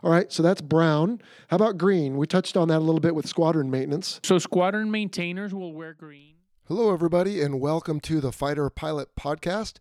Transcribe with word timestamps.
All 0.00 0.12
right, 0.12 0.32
so 0.32 0.44
that's 0.44 0.60
brown. 0.60 1.20
How 1.48 1.56
about 1.56 1.76
green? 1.76 2.16
We 2.16 2.28
touched 2.28 2.56
on 2.56 2.68
that 2.68 2.78
a 2.78 2.86
little 2.86 3.00
bit 3.00 3.16
with 3.16 3.26
squadron 3.26 3.68
maintenance. 3.68 4.20
So 4.22 4.38
squadron 4.38 4.92
maintainers 4.92 5.52
will 5.52 5.72
wear 5.72 5.92
green. 5.92 6.34
Hello, 6.68 6.94
everybody, 6.94 7.42
and 7.42 7.60
welcome 7.60 7.98
to 8.00 8.20
the 8.20 8.30
Fighter 8.30 8.70
Pilot 8.70 9.16
Podcast. 9.16 9.78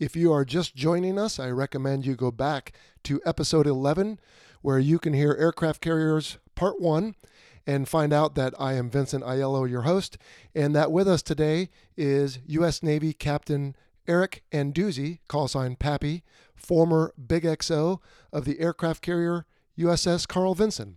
If 0.00 0.16
you 0.16 0.32
are 0.32 0.44
just 0.44 0.74
joining 0.74 1.20
us, 1.20 1.38
I 1.38 1.50
recommend 1.50 2.04
you 2.04 2.16
go 2.16 2.32
back 2.32 2.72
to 3.04 3.20
episode 3.24 3.64
11, 3.64 4.18
where 4.60 4.80
you 4.80 4.98
can 4.98 5.12
hear 5.12 5.36
Aircraft 5.38 5.80
Carriers 5.80 6.38
Part 6.56 6.80
1 6.80 7.14
and 7.64 7.88
find 7.88 8.12
out 8.12 8.34
that 8.34 8.54
I 8.58 8.72
am 8.72 8.90
Vincent 8.90 9.22
Aiello, 9.22 9.70
your 9.70 9.82
host, 9.82 10.18
and 10.52 10.74
that 10.74 10.90
with 10.90 11.06
us 11.06 11.22
today 11.22 11.68
is 11.96 12.40
U.S. 12.48 12.82
Navy 12.82 13.12
Captain 13.12 13.76
Eric 14.08 14.42
Anduze, 14.50 15.20
call 15.28 15.46
sign 15.46 15.76
Pappy, 15.76 16.24
former 16.56 17.14
Big 17.24 17.44
XO 17.44 18.00
of 18.32 18.44
the 18.44 18.58
aircraft 18.58 19.00
carrier 19.00 19.46
USS 19.80 20.26
Carl 20.26 20.54
Vinson. 20.54 20.96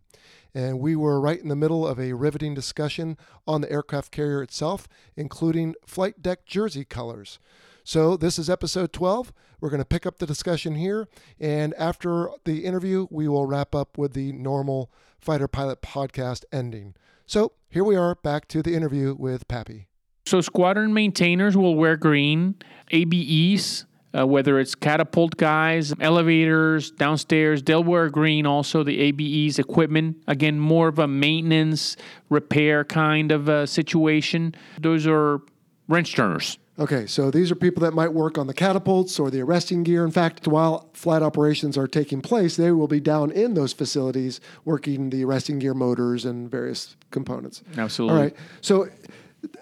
And 0.54 0.80
we 0.80 0.96
were 0.96 1.20
right 1.20 1.40
in 1.40 1.50
the 1.50 1.56
middle 1.56 1.88
of 1.88 2.00
a 2.00 2.14
riveting 2.14 2.54
discussion 2.54 3.18
on 3.48 3.62
the 3.62 3.72
aircraft 3.72 4.12
carrier 4.12 4.44
itself, 4.44 4.88
including 5.16 5.74
flight 5.86 6.22
deck 6.22 6.46
jersey 6.46 6.86
colors. 6.86 7.40
So, 7.84 8.16
this 8.16 8.40
is 8.40 8.50
episode 8.50 8.94
12. 8.94 9.34
We're 9.60 9.70
going 9.70 9.82
to 9.82 9.86
pick 9.86 10.06
up 10.06 10.20
the 10.20 10.26
discussion 10.26 10.76
here. 10.76 11.08
And 11.40 11.74
after 11.74 12.30
the 12.46 12.66
interview, 12.66 13.08
we 13.10 13.28
will 13.28 13.46
wrap 13.46 13.76
up 13.76 13.98
with 13.98 14.14
the 14.14 14.32
normal 14.32 14.92
Fighter 15.20 15.48
Pilot 15.48 15.82
podcast 15.82 16.46
ending. 16.52 16.94
So, 17.26 17.54
here 17.70 17.84
we 17.84 17.96
are 17.96 18.16
back 18.16 18.48
to 18.50 18.62
the 18.62 18.74
interview 18.74 19.16
with 19.18 19.48
Pappy. 19.48 19.88
So 20.26 20.42
squadron 20.42 20.94
maintainers 20.94 21.58
will 21.58 21.76
wear 21.76 21.98
green. 21.98 22.56
ABEs, 22.92 23.86
uh, 24.18 24.26
whether 24.26 24.60
it's 24.60 24.76
catapult 24.76 25.38
guys, 25.38 25.94
elevators, 26.00 26.92
downstairs, 26.92 27.64
they'll 27.64 27.84
wear 27.84 28.10
green 28.10 28.46
also. 28.46 28.84
The 28.84 29.00
ABEs 29.00 29.60
equipment, 29.60 30.18
again, 30.28 30.60
more 30.60 30.88
of 30.88 31.00
a 31.00 31.08
maintenance, 31.08 31.98
repair 32.30 32.84
kind 32.84 33.32
of 33.32 33.50
a 33.50 33.66
situation. 33.66 34.56
Those 34.80 35.08
are 35.08 35.42
wrench 35.88 36.16
turners. 36.16 36.58
Okay, 36.80 37.06
so 37.06 37.30
these 37.30 37.52
are 37.52 37.56
people 37.56 37.82
that 37.82 37.94
might 37.94 38.14
work 38.14 38.40
on 38.40 38.48
the 38.48 38.54
catapults 38.54 39.20
or 39.20 39.30
the 39.30 39.42
arresting 39.42 39.84
gear. 39.84 40.04
In 40.04 40.12
fact, 40.12 40.48
while 40.48 40.90
flight 40.94 41.22
operations 41.22 41.78
are 41.78 41.88
taking 41.88 42.20
place, 42.20 42.56
they 42.56 42.72
will 42.72 42.88
be 42.88 43.00
down 43.00 43.30
in 43.32 43.54
those 43.54 43.74
facilities 43.74 44.40
working 44.66 45.12
the 45.12 45.24
arresting 45.24 45.60
gear 45.60 45.76
motors 45.76 46.26
and 46.26 46.50
various 46.50 46.96
components. 47.12 47.62
Absolutely. 47.78 48.18
All 48.18 48.24
right. 48.24 48.36
So, 48.62 48.88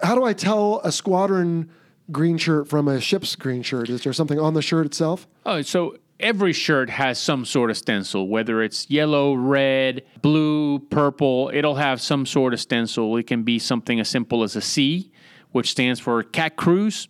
how 0.04 0.16
do 0.16 0.24
I 0.24 0.32
tell 0.32 0.80
a 0.86 0.92
squadron 0.92 1.70
green 2.12 2.38
shirt 2.38 2.68
from 2.68 2.88
a 2.88 3.00
ship's 3.02 3.36
green 3.36 3.62
shirt? 3.62 3.90
Is 3.90 4.04
there 4.04 4.14
something 4.14 4.40
on 4.40 4.54
the 4.54 4.62
shirt 4.62 4.86
itself? 4.86 5.28
Oh, 5.46 5.62
so 5.62 5.98
every 6.22 6.54
shirt 6.54 6.90
has 6.90 7.20
some 7.20 7.46
sort 7.46 7.70
of 7.70 7.78
stencil, 7.78 8.28
whether 8.28 8.62
it's 8.62 8.90
yellow, 8.90 9.34
red, 9.34 10.04
blue, 10.22 10.80
purple, 10.80 11.52
it'll 11.54 11.76
have 11.76 12.00
some 12.00 12.26
sort 12.26 12.54
of 12.54 12.60
stencil. 12.60 13.18
It 13.18 13.28
can 13.28 13.44
be 13.44 13.60
something 13.60 14.00
as 14.00 14.10
simple 14.10 14.44
as 14.44 14.56
a 14.56 14.62
C, 14.62 15.12
which 15.52 15.72
stands 15.72 16.00
for 16.00 16.24
Cat 16.24 16.56
Cruise, 16.56 17.08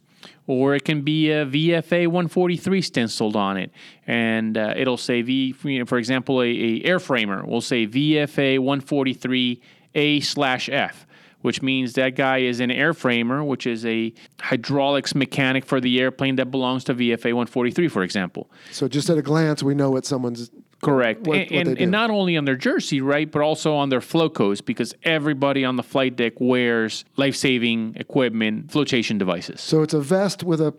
or 0.47 0.75
it 0.75 0.86
can 0.86 1.02
be 1.02 1.31
a 1.31 1.45
VFA 1.45 2.08
143 2.08 2.81
stenciled 2.81 3.36
on 3.36 3.58
it. 3.58 3.72
And 4.08 4.58
uh, 4.58 4.73
it'll 4.75 4.97
say, 4.97 5.22
v, 5.22 5.56
you 5.64 5.80
know, 5.80 5.86
for 5.86 5.97
example, 5.97 6.42
a, 6.42 6.47
a 6.47 6.84
airframer 6.84 7.45
will 7.45 7.62
say 7.62 7.86
VFA 7.86 8.59
143 8.59 9.62
A 9.95 10.19
slash 10.22 10.69
F 10.69 11.06
which 11.42 11.61
means 11.61 11.94
that 11.94 12.16
guy 12.16 12.39
is 12.39 12.59
an 12.59 12.70
airframer, 12.70 13.45
which 13.45 13.67
is 13.67 13.86
a 13.86 14.14
hydraulics 14.39 15.16
mechanic 15.16 15.66
for 15.66 15.80
the 15.80 16.00
airplane 16.00 16.36
that 16.38 16.52
belongs 16.52 16.84
to 16.86 16.94
VFA 16.94 17.34
143, 17.34 17.88
for 17.88 18.03
example. 18.03 18.50
So 18.72 18.88
just 18.88 19.09
at 19.09 19.17
a 19.17 19.22
glance, 19.22 19.64
we 19.64 19.73
know 19.73 19.92
what 19.92 20.06
someone's 20.06 20.52
Correct. 20.81 21.28
What, 21.28 21.38
and, 21.38 21.69
what 21.69 21.80
and, 21.80 21.92
not 21.92 22.09
only 22.09 22.36
on 22.36 22.45
their 22.45 22.56
jersey, 22.56 23.02
right, 23.02 23.30
but 23.30 23.42
also 23.42 23.75
on 23.75 23.89
their 23.89 24.00
Flocos, 24.00 24.66
because 24.66 24.95
everybody 25.03 25.64
on 25.64 25.75
the 25.75 25.84
flight 25.84 26.16
deck 26.16 26.34
wears 26.39 27.06
life 27.17 27.36
saving 27.36 27.95
equipment, 27.97 28.72
flotation 28.72 29.17
devices. 29.17 29.62
So 29.62 29.84
it's 29.84 29.94
a 29.94 30.01
vest 30.01 30.44
with 30.44 30.59
a 30.59 30.74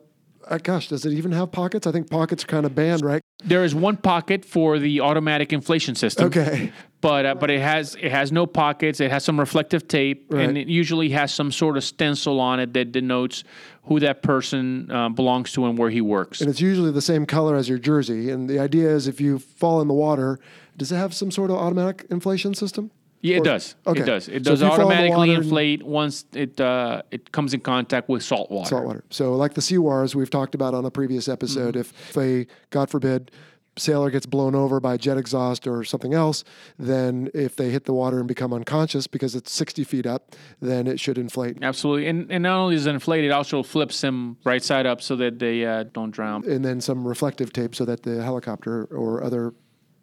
uh, 0.49 0.59
gosh, 0.59 0.89
does 0.89 1.05
it 1.07 1.13
even 1.13 1.33
have 1.33 1.53
pockets? 1.53 1.87
I 1.87 1.93
think 1.93 2.11
pockets 2.11 2.45
are 2.45 2.47
kind 2.47 2.67
of 2.67 2.75
banned, 2.75 3.03
right? 3.03 3.23
There 3.45 3.65
is 3.65 3.75
one 3.75 3.97
pocket 3.97 4.45
for 4.45 4.79
the 4.79 5.01
automatic 5.01 5.53
inflation 5.53 5.95
system. 5.95 6.27
Okay. 6.27 6.73
But 7.01 7.27
uh, 7.27 7.35
but 7.35 7.51
it 7.51 7.61
has 7.61 7.97
it 8.01 8.13
has 8.13 8.31
no 8.31 8.47
pockets. 8.47 9.01
It 9.01 9.11
has 9.11 9.25
some 9.25 9.41
reflective 9.41 9.89
tape, 9.89 10.27
Right. 10.31 10.49
and 10.49 10.57
it 10.57 10.69
usually 10.69 11.09
has 11.11 11.35
some 11.35 11.51
sort 11.51 11.77
of 11.77 11.83
stencil 11.83 12.39
on 12.39 12.61
it 12.61 12.73
that 12.75 12.93
denotes 12.93 13.43
who 13.85 13.99
that 14.01 14.23
person 14.23 14.89
uh, 14.91 15.09
belongs 15.09 15.51
to 15.53 15.67
and 15.67 15.77
where 15.77 15.91
he 15.91 16.01
works. 16.01 16.41
And 16.41 16.49
it's 16.49 16.61
usually 16.61 16.93
the 16.93 17.03
same 17.03 17.27
color 17.27 17.57
as 17.57 17.69
your 17.69 17.79
jersey. 17.79 18.31
And 18.31 18.49
the 18.49 18.61
idea 18.61 18.89
is 18.89 19.09
if 19.09 19.21
you 19.21 19.41
fall 19.41 19.81
in 19.81 19.89
the 19.89 19.95
water, 19.95 20.39
does 20.77 20.93
it 20.93 20.97
have 20.97 21.13
some 21.13 21.33
sort 21.33 21.51
of 21.51 21.57
automatic 21.57 22.07
inflation 22.09 22.55
system? 22.55 22.93
Yeah, 23.23 23.37
it 23.37 23.41
Or- 23.41 23.45
does. 23.45 23.77
okay. 23.87 24.01
It 24.01 24.07
does. 24.07 24.29
It 24.29 24.45
So 24.45 24.51
does 24.51 24.63
in 24.63 24.69
automatically 24.69 25.33
inflate 25.33 25.83
once 25.85 26.25
it 26.35 26.61
uh, 26.61 27.03
it 27.11 27.31
comes 27.33 27.55
in 27.55 27.61
contact 27.61 28.09
with 28.09 28.23
salt 28.23 28.51
water. 28.51 28.69
Salt 28.69 28.85
water. 28.85 29.05
So, 29.11 29.35
like 29.37 29.55
the 29.55 29.61
Seawars 29.61 30.15
we've 30.15 30.29
talked 30.31 30.55
about 30.57 30.75
on 30.75 30.85
a 30.85 30.91
previous 30.91 31.29
episode, 31.29 31.77
if, 31.77 31.93
if 32.11 32.17
a, 32.17 32.47
God 32.71 32.91
forbid, 32.91 33.31
sailor 33.79 34.11
gets 34.11 34.27
blown 34.27 34.55
over 34.55 34.81
by 34.81 34.97
jet 34.99 35.17
exhaust 35.17 35.67
or 35.67 35.83
something 35.85 36.13
else, 36.13 36.45
then 36.79 37.31
if 37.33 37.57
they 37.57 37.71
hit 37.71 37.85
the 37.87 37.93
water 37.95 38.19
and 38.19 38.29
become 38.29 38.53
unconscious 38.53 39.07
because 39.07 39.35
it's 39.35 39.51
60 39.51 39.83
feet 39.85 40.05
up, 40.05 40.35
then 40.61 40.87
it 40.87 41.01
should 41.01 41.17
inflate. 41.17 41.57
Absolutely, 41.63 42.09
and 42.09 42.31
and 42.31 42.43
not 42.43 42.57
only 42.59 42.75
is 42.75 42.87
it 42.87 42.91
inflated, 42.91 43.31
it 43.31 43.33
also 43.33 43.63
flips 43.63 44.01
them 44.01 44.37
right 44.45 44.63
side 44.65 44.85
up 44.85 45.01
so 45.01 45.15
that 45.17 45.39
they 45.39 45.65
uh, 45.65 45.85
don't 45.85 46.11
drown. 46.11 46.45
And 46.51 46.65
then 46.65 46.81
some 46.81 47.07
reflective 47.07 47.53
tape 47.53 47.75
so 47.75 47.85
that 47.85 48.03
the 48.03 48.23
helicopter 48.23 48.85
or 48.91 49.23
other 49.23 49.55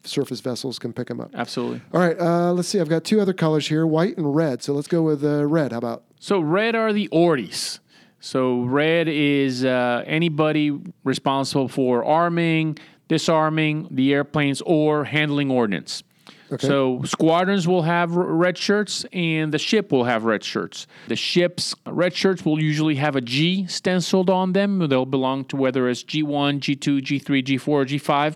surface 0.04 0.40
vessels 0.40 0.80
can 0.80 0.94
pick 0.94 1.08
them 1.08 1.20
up. 1.20 1.32
Absolutely. 1.34 1.82
All 1.94 2.00
right, 2.00 2.20
uh, 2.20 2.54
let's 2.54 2.68
see. 2.68 2.80
I've 2.80 2.90
got 2.90 3.04
two 3.04 3.20
other 3.22 3.34
colors 3.34 3.68
here, 3.68 3.86
white 3.86 4.18
and 4.18 4.36
red. 4.36 4.64
So 4.64 4.74
let's 4.74 4.88
go 4.88 5.02
with 5.02 5.24
uh, 5.24 5.46
red. 5.46 5.72
How 5.72 5.78
about? 5.78 6.04
So 6.20 6.40
red 6.40 6.76
are 6.76 6.94
the 6.94 7.08
ordies. 7.10 7.80
So 8.20 8.64
red 8.64 9.08
is 9.08 9.64
uh, 9.64 10.04
anybody 10.06 10.78
responsible 11.04 11.70
for 11.70 12.04
arming, 12.04 12.78
disarming 13.08 13.88
the 13.92 14.14
airplanes, 14.14 14.62
or 14.62 15.06
handling 15.06 15.50
ordnance. 15.50 16.04
Okay. 16.52 16.68
So 16.68 17.02
squadrons 17.06 17.68
will 17.68 17.84
have 17.84 18.16
red 18.16 18.58
shirts, 18.58 19.06
and 19.14 19.54
the 19.54 19.60
ship 19.60 19.92
will 19.92 20.04
have 20.06 20.26
red 20.26 20.44
shirts. 20.44 20.88
The 21.08 21.16
ship's 21.16 21.76
red 21.86 22.14
shirts 22.14 22.44
will 22.44 22.62
usually 22.62 22.96
have 22.96 23.16
a 23.16 23.22
G 23.22 23.68
stenciled 23.68 24.30
on 24.30 24.54
them. 24.54 24.80
They'll 24.90 25.06
belong 25.06 25.46
to 25.46 25.56
whether 25.56 25.88
it's 25.88 26.04
G1, 26.04 26.60
G2, 26.60 27.02
G3, 27.02 27.44
G4, 27.44 27.68
or 27.68 27.86
G5. 27.86 28.36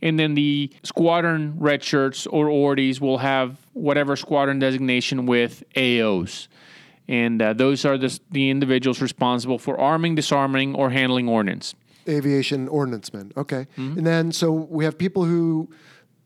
And 0.00 0.18
then 0.18 0.34
the 0.34 0.70
squadron 0.82 1.54
red 1.58 1.82
shirts 1.82 2.26
or 2.26 2.48
ordies 2.48 3.00
will 3.00 3.18
have 3.18 3.56
whatever 3.72 4.16
squadron 4.16 4.58
designation 4.58 5.26
with 5.26 5.64
AOs. 5.74 6.48
And 7.08 7.40
uh, 7.40 7.52
those 7.54 7.84
are 7.84 7.96
the, 7.96 8.18
the 8.30 8.50
individuals 8.50 9.00
responsible 9.00 9.58
for 9.58 9.78
arming, 9.80 10.14
disarming, 10.14 10.74
or 10.74 10.90
handling 10.90 11.28
ordnance. 11.28 11.74
aviation 12.06 12.68
ordnance 12.68 13.12
men. 13.12 13.32
Okay. 13.36 13.66
Mm-hmm. 13.76 13.98
And 13.98 14.06
then 14.06 14.32
so 14.32 14.52
we 14.52 14.84
have 14.84 14.98
people 14.98 15.24
who 15.24 15.70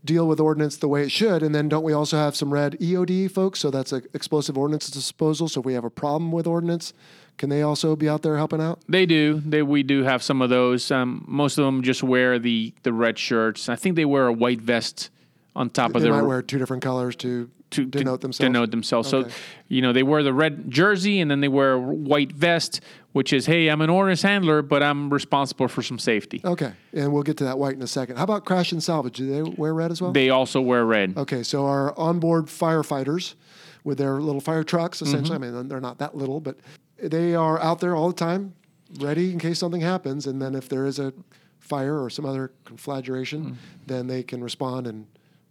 deal 0.05 0.27
with 0.27 0.41
ordnance 0.41 0.77
the 0.77 0.89
way 0.89 1.03
it 1.05 1.13
should. 1.13 1.43
And 1.43 1.55
then 1.55 1.69
don't 1.69 1.85
we 1.85 1.93
also 1.93 2.17
have 2.17 2.35
some 2.35 2.53
red 2.53 2.77
EOD 2.81 3.31
folks? 3.31 3.61
So 3.61 3.71
that's 3.71 3.93
a 3.93 4.03
explosive 4.13 4.59
ordnance 4.59 4.91
disposal. 4.91 5.49
So 5.49 5.61
if 5.61 5.67
we 5.67 5.75
have 5.75 5.85
a 5.85 5.91
problem 5.91 6.33
with 6.33 6.47
ordnance, 6.47 6.93
can 7.43 7.49
they 7.49 7.63
also 7.63 7.97
be 7.97 8.09
out 8.09 8.23
there 8.23 8.37
helping 8.37 8.61
out? 8.61 8.79
They 8.89 9.05
do. 9.05 9.43
They 9.45 9.63
we 9.63 9.83
do 9.83 10.05
have 10.05 10.23
some 10.23 10.41
of 10.41 10.49
those. 10.49 10.93
Um, 10.93 11.25
most 11.27 11.59
of 11.59 11.65
them 11.65 11.83
just 11.83 12.01
wear 12.05 12.39
the 12.39 12.73
the 12.85 12.93
red 12.93 13.19
shirts. 13.19 13.69
I 13.69 13.75
think 13.75 13.97
they 13.97 14.05
wear 14.05 14.29
a 14.29 14.33
white 14.33 14.61
vest 14.61 15.11
on 15.57 15.69
top 15.69 15.97
of 15.97 16.03
their. 16.03 16.13
They 16.13 16.21
might 16.21 16.27
wear 16.29 16.41
two 16.41 16.61
different 16.61 16.85
colors 16.85 17.17
to, 17.17 17.51
to 17.71 17.85
denote 17.85 18.21
to 18.21 18.27
themselves. 18.27 18.47
Denote 18.47 18.71
themselves. 18.71 19.13
Okay. 19.13 19.29
So, 19.29 19.37
you 19.67 19.83
know, 19.83 19.93
they 19.93 20.05
wear 20.05 20.23
the 20.23 20.33
red 20.33 20.71
jersey 20.71 21.19
and 21.19 21.29
then 21.29 21.41
they 21.41 21.49
wear 21.49 21.73
a 21.73 21.81
white 21.81 22.31
vest, 22.31 22.81
which 23.11 23.33
is, 23.33 23.47
hey, 23.47 23.67
I'm 23.67 23.81
an 23.81 23.91
ordnance 23.91 24.23
handler, 24.23 24.63
but 24.63 24.85
I'm 24.85 25.13
responsible 25.13 25.67
for 25.67 25.83
some 25.83 25.99
safety. 25.99 26.43
Okay. 26.45 26.73
And 26.93 27.13
we'll 27.13 27.25
get 27.25 27.39
to 27.39 27.45
that 27.47 27.59
white 27.59 27.75
in 27.75 27.83
a 27.83 27.89
second. 27.89 28.19
How 28.19 28.23
about 28.23 28.45
crash 28.45 28.71
and 28.71 28.81
salvage? 28.81 29.17
Do 29.17 29.27
they 29.27 29.43
wear 29.43 29.75
red 29.75 29.91
as 29.91 30.01
well? 30.01 30.13
They 30.13 30.31
also 30.31 30.61
wear 30.61 30.85
red. 30.85 31.17
Okay, 31.17 31.43
so 31.43 31.67
our 31.67 31.93
onboard 31.99 32.47
firefighters 32.47 33.35
with 33.83 33.99
their 33.99 34.21
little 34.21 34.41
fire 34.41 34.63
trucks, 34.63 35.03
essentially, 35.03 35.39
Mm-hmm. 35.41 35.57
I 35.57 35.61
mean, 35.63 35.69
they're 35.69 35.81
not 35.81 35.99
that 35.99 36.17
little, 36.17 36.39
but 36.39 36.57
they 37.03 37.35
are 37.35 37.61
out 37.61 37.81
there 37.81 37.95
all 37.95 38.09
the 38.09 38.15
time, 38.15 38.55
ready 39.01 39.33
in 39.33 39.39
case 39.39 39.59
something 39.59 39.81
happens. 39.81 40.27
And 40.27 40.41
then 40.41 40.55
if 40.55 40.69
there 40.69 40.87
is 40.87 40.99
a 40.99 41.13
fire 41.59 42.03
or 42.03 42.11
some 42.11 42.25
other 42.27 42.53
conflagration, 42.65 43.45
Mm. 43.45 43.55
then 43.87 44.07
they 44.07 44.23
can 44.23 44.43
respond 44.43 44.87
and 44.87 45.07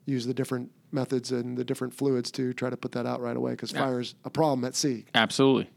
use 0.06 0.26
the 0.26 0.34
different 0.34 0.72
methods 0.92 1.32
and 1.32 1.58
the 1.58 1.64
different 1.64 1.94
fluids 1.94 2.32
to 2.32 2.54
try 2.54 2.70
to 2.70 2.76
put 2.78 2.92
that 2.92 3.06
out 3.06 3.22
right 3.22 3.38
away 3.38 3.52
because 3.52 3.72
fire 3.72 4.00
is 4.02 4.14
a 4.26 4.30
problem 4.30 4.66
at 4.66 4.76
sea. 4.76 5.06
Absolutely. 5.16 5.70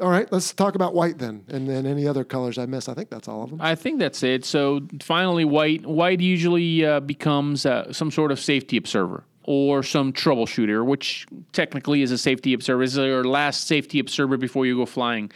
All 0.00 0.08
right, 0.10 0.30
let's 0.30 0.54
talk 0.54 0.76
about 0.76 0.94
white 0.94 1.18
then, 1.18 1.42
and 1.48 1.68
then 1.68 1.84
any 1.84 2.06
other 2.06 2.22
colors 2.22 2.56
I 2.56 2.66
missed. 2.66 2.88
I 2.88 2.94
think 2.94 3.10
that's 3.10 3.26
all 3.26 3.42
of 3.42 3.50
them. 3.50 3.60
I 3.60 3.74
think 3.74 3.98
that's 3.98 4.22
it. 4.22 4.44
So 4.44 4.82
finally, 5.02 5.44
white. 5.44 5.84
White 5.84 6.20
usually 6.20 6.84
uh, 6.86 7.00
becomes 7.00 7.66
uh, 7.66 7.92
some 7.92 8.12
sort 8.12 8.30
of 8.30 8.38
safety 8.38 8.76
observer 8.76 9.24
or 9.50 9.82
some 9.82 10.12
troubleshooter, 10.12 10.84
which 10.84 11.26
technically 11.54 12.02
is 12.02 12.12
a 12.12 12.18
safety 12.18 12.52
observer. 12.52 12.84
This 12.84 12.92
is 12.92 12.98
your 12.98 13.24
last 13.24 13.66
safety 13.66 13.98
observer 13.98 14.36
before 14.36 14.66
you 14.66 14.76
go 14.76 14.84
flying. 14.84 15.32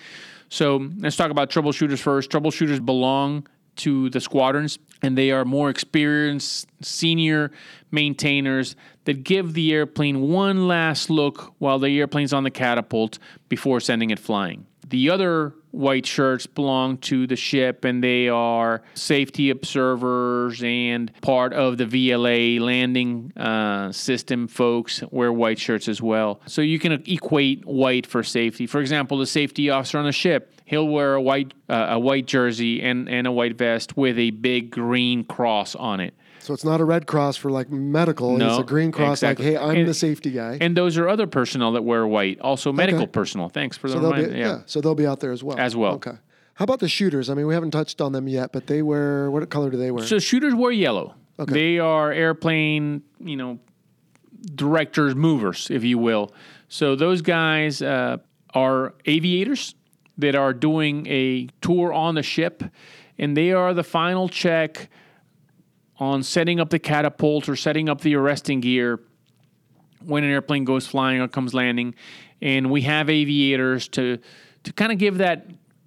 So 0.51 0.91
let's 0.99 1.17
talk 1.17 1.31
about 1.31 1.49
troubleshooters 1.49 1.99
first. 1.99 2.31
Troubleshooters 2.31 2.85
belong 2.85 3.47
to 3.77 4.11
the 4.11 4.21
squadrons, 4.21 4.79
and 5.01 5.17
they 5.17 5.31
are 5.31 5.47
more 5.47 5.71
experienced 5.71 6.69
senior 6.83 7.53
maintainers 7.91 8.77
that 9.07 9.25
give 9.25 9.55
the 9.55 9.73
airplane 9.73 10.29
one 10.29 10.69
last 10.69 11.09
look 11.09 11.55
while 11.57 11.79
the 11.79 11.99
airplane's 11.99 12.35
on 12.35 12.45
the 12.45 12.51
catapult 12.51 13.19
before 13.49 13.81
sending 13.81 14.11
it 14.11 14.19
flying. 14.19 14.67
The 14.89 15.09
other 15.09 15.55
white 15.73 16.07
shirts 16.07 16.47
belong 16.47 16.99
to 16.99 17.27
the 17.27 17.37
ship 17.37 17.85
and 17.85 18.05
they 18.05 18.29
are 18.29 18.83
safety 18.95 19.51
observers 19.51 20.63
and 20.63 21.11
part 21.23 21.53
of 21.53 21.79
the 21.79 21.85
VLA 21.85 22.61
landing 22.61 23.33
uh, 23.37 23.91
system 23.91 24.47
folks 24.47 25.03
wear 25.11 25.33
white 25.33 25.59
shirts 25.59 25.89
as 25.89 26.01
well. 26.01 26.41
So 26.47 26.63
you 26.63 26.79
can 26.79 26.93
equate 27.07 27.65
white 27.65 28.07
for 28.07 28.23
safety. 28.23 28.67
For 28.67 28.81
example, 28.81 29.19
the 29.19 29.27
safety 29.27 29.71
officer 29.71 29.99
on 29.99 30.05
the 30.05 30.13
ship, 30.13 30.55
he'll 30.65 30.89
wear 30.89 31.15
a 31.15 31.23
white 31.23 31.55
uh, 31.69 31.87
a 31.91 31.99
white 31.99 32.27
jersey 32.27 32.83
and, 32.83 33.09
and 33.09 33.27
a 33.27 33.33
white 33.33 33.57
vest 33.57 33.97
with 33.97 34.19
a 34.19 34.31
big 34.31 34.71
green 34.71 35.25
cross 35.25 35.75
on 35.75 36.01
it. 36.01 36.15
So 36.43 36.53
it's 36.53 36.65
not 36.65 36.81
a 36.81 36.85
red 36.85 37.07
cross 37.07 37.37
for 37.37 37.51
like 37.51 37.71
medical. 37.71 38.37
No, 38.37 38.51
it's 38.51 38.59
a 38.59 38.65
green 38.65 38.91
cross 38.91 39.19
exactly. 39.23 39.53
like, 39.53 39.61
hey, 39.61 39.65
I'm 39.65 39.77
And- 39.77 39.89
the 39.89 39.95
safety 39.95 40.31
guy. 40.33 40.59
And 40.61 40.77
those 40.77 40.99
are 40.99 41.09
other 41.09 41.27
personnel 41.29 41.73
that 41.73 41.83
wear 41.85 42.05
white, 42.07 42.41
also 42.41 42.73
medical 42.73 43.03
Okay. 43.03 43.11
personnel. 43.13 43.49
Thanks 43.49 43.77
for 43.77 43.87
the 43.89 43.95
so 43.95 44.01
they'll 44.01 44.11
be 44.13 44.23
reminder. 44.23 44.37
yeah. 44.39 44.59
So 44.67 44.81
they'll 44.81 44.97
be 44.97 45.07
out 45.07 45.21
there 45.21 45.31
as 45.33 45.45
well. 45.45 45.57
As 45.59 45.77
well. 45.77 45.95
Okay. 45.95 46.13
How 46.55 46.65
about 46.65 46.81
the 46.81 46.89
shooters? 46.89 47.31
I 47.31 47.35
mean, 47.35 47.47
we 47.47 47.55
haven't 47.55 47.71
touched 47.71 48.01
on 48.01 48.13
them 48.13 48.27
yet, 48.29 48.53
but 48.53 48.67
they 48.67 48.83
wear 48.83 49.31
what 49.31 49.49
color 49.51 49.71
do 49.71 49.77
they 49.77 49.91
wear? 49.93 50.05
So 50.05 50.19
shooters 50.19 50.55
wear 50.55 50.73
yellow. 50.73 51.15
Okay. 51.39 51.53
They 51.53 51.79
are 51.79 52.13
airplane, 52.13 53.03
you 53.21 53.37
know, 53.37 53.59
directors, 54.55 55.15
movers, 55.15 55.69
if 55.71 55.85
you 55.85 55.99
will. 55.99 56.33
So 56.69 56.97
those 56.97 57.23
guys 57.23 57.81
uh, 57.83 58.19
are 58.55 58.95
aviators 59.07 59.75
that 60.19 60.35
are 60.35 60.53
doing 60.53 61.07
a 61.07 61.49
tour 61.61 61.93
on 61.93 62.17
the 62.17 62.23
ship, 62.23 62.63
and 63.19 63.37
they 63.37 63.53
are 63.53 63.73
the 63.75 63.85
final 63.85 64.29
check 64.29 64.89
on 66.03 66.23
setting 66.25 66.59
up 66.59 66.71
the 66.71 66.79
catapult 66.81 67.49
or 67.49 67.55
setting 67.55 67.89
up 67.89 68.01
the 68.01 68.15
arresting 68.17 68.61
gear 68.61 68.99
when 70.05 70.25
an 70.25 70.31
airplane 70.31 70.65
goes 70.65 70.85
flying 70.87 71.21
or 71.21 71.29
comes 71.29 71.55
landing. 71.55 71.95
And 72.41 72.71
we 72.71 72.83
have 72.83 73.09
aviators 73.09 73.87
to 73.91 74.19
to 74.65 74.73
kind 74.73 74.91
of 74.93 74.99
give 74.99 75.19
that 75.19 75.47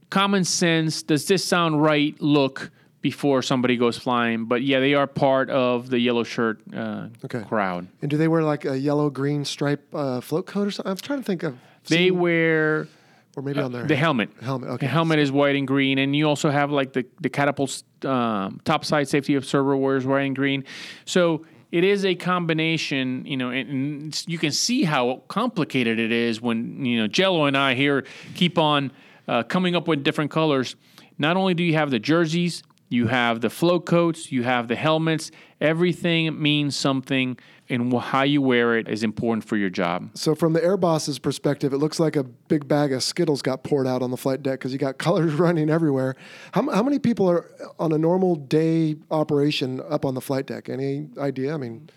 common 0.10 0.44
sense, 0.46 1.04
does 1.04 1.26
this 1.28 1.44
sound 1.44 1.82
right 1.82 2.16
look 2.22 2.72
before 3.02 3.42
somebody 3.42 3.76
goes 3.78 3.98
flying. 3.98 4.46
But 4.46 4.64
yeah, 4.64 4.80
they 4.80 4.94
are 4.94 5.08
part 5.08 5.50
of 5.50 5.90
the 5.90 6.00
yellow 6.00 6.24
shirt 6.24 6.60
uh, 6.74 7.08
Okay. 7.26 7.42
crowd. 7.48 7.88
and 8.02 8.10
do 8.10 8.18
they 8.18 8.28
wear 8.28 8.44
like 8.44 8.66
a 8.66 8.78
yellow 8.80 9.10
green 9.10 9.44
stripe 9.46 9.84
uh, 9.94 10.22
float 10.22 10.46
coat 10.46 10.68
or 10.68 10.72
something? 10.72 10.92
I'm 10.92 10.98
trying 10.98 11.20
to 11.20 11.26
think 11.26 11.44
of. 11.44 11.58
They 11.88 12.10
wear 12.12 12.88
or 13.36 13.44
maybe 13.44 13.60
on 13.60 13.72
their 13.72 13.86
the 13.86 13.96
helmet. 13.96 14.30
helmet. 14.42 14.70
Okay. 14.70 14.86
The 14.86 14.92
helmet 14.92 15.20
is 15.20 15.32
white 15.32 15.56
and 15.56 15.68
green, 15.68 15.98
and 15.98 16.16
you 16.16 16.28
also 16.28 16.50
have 16.50 16.72
like 16.72 16.94
the 16.94 17.06
the 17.20 17.30
catapult 17.30 17.84
um, 18.04 18.62
topside 18.64 19.08
safety 19.08 19.36
observer 19.36 19.76
wears 19.76 20.06
white 20.06 20.22
and 20.22 20.36
green. 20.36 20.64
So 21.06 21.46
it 21.72 21.84
is 21.84 22.06
a 22.06 22.16
combination, 22.16 23.26
you 23.26 23.36
know, 23.36 23.50
and, 23.50 24.24
you 24.28 24.38
can 24.38 24.52
see 24.52 24.84
how 24.84 25.24
complicated 25.28 26.00
it 26.00 26.12
is 26.12 26.42
when 26.42 26.86
you 26.86 27.02
know 27.02 27.08
Jello 27.08 27.46
and 27.46 27.58
I 27.58 27.74
here 27.74 28.06
keep 28.36 28.58
on 28.58 28.92
uh, 29.28 29.44
coming 29.44 29.76
up 29.76 29.88
with 29.88 30.04
different 30.04 30.32
colors. 30.32 30.76
Not 31.18 31.38
only 31.38 31.54
do 31.54 31.64
you 31.64 31.74
have 31.74 31.92
the 31.92 32.00
jerseys, 32.00 32.64
you 32.90 33.08
have 33.08 33.42
the 33.42 33.50
float 33.50 33.86
coats, 33.86 34.32
you 34.32 34.44
have 34.44 34.68
the 34.68 34.76
helmets. 34.76 35.32
Everything 35.60 36.42
means 36.42 36.76
something, 36.76 37.38
and 37.70 37.94
how 37.94 38.24
you 38.24 38.42
wear 38.42 38.78
it 38.78 38.88
is 38.88 39.04
important 39.04 39.44
for 39.44 39.58
your 39.58 39.70
job. 39.70 40.12
So 40.14 40.36
from 40.36 40.54
the 40.54 40.64
air 40.64 40.78
boss's 40.78 41.18
perspective, 41.20 41.74
it 41.74 41.78
looks 41.78 42.00
like 42.00 42.16
a 42.16 42.24
big 42.24 42.68
bag 42.68 42.94
of 42.94 43.02
Skittles 43.04 43.42
got 43.42 43.64
poured 43.64 43.88
out 43.88 44.02
on 44.02 44.12
the 44.12 44.18
flight 44.18 44.44
deck 44.44 44.60
because 44.60 44.72
you 44.72 44.78
got 44.80 44.98
colors 45.00 45.34
running 45.34 45.70
everywhere. 45.70 46.16
How, 46.52 46.70
how 46.70 46.84
many 46.84 47.00
people 47.00 47.30
are 47.30 47.50
on 47.80 47.92
a 47.92 47.98
normal 47.98 48.36
day 48.36 48.96
operation 49.10 49.82
up 49.90 50.06
on 50.06 50.14
the 50.14 50.22
flight 50.22 50.46
deck? 50.46 50.70
Any 50.70 51.08
idea? 51.18 51.54
I 51.54 51.58
mean, 51.58 51.90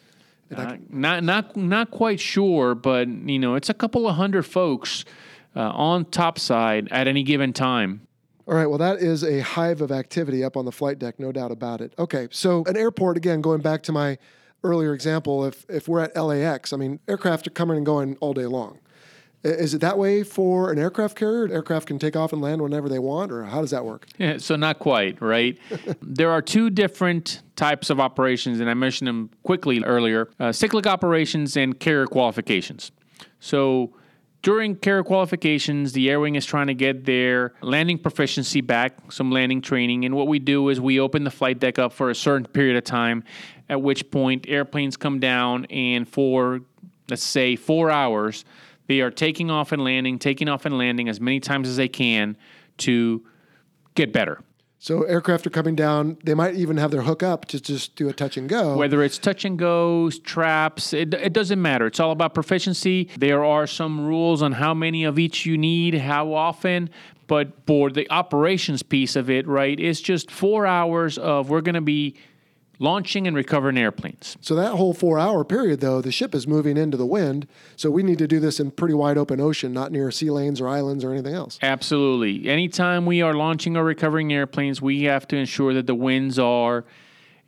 Uh, 0.54 0.76
not 0.88 1.22
not 1.22 1.56
not 1.56 1.90
quite 1.90 2.18
sure, 2.18 2.74
but 2.74 3.06
you 3.06 3.38
know, 3.38 3.54
it's 3.54 3.68
a 3.68 3.74
couple 3.74 4.08
of 4.08 4.16
hundred 4.16 4.44
folks 4.44 5.04
uh, 5.54 5.60
on 5.60 6.06
topside 6.06 6.88
at 6.90 7.06
any 7.06 7.22
given 7.22 7.52
time. 7.52 8.08
All 8.46 8.54
right, 8.54 8.64
well, 8.64 8.78
that 8.78 8.96
is 8.96 9.22
a 9.22 9.40
hive 9.40 9.82
of 9.82 9.92
activity 9.92 10.42
up 10.42 10.56
on 10.56 10.64
the 10.64 10.72
flight 10.72 10.98
deck, 10.98 11.20
no 11.20 11.32
doubt 11.32 11.52
about 11.52 11.82
it. 11.82 11.92
Okay, 11.98 12.28
so 12.30 12.64
an 12.66 12.78
airport, 12.78 13.18
again, 13.18 13.42
going 13.42 13.60
back 13.60 13.82
to 13.82 13.92
my 13.92 14.16
earlier 14.64 14.94
example, 14.94 15.44
if, 15.44 15.64
if 15.68 15.88
we're 15.88 16.00
at 16.00 16.16
LAX, 16.16 16.72
I 16.72 16.76
mean, 16.76 17.00
aircraft 17.08 17.46
are 17.46 17.50
coming 17.50 17.76
and 17.76 17.86
going 17.86 18.16
all 18.20 18.34
day 18.34 18.46
long. 18.46 18.78
Is 19.44 19.72
it 19.72 19.80
that 19.82 19.96
way 19.96 20.24
for 20.24 20.72
an 20.72 20.78
aircraft 20.78 21.16
carrier? 21.16 21.48
Aircraft 21.52 21.86
can 21.86 21.98
take 22.00 22.16
off 22.16 22.32
and 22.32 22.42
land 22.42 22.60
whenever 22.60 22.88
they 22.88 22.98
want, 22.98 23.30
or 23.30 23.44
how 23.44 23.60
does 23.60 23.70
that 23.70 23.84
work? 23.84 24.06
Yeah, 24.18 24.38
so 24.38 24.56
not 24.56 24.80
quite, 24.80 25.22
right? 25.22 25.56
there 26.02 26.30
are 26.30 26.42
two 26.42 26.70
different 26.70 27.42
types 27.54 27.88
of 27.88 28.00
operations, 28.00 28.58
and 28.58 28.68
I 28.68 28.74
mentioned 28.74 29.06
them 29.06 29.30
quickly 29.44 29.82
earlier: 29.84 30.28
uh, 30.40 30.50
cyclic 30.50 30.88
operations 30.88 31.56
and 31.56 31.78
carrier 31.78 32.06
qualifications. 32.06 32.90
So 33.38 33.92
during 34.42 34.76
carrier 34.76 35.02
qualifications, 35.02 35.92
the 35.92 36.08
air 36.10 36.20
wing 36.20 36.36
is 36.36 36.46
trying 36.46 36.68
to 36.68 36.74
get 36.74 37.04
their 37.04 37.54
landing 37.60 37.98
proficiency 37.98 38.60
back, 38.60 39.10
some 39.10 39.30
landing 39.30 39.60
training, 39.60 40.04
and 40.04 40.14
what 40.14 40.28
we 40.28 40.38
do 40.38 40.68
is 40.68 40.80
we 40.80 41.00
open 41.00 41.24
the 41.24 41.30
flight 41.30 41.58
deck 41.58 41.78
up 41.78 41.92
for 41.92 42.10
a 42.10 42.14
certain 42.14 42.46
period 42.46 42.76
of 42.76 42.84
time, 42.84 43.24
at 43.68 43.82
which 43.82 44.10
point 44.10 44.46
airplanes 44.48 44.96
come 44.96 45.18
down 45.18 45.64
and 45.66 46.08
for 46.08 46.60
let's 47.10 47.22
say 47.22 47.56
four 47.56 47.90
hours, 47.90 48.44
they 48.86 49.00
are 49.00 49.10
taking 49.10 49.50
off 49.50 49.72
and 49.72 49.82
landing, 49.82 50.18
taking 50.18 50.48
off 50.48 50.66
and 50.66 50.76
landing 50.78 51.08
as 51.08 51.20
many 51.20 51.40
times 51.40 51.68
as 51.68 51.76
they 51.76 51.88
can 51.88 52.36
to 52.78 53.24
get 53.94 54.12
better. 54.12 54.40
So 54.80 55.02
aircraft 55.02 55.46
are 55.46 55.50
coming 55.50 55.74
down. 55.74 56.18
They 56.22 56.34
might 56.34 56.54
even 56.54 56.76
have 56.76 56.92
their 56.92 57.02
hook 57.02 57.22
up 57.22 57.46
to 57.46 57.60
just 57.60 57.96
do 57.96 58.08
a 58.08 58.12
touch 58.12 58.36
and 58.36 58.48
go. 58.48 58.76
Whether 58.76 59.02
it's 59.02 59.18
touch 59.18 59.44
and 59.44 59.58
goes, 59.58 60.20
traps, 60.20 60.92
it, 60.92 61.12
it 61.14 61.32
doesn't 61.32 61.60
matter. 61.60 61.86
It's 61.86 61.98
all 61.98 62.12
about 62.12 62.32
proficiency. 62.32 63.08
There 63.16 63.44
are 63.44 63.66
some 63.66 64.06
rules 64.06 64.40
on 64.40 64.52
how 64.52 64.74
many 64.74 65.02
of 65.02 65.18
each 65.18 65.44
you 65.44 65.58
need, 65.58 65.94
how 65.94 66.32
often, 66.32 66.90
but 67.26 67.52
for 67.66 67.90
the 67.90 68.08
operations 68.10 68.82
piece 68.82 69.16
of 69.16 69.28
it, 69.28 69.48
right, 69.48 69.78
it's 69.78 70.00
just 70.00 70.30
four 70.30 70.64
hours 70.64 71.18
of 71.18 71.50
we're 71.50 71.60
going 71.60 71.74
to 71.74 71.80
be 71.80 72.16
launching 72.78 73.26
and 73.26 73.36
recovering 73.36 73.76
airplanes. 73.76 74.36
So 74.40 74.54
that 74.54 74.72
whole 74.72 74.94
four 74.94 75.18
hour 75.18 75.44
period, 75.44 75.80
though, 75.80 76.00
the 76.00 76.12
ship 76.12 76.34
is 76.34 76.46
moving 76.46 76.76
into 76.76 76.96
the 76.96 77.06
wind. 77.06 77.46
So 77.76 77.90
we 77.90 78.02
need 78.02 78.18
to 78.18 78.28
do 78.28 78.40
this 78.40 78.60
in 78.60 78.70
pretty 78.70 78.94
wide 78.94 79.18
open 79.18 79.40
ocean, 79.40 79.72
not 79.72 79.92
near 79.92 80.10
sea 80.10 80.30
lanes 80.30 80.60
or 80.60 80.68
islands 80.68 81.04
or 81.04 81.12
anything 81.12 81.34
else. 81.34 81.58
Absolutely. 81.62 82.48
Anytime 82.48 83.06
we 83.06 83.22
are 83.22 83.34
launching 83.34 83.76
or 83.76 83.84
recovering 83.84 84.32
airplanes, 84.32 84.80
we 84.80 85.04
have 85.04 85.26
to 85.28 85.36
ensure 85.36 85.74
that 85.74 85.86
the 85.86 85.94
winds 85.94 86.38
are 86.38 86.84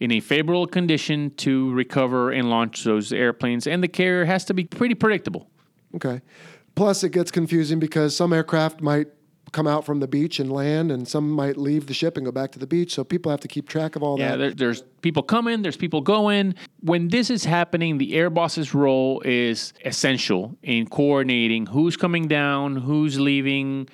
in 0.01 0.11
a 0.11 0.21
favorable 0.21 0.67
condition 0.67 1.31
to 1.37 1.73
recover 1.75 2.31
and 2.31 2.49
launch 2.49 2.85
those 2.85 3.13
airplanes, 3.13 3.67
and 3.67 3.83
the 3.83 3.89
carrier 3.89 4.25
has 4.25 4.47
to 4.47 4.55
be 4.55 4.65
pretty 4.65 4.95
predictable. 4.95 5.51
Okay. 5.95 6.23
Plus, 6.75 7.05
it 7.05 7.11
gets 7.11 7.31
confusing 7.31 7.79
because 7.79 8.17
some 8.17 8.33
aircraft 8.33 8.81
might 8.81 9.09
come 9.53 9.67
out 9.67 9.85
from 9.85 10.01
the 10.01 10.07
beach 10.09 10.39
and 10.41 10.51
land, 10.53 10.91
and 10.93 11.07
some 11.07 11.31
might 11.31 11.57
leave 11.57 11.87
the 11.87 11.95
ship 11.95 12.17
and 12.17 12.25
go 12.25 12.33
back 12.33 12.53
to 12.53 12.59
the 12.59 12.67
beach. 12.67 12.95
So 12.95 13.05
people 13.05 13.31
have 13.31 13.41
to 13.41 13.49
keep 13.49 13.69
track 13.69 13.97
of 13.97 14.03
all 14.03 14.19
Yeah, 14.19 14.33
that. 14.33 14.37
there, 14.39 14.51
there's 14.53 14.83
people 15.03 15.23
coming, 15.23 15.63
there's 15.63 15.77
people 15.77 16.01
going. 16.01 16.55
When 16.81 17.09
this 17.09 17.31
is 17.31 17.45
happening, 17.45 17.99
the 17.99 18.15
air 18.15 18.31
boss's 18.31 18.75
role 18.75 19.21
is 19.25 19.73
essential 19.85 20.57
in 20.63 20.87
coordinating 20.89 21.67
who's 21.67 21.97
coming 21.97 22.29
down, 22.29 22.77
who's 22.77 23.19
leaving, 23.19 23.89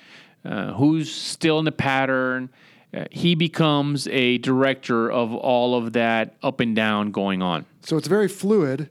uh, 0.45 0.73
who's 0.73 1.13
still 1.13 1.59
in 1.59 1.65
the 1.65 1.71
pattern. 1.71 2.49
Uh, 2.93 3.05
he 3.11 3.35
becomes 3.35 4.07
a 4.07 4.37
director 4.37 5.11
of 5.11 5.33
all 5.33 5.75
of 5.75 5.93
that 5.93 6.35
up 6.41 6.59
and 6.61 6.75
down 6.75 7.11
going 7.11 7.41
on. 7.41 7.65
So 7.81 7.97
it's 7.97 8.07
very 8.07 8.27
fluid, 8.29 8.89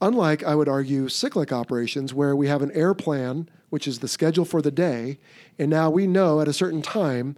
unlike, 0.00 0.44
I 0.44 0.54
would 0.54 0.68
argue, 0.68 1.08
cyclic 1.08 1.52
operations 1.52 2.14
where 2.14 2.34
we 2.34 2.48
have 2.48 2.62
an 2.62 2.72
air 2.72 2.94
plan, 2.94 3.48
which 3.70 3.86
is 3.86 3.98
the 3.98 4.08
schedule 4.08 4.44
for 4.44 4.62
the 4.62 4.70
day, 4.70 5.18
and 5.58 5.70
now 5.70 5.90
we 5.90 6.06
know 6.06 6.40
at 6.40 6.48
a 6.48 6.52
certain 6.52 6.82
time 6.82 7.36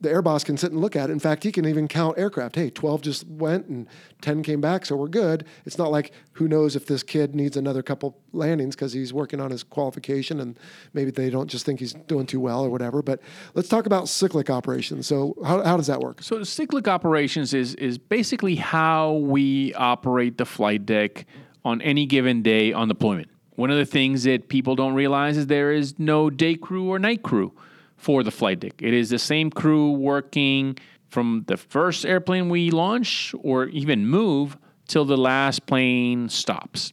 the 0.00 0.10
air 0.10 0.20
boss 0.20 0.44
can 0.44 0.56
sit 0.58 0.72
and 0.72 0.80
look 0.80 0.94
at 0.94 1.08
it. 1.08 1.12
In 1.12 1.18
fact, 1.18 1.42
he 1.42 1.50
can 1.50 1.66
even 1.66 1.88
count 1.88 2.18
aircraft. 2.18 2.56
Hey, 2.56 2.68
12 2.68 3.00
just 3.00 3.26
went 3.26 3.66
and 3.66 3.86
10 4.20 4.42
came 4.42 4.60
back, 4.60 4.84
so 4.84 4.94
we're 4.94 5.08
good. 5.08 5.46
It's 5.64 5.78
not 5.78 5.90
like 5.90 6.12
who 6.32 6.48
knows 6.48 6.76
if 6.76 6.86
this 6.86 7.02
kid 7.02 7.34
needs 7.34 7.56
another 7.56 7.82
couple 7.82 8.18
landings 8.32 8.76
because 8.76 8.92
he's 8.92 9.14
working 9.14 9.40
on 9.40 9.50
his 9.50 9.62
qualification 9.62 10.40
and 10.40 10.58
maybe 10.92 11.10
they 11.10 11.30
don't 11.30 11.48
just 11.48 11.64
think 11.64 11.80
he's 11.80 11.94
doing 11.94 12.26
too 12.26 12.40
well 12.40 12.62
or 12.62 12.68
whatever. 12.68 13.02
But 13.02 13.20
let's 13.54 13.68
talk 13.68 13.86
about 13.86 14.08
cyclic 14.08 14.50
operations. 14.50 15.06
So, 15.06 15.34
how, 15.44 15.62
how 15.64 15.76
does 15.78 15.86
that 15.86 16.00
work? 16.00 16.22
So 16.22 16.42
cyclic 16.44 16.88
operations 16.88 17.54
is 17.54 17.74
is 17.76 17.96
basically 17.96 18.56
how 18.56 19.14
we 19.14 19.72
operate 19.74 20.36
the 20.36 20.44
flight 20.44 20.84
deck 20.84 21.24
on 21.66 21.82
any 21.82 22.06
given 22.06 22.42
day 22.42 22.72
on 22.72 22.86
deployment. 22.86 23.28
One 23.56 23.70
of 23.72 23.76
the 23.76 23.84
things 23.84 24.22
that 24.22 24.48
people 24.48 24.76
don't 24.76 24.94
realize 24.94 25.36
is 25.36 25.48
there 25.48 25.72
is 25.72 25.98
no 25.98 26.30
day 26.30 26.54
crew 26.54 26.88
or 26.88 27.00
night 27.00 27.24
crew 27.24 27.52
for 27.96 28.22
the 28.22 28.30
flight 28.30 28.60
deck. 28.60 28.74
It 28.80 28.94
is 28.94 29.10
the 29.10 29.18
same 29.18 29.50
crew 29.50 29.90
working 29.90 30.78
from 31.08 31.44
the 31.48 31.56
first 31.56 32.06
airplane 32.06 32.48
we 32.48 32.70
launch 32.70 33.34
or 33.42 33.64
even 33.66 34.06
move 34.06 34.56
till 34.86 35.04
the 35.04 35.16
last 35.16 35.66
plane 35.66 36.28
stops. 36.28 36.92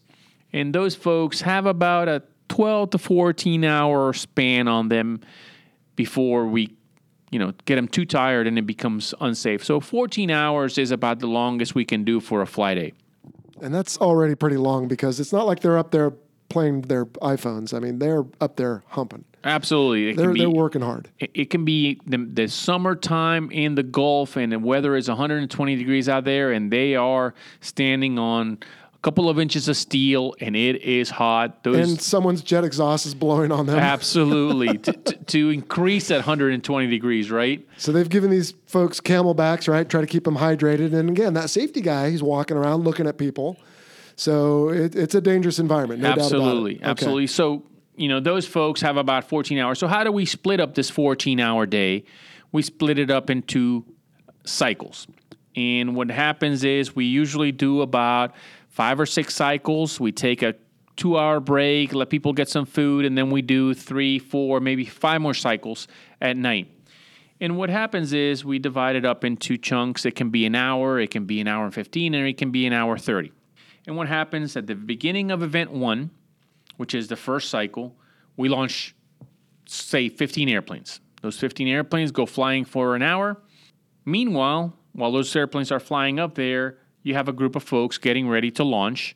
And 0.51 0.73
those 0.73 0.95
folks 0.95 1.41
have 1.41 1.67
about 1.67 2.07
a 2.07 2.23
12 2.49 2.91
to 2.91 2.97
14 2.97 3.63
hour 3.63 4.11
span 4.13 4.67
on 4.67 4.89
them 4.89 5.21
before 5.95 6.47
we 6.47 6.75
you 7.29 7.39
know, 7.39 7.51
get 7.65 7.75
them 7.75 7.87
too 7.87 8.05
tired 8.05 8.47
and 8.47 8.57
it 8.57 8.65
becomes 8.65 9.13
unsafe. 9.19 9.63
So 9.63 9.79
14 9.79 10.31
hours 10.31 10.77
is 10.77 10.91
about 10.91 11.19
the 11.19 11.27
longest 11.27 11.75
we 11.75 11.85
can 11.85 12.03
do 12.03 12.19
for 12.19 12.41
a 12.41 12.47
flight 12.47 12.77
day. 12.77 12.93
And 13.63 13.73
that's 13.73 13.97
already 13.97 14.35
pretty 14.35 14.57
long 14.57 14.87
because 14.87 15.19
it's 15.19 15.31
not 15.33 15.45
like 15.47 15.61
they're 15.61 15.77
up 15.77 15.91
there 15.91 16.11
playing 16.49 16.81
their 16.81 17.05
iPhones. 17.05 17.73
I 17.73 17.79
mean, 17.79 17.97
they're 17.99 18.25
up 18.41 18.57
there 18.57 18.83
humping. 18.89 19.23
Absolutely. 19.45 20.09
It 20.09 20.17
They're, 20.17 20.31
be, 20.31 20.39
they're 20.39 20.49
working 20.49 20.81
hard. 20.81 21.09
it 21.19 21.49
can 21.49 21.65
be 21.65 21.99
the, 22.05 22.17
the 22.17 22.47
summertime 22.47 23.51
in 23.51 23.75
the 23.75 23.83
Gulf 23.83 24.37
and 24.37 24.51
the 24.51 24.59
weather 24.59 24.95
is 24.95 25.09
120 25.09 25.75
degrees 25.75 26.07
out 26.07 26.23
there 26.23 26.51
and 26.51 26.71
they 26.71 26.95
are 26.95 27.33
standing 27.59 28.17
on 28.19 28.59
couple 29.03 29.29
of 29.29 29.37
inches 29.37 29.67
of 29.67 29.75
steel 29.75 30.33
and 30.39 30.55
it 30.55 30.81
is 30.81 31.09
hot. 31.09 31.63
Those 31.63 31.89
And 31.89 32.01
someone's 32.01 32.41
jet 32.41 32.63
exhaust 32.63 33.05
is 33.05 33.13
blowing 33.13 33.51
on 33.51 33.65
them. 33.65 33.77
absolutely 33.77 34.77
to, 34.79 34.93
to, 34.93 35.15
to 35.25 35.49
increase 35.49 36.07
that 36.07 36.15
120 36.15 36.87
degrees, 36.87 37.29
right? 37.29 37.67
So 37.77 37.91
they've 37.91 38.07
given 38.07 38.31
these 38.31 38.53
folks 38.65 39.01
camelbacks, 39.01 39.67
right? 39.67 39.87
Try 39.87 39.99
to 40.01 40.07
keep 40.07 40.23
them 40.23 40.37
hydrated. 40.37 40.93
And 40.93 41.09
again, 41.09 41.33
that 41.33 41.49
safety 41.49 41.81
guy, 41.81 42.11
he's 42.11 42.23
walking 42.23 42.55
around 42.55 42.85
looking 42.85 43.05
at 43.05 43.17
people. 43.17 43.57
So 44.15 44.69
it, 44.69 44.95
it's 44.95 45.15
a 45.15 45.21
dangerous 45.21 45.59
environment, 45.59 46.01
no 46.01 46.09
absolutely, 46.09 46.75
doubt 46.75 46.79
about 46.79 46.87
it. 46.87 46.91
Okay. 46.91 46.91
absolutely. 46.91 47.27
So 47.27 47.63
you 47.95 48.07
know 48.07 48.19
those 48.19 48.47
folks 48.47 48.81
have 48.81 48.95
about 48.95 49.27
14 49.27 49.59
hours. 49.59 49.79
So 49.79 49.87
how 49.87 50.03
do 50.03 50.11
we 50.11 50.25
split 50.25 50.59
up 50.61 50.75
this 50.75 50.89
14 50.89 51.39
hour 51.41 51.65
day? 51.65 52.05
We 52.53 52.61
split 52.61 52.99
it 52.99 53.11
up 53.11 53.29
into 53.29 53.85
cycles. 54.45 55.07
And 55.55 55.95
what 55.95 56.09
happens 56.09 56.63
is 56.63 56.95
we 56.95 57.05
usually 57.05 57.51
do 57.51 57.81
about 57.81 58.33
five 58.73 58.99
or 58.99 59.05
six 59.05 59.35
cycles. 59.35 59.99
We 59.99 60.11
take 60.11 60.41
a 60.41 60.55
two 60.95 61.17
hour 61.17 61.39
break, 61.39 61.93
let 61.93 62.09
people 62.09 62.33
get 62.33 62.49
some 62.49 62.65
food, 62.65 63.05
and 63.05 63.17
then 63.17 63.29
we 63.29 63.41
do 63.41 63.73
three, 63.73 64.19
four, 64.19 64.59
maybe 64.59 64.83
five 64.85 65.21
more 65.21 65.33
cycles 65.33 65.87
at 66.19 66.35
night. 66.35 66.69
And 67.39 67.55
what 67.57 67.69
happens 67.69 68.13
is 68.13 68.43
we 68.43 68.59
divide 68.59 68.95
it 68.95 69.05
up 69.05 69.23
into 69.23 69.57
chunks. 69.57 70.05
It 70.05 70.15
can 70.15 70.29
be 70.29 70.45
an 70.45 70.55
hour, 70.55 70.99
it 70.99 71.11
can 71.11 71.25
be 71.25 71.39
an 71.39 71.47
hour 71.47 71.65
and 71.65 71.73
15, 71.73 72.13
and 72.13 72.27
it 72.27 72.37
can 72.37 72.51
be 72.51 72.65
an 72.65 72.73
hour 72.73 72.97
30. 72.97 73.31
And 73.85 73.95
what 73.95 74.07
happens 74.07 74.57
at 74.57 74.65
the 74.65 74.75
beginning 74.75 75.29
of 75.29 75.43
event 75.43 75.71
one, 75.71 76.09
which 76.77 76.95
is 76.95 77.07
the 77.07 77.15
first 77.15 77.49
cycle, 77.49 77.95
we 78.37 78.49
launch, 78.49 78.95
say, 79.67 80.09
15 80.09 80.49
airplanes. 80.49 80.99
Those 81.21 81.37
15 81.37 81.67
airplanes 81.67 82.11
go 82.11 82.25
flying 82.25 82.65
for 82.65 82.95
an 82.95 83.01
hour. 83.01 83.41
Meanwhile, 84.05 84.75
while 84.93 85.11
those 85.11 85.35
airplanes 85.35 85.71
are 85.71 85.79
flying 85.79 86.19
up 86.19 86.35
there, 86.35 86.77
you 87.03 87.13
have 87.13 87.27
a 87.27 87.33
group 87.33 87.55
of 87.55 87.63
folks 87.63 87.97
getting 87.97 88.27
ready 88.27 88.49
to 88.51 88.63
launch 88.63 89.15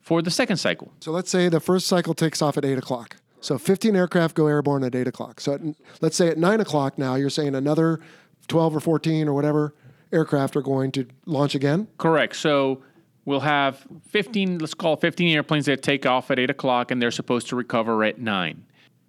for 0.00 0.20
the 0.22 0.30
second 0.30 0.56
cycle. 0.56 0.92
So 1.00 1.12
let's 1.12 1.30
say 1.30 1.48
the 1.48 1.60
first 1.60 1.86
cycle 1.86 2.14
takes 2.14 2.42
off 2.42 2.56
at 2.56 2.64
eight 2.64 2.78
o'clock. 2.78 3.16
So 3.40 3.56
15 3.56 3.94
aircraft 3.94 4.34
go 4.34 4.46
airborne 4.46 4.82
at 4.82 4.94
eight 4.94 5.06
o'clock. 5.06 5.40
So 5.40 5.54
at, 5.54 5.60
let's 6.00 6.16
say 6.16 6.28
at 6.28 6.38
nine 6.38 6.60
o'clock 6.60 6.98
now, 6.98 7.14
you're 7.14 7.30
saying 7.30 7.54
another 7.54 8.00
12 8.48 8.76
or 8.76 8.80
14 8.80 9.28
or 9.28 9.32
whatever 9.32 9.74
aircraft 10.12 10.56
are 10.56 10.62
going 10.62 10.90
to 10.92 11.06
launch 11.26 11.54
again. 11.54 11.86
Correct. 11.98 12.34
So 12.34 12.82
we'll 13.24 13.40
have 13.40 13.86
15, 14.08 14.58
let's 14.58 14.74
call 14.74 14.94
it 14.94 15.00
15 15.00 15.34
airplanes 15.34 15.66
that 15.66 15.82
take 15.82 16.06
off 16.06 16.30
at 16.30 16.38
8 16.38 16.50
o'clock 16.50 16.90
and 16.90 17.00
they're 17.00 17.10
supposed 17.10 17.48
to 17.48 17.56
recover 17.56 18.02
at 18.04 18.18
9. 18.18 18.64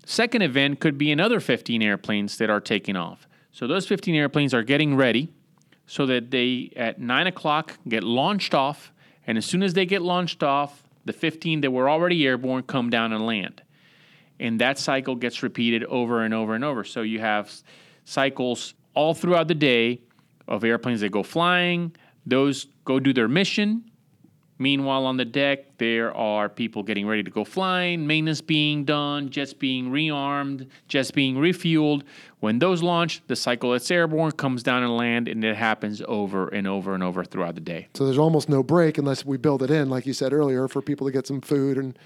Second 0.06 0.42
event 0.42 0.80
could 0.80 0.98
be 0.98 1.12
another 1.12 1.40
15 1.40 1.82
airplanes 1.82 2.38
that 2.38 2.50
are 2.50 2.60
taking 2.60 2.96
off. 2.96 3.28
So 3.52 3.68
those 3.68 3.88
15 3.88 4.14
airplanes 4.16 4.54
are 4.54 4.64
getting 4.64 4.96
ready 4.96 5.30
so 5.90 6.06
that 6.06 6.30
they, 6.30 6.72
at 6.76 7.02
9 7.02 7.26
o'clock, 7.26 7.80
get 7.88 8.04
launched 8.04 8.54
off. 8.54 8.94
And 9.26 9.40
as 9.40 9.46
soon 9.48 9.64
as 9.64 9.74
they 9.74 9.88
get 9.88 10.04
launched 10.04 10.44
off, 10.44 10.84
the 11.06 11.14
15 11.14 11.62
that 11.62 11.72
were 11.72 11.90
already 11.90 12.28
airborne 12.28 12.62
come 12.62 12.92
down 12.92 13.12
and 13.12 13.26
land. 13.26 13.64
And 14.40 14.62
that 14.62 14.78
cycle 14.78 15.16
gets 15.16 15.42
repeated 15.42 15.84
over 15.86 16.22
and 16.22 16.32
over 16.32 16.54
and 16.54 16.64
over. 16.64 16.84
So 16.84 17.02
you 17.02 17.20
have 17.22 17.52
cycles 18.06 18.76
all 18.94 19.16
throughout 19.16 19.48
the 19.48 19.56
day 19.56 20.02
of 20.48 20.64
airplanes 20.64 21.02
that 21.02 21.10
go 21.10 21.24
flying, 21.24 21.96
those 22.24 22.68
go 22.86 23.00
do 23.00 23.12
their 23.12 23.28
mission. 23.28 23.89
Meanwhile, 24.62 25.06
on 25.06 25.16
the 25.16 25.24
deck, 25.24 25.78
there 25.78 26.14
are 26.14 26.50
people 26.50 26.84
getting 26.84 27.08
ready 27.08 27.24
to 27.24 27.32
go 27.32 27.46
flying, 27.46 28.06
maintenance 28.06 28.42
being 28.42 28.84
done, 28.84 29.30
jets 29.30 29.54
being 29.54 29.90
rearmed, 29.90 30.68
jets 30.90 31.12
being 31.12 31.38
refueled. 31.38 32.04
When 32.42 32.60
those 32.60 32.84
launch, 32.84 33.22
the 33.28 33.38
cycle 33.38 33.72
that's 33.72 33.90
airborne 33.90 34.34
comes 34.34 34.62
down 34.62 34.84
and 34.84 34.98
land, 34.98 35.30
and 35.30 35.42
it 35.46 35.56
happens 35.56 36.02
over 36.10 36.50
and 36.50 36.68
over 36.68 36.94
and 36.94 37.02
over 37.02 37.24
throughout 37.24 37.56
the 37.56 37.62
day. 37.62 37.88
So 37.94 38.04
there's 38.04 38.18
almost 38.18 38.50
no 38.50 38.62
break 38.62 38.98
unless 38.98 39.26
we 39.26 39.38
build 39.38 39.64
it 39.64 39.72
in, 39.72 39.90
like 39.90 40.06
you 40.06 40.14
said 40.14 40.34
earlier, 40.34 40.68
for 40.68 40.82
people 40.82 41.08
to 41.08 41.14
get 41.14 41.26
some 41.26 41.40
food 41.40 41.78
and 41.78 41.98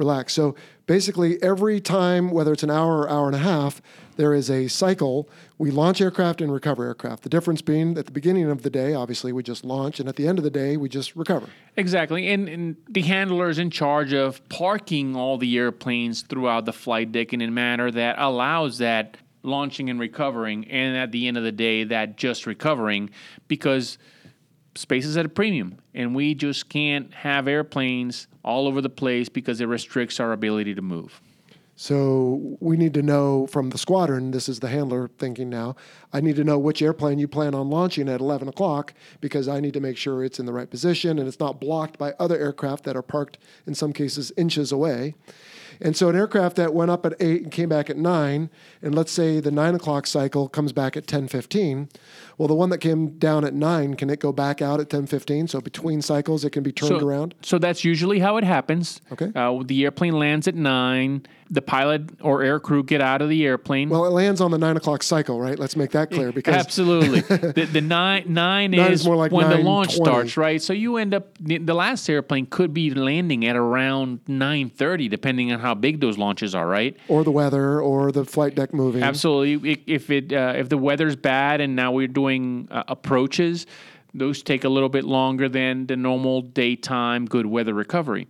relax. 0.00 0.32
So 0.32 0.56
basically, 0.86 1.40
every 1.40 1.80
time, 1.80 2.32
whether 2.32 2.52
it's 2.52 2.64
an 2.64 2.70
hour 2.70 3.02
or 3.02 3.08
hour 3.08 3.26
and 3.26 3.36
a 3.36 3.40
half, 3.40 3.80
there 4.16 4.34
is 4.34 4.50
a 4.50 4.66
cycle. 4.66 5.28
We 5.56 5.70
launch 5.70 6.00
aircraft 6.00 6.40
and 6.40 6.52
recover 6.52 6.84
aircraft. 6.84 7.22
The 7.22 7.28
difference 7.28 7.62
being 7.62 7.96
at 7.96 8.06
the 8.06 8.12
beginning 8.12 8.50
of 8.50 8.62
the 8.62 8.70
day, 8.70 8.94
obviously, 8.94 9.32
we 9.32 9.44
just 9.44 9.64
launch, 9.64 10.00
and 10.00 10.08
at 10.08 10.16
the 10.16 10.26
end 10.26 10.38
of 10.38 10.44
the 10.44 10.50
day, 10.50 10.76
we 10.76 10.88
just 10.88 11.14
recover. 11.14 11.46
Exactly. 11.76 12.28
And, 12.32 12.48
and 12.48 12.76
the 12.88 13.02
handler 13.02 13.48
is 13.48 13.58
in 13.58 13.70
charge 13.70 14.12
of 14.12 14.46
parking 14.48 15.14
all 15.14 15.38
the 15.38 15.56
airplanes 15.56 16.22
throughout 16.22 16.64
the 16.64 16.72
flight 16.72 17.12
deck 17.12 17.32
in 17.32 17.40
a 17.40 17.50
manner 17.50 17.90
that 17.90 18.16
allows 18.18 18.78
that 18.78 19.16
launching 19.42 19.88
and 19.88 20.00
recovering, 20.00 20.68
and 20.68 20.96
at 20.96 21.12
the 21.12 21.28
end 21.28 21.36
of 21.36 21.44
the 21.44 21.52
day, 21.52 21.84
that 21.84 22.16
just 22.16 22.46
recovering 22.46 23.10
because 23.48 23.96
space 24.74 25.04
is 25.04 25.16
at 25.16 25.26
a 25.26 25.28
premium. 25.28 25.78
And 25.94 26.14
we 26.14 26.34
just 26.34 26.68
can't 26.68 27.12
have 27.14 27.48
airplanes 27.48 28.28
all 28.44 28.66
over 28.66 28.80
the 28.80 28.90
place 28.90 29.28
because 29.28 29.60
it 29.60 29.66
restricts 29.66 30.20
our 30.20 30.32
ability 30.32 30.74
to 30.74 30.82
move. 30.82 31.20
So 31.80 32.58
we 32.60 32.76
need 32.76 32.92
to 32.92 33.02
know 33.02 33.46
from 33.46 33.70
the 33.70 33.78
squadron, 33.78 34.32
this 34.32 34.50
is 34.50 34.60
the 34.60 34.68
handler 34.68 35.08
thinking 35.16 35.48
now, 35.48 35.76
I 36.12 36.20
need 36.20 36.36
to 36.36 36.44
know 36.44 36.58
which 36.58 36.82
airplane 36.82 37.18
you 37.18 37.26
plan 37.26 37.54
on 37.54 37.70
launching 37.70 38.06
at 38.06 38.20
11 38.20 38.48
o'clock 38.48 38.92
because 39.22 39.48
I 39.48 39.60
need 39.60 39.72
to 39.72 39.80
make 39.80 39.96
sure 39.96 40.22
it's 40.22 40.38
in 40.38 40.44
the 40.44 40.52
right 40.52 40.68
position 40.68 41.18
and 41.18 41.26
it's 41.26 41.40
not 41.40 41.58
blocked 41.58 41.96
by 41.96 42.12
other 42.18 42.36
aircraft 42.38 42.84
that 42.84 42.96
are 42.96 43.02
parked, 43.02 43.38
in 43.66 43.74
some 43.74 43.94
cases, 43.94 44.30
inches 44.36 44.72
away. 44.72 45.14
And 45.80 45.96
so 45.96 46.10
an 46.10 46.16
aircraft 46.16 46.56
that 46.56 46.74
went 46.74 46.90
up 46.90 47.06
at 47.06 47.14
8 47.18 47.44
and 47.44 47.50
came 47.50 47.70
back 47.70 47.88
at 47.88 47.96
9, 47.96 48.50
and 48.82 48.94
let's 48.94 49.10
say 49.10 49.40
the 49.40 49.50
9 49.50 49.76
o'clock 49.76 50.06
cycle 50.06 50.50
comes 50.50 50.72
back 50.72 50.98
at 50.98 51.06
10.15, 51.06 51.88
well, 52.40 52.48
the 52.48 52.54
one 52.54 52.70
that 52.70 52.78
came 52.78 53.18
down 53.18 53.44
at 53.44 53.52
9, 53.52 53.96
can 53.96 54.08
it 54.08 54.18
go 54.18 54.32
back 54.32 54.62
out 54.62 54.80
at 54.80 54.88
10.15? 54.88 55.50
So 55.50 55.60
between 55.60 56.00
cycles, 56.00 56.42
it 56.42 56.52
can 56.52 56.62
be 56.62 56.72
turned 56.72 56.98
so, 56.98 57.06
around? 57.06 57.34
So 57.42 57.58
that's 57.58 57.84
usually 57.84 58.18
how 58.18 58.38
it 58.38 58.44
happens. 58.44 59.02
Okay. 59.12 59.30
Uh, 59.34 59.62
the 59.62 59.84
airplane 59.84 60.18
lands 60.18 60.48
at 60.48 60.54
nine. 60.54 61.26
The 61.52 61.60
pilot 61.60 62.02
or 62.22 62.44
air 62.44 62.60
crew 62.60 62.84
get 62.84 63.00
out 63.00 63.20
of 63.20 63.28
the 63.28 63.44
airplane. 63.44 63.88
Well, 63.88 64.06
it 64.06 64.10
lands 64.10 64.40
on 64.40 64.52
the 64.52 64.56
9 64.56 64.76
o'clock 64.76 65.02
cycle, 65.02 65.40
right? 65.40 65.58
Let's 65.58 65.74
make 65.74 65.90
that 65.90 66.12
clear 66.12 66.30
because 66.30 66.54
Absolutely. 66.66 67.20
the, 67.52 67.68
the 67.70 67.80
nine 67.80 68.32
nine, 68.32 68.70
Nine 68.70 68.92
is, 68.92 69.00
is 69.00 69.06
more 69.06 69.16
like 69.16 69.32
when 69.32 69.50
the 69.50 69.58
launch 69.58 69.96
9:20. 69.96 70.04
starts, 70.04 70.36
right? 70.36 70.62
So 70.62 70.72
you 70.72 70.96
end 70.96 71.12
up 71.12 71.36
the, 71.40 71.58
the 71.58 71.74
last 71.74 72.08
airplane 72.08 72.46
could 72.46 72.72
be 72.72 72.94
landing 72.94 73.44
at 73.46 73.56
around 73.56 74.20
nine 74.28 74.70
thirty, 74.70 75.08
depending 75.08 75.52
on 75.52 75.58
how 75.58 75.74
big 75.74 76.00
those 76.00 76.16
launches 76.16 76.54
are, 76.54 76.68
right? 76.68 76.96
or 77.08 77.24
the 77.24 77.32
weather 77.32 77.80
or 77.80 78.12
the 78.12 78.24
flight 78.24 78.54
deck 78.54 78.72
moving. 78.72 79.02
Absolutely. 79.02 79.82
If 79.88 80.08
it 80.08 80.32
uh, 80.32 80.54
if 80.56 80.68
the 80.68 80.78
weather's 80.78 81.16
bad 81.16 81.60
and 81.60 81.74
now 81.74 81.90
we're 81.90 82.06
doing 82.06 82.29
uh, 82.70 82.84
approaches, 82.88 83.66
those 84.14 84.42
take 84.42 84.64
a 84.64 84.68
little 84.68 84.88
bit 84.88 85.04
longer 85.04 85.48
than 85.48 85.86
the 85.86 85.96
normal 85.96 86.42
daytime 86.42 87.26
good 87.26 87.46
weather 87.46 87.74
recovery. 87.74 88.28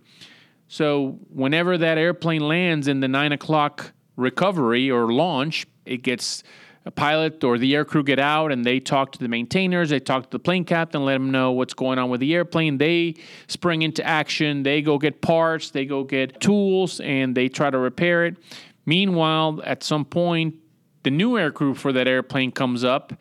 So 0.67 1.19
whenever 1.29 1.77
that 1.77 1.97
airplane 1.97 2.47
lands 2.47 2.87
in 2.87 2.99
the 2.99 3.07
nine 3.07 3.31
o'clock 3.31 3.91
recovery 4.15 4.89
or 4.89 5.11
launch, 5.11 5.67
it 5.85 5.97
gets 5.97 6.43
a 6.85 6.91
pilot 6.91 7.43
or 7.43 7.57
the 7.57 7.75
air 7.75 7.85
crew 7.85 8.03
get 8.03 8.19
out 8.19 8.51
and 8.51 8.65
they 8.65 8.79
talk 8.79 9.11
to 9.11 9.19
the 9.19 9.27
maintainers, 9.27 9.89
they 9.89 9.99
talk 9.99 10.23
to 10.23 10.29
the 10.29 10.39
plane 10.39 10.65
captain, 10.65 11.05
let 11.05 11.13
them 11.13 11.31
know 11.31 11.51
what's 11.51 11.73
going 11.73 11.99
on 11.99 12.09
with 12.09 12.19
the 12.19 12.33
airplane. 12.33 12.77
They 12.77 13.15
spring 13.47 13.81
into 13.83 14.03
action, 14.05 14.63
they 14.63 14.81
go 14.81 14.97
get 14.97 15.21
parts, 15.21 15.71
they 15.71 15.85
go 15.85 16.03
get 16.03 16.39
tools, 16.41 16.99
and 17.01 17.35
they 17.35 17.49
try 17.49 17.69
to 17.69 17.77
repair 17.77 18.25
it. 18.25 18.37
Meanwhile, 18.85 19.61
at 19.63 19.83
some 19.83 20.05
point, 20.05 20.55
the 21.03 21.11
new 21.11 21.37
air 21.37 21.51
crew 21.51 21.75
for 21.75 21.91
that 21.93 22.07
airplane 22.07 22.51
comes 22.51 22.83
up 22.83 23.13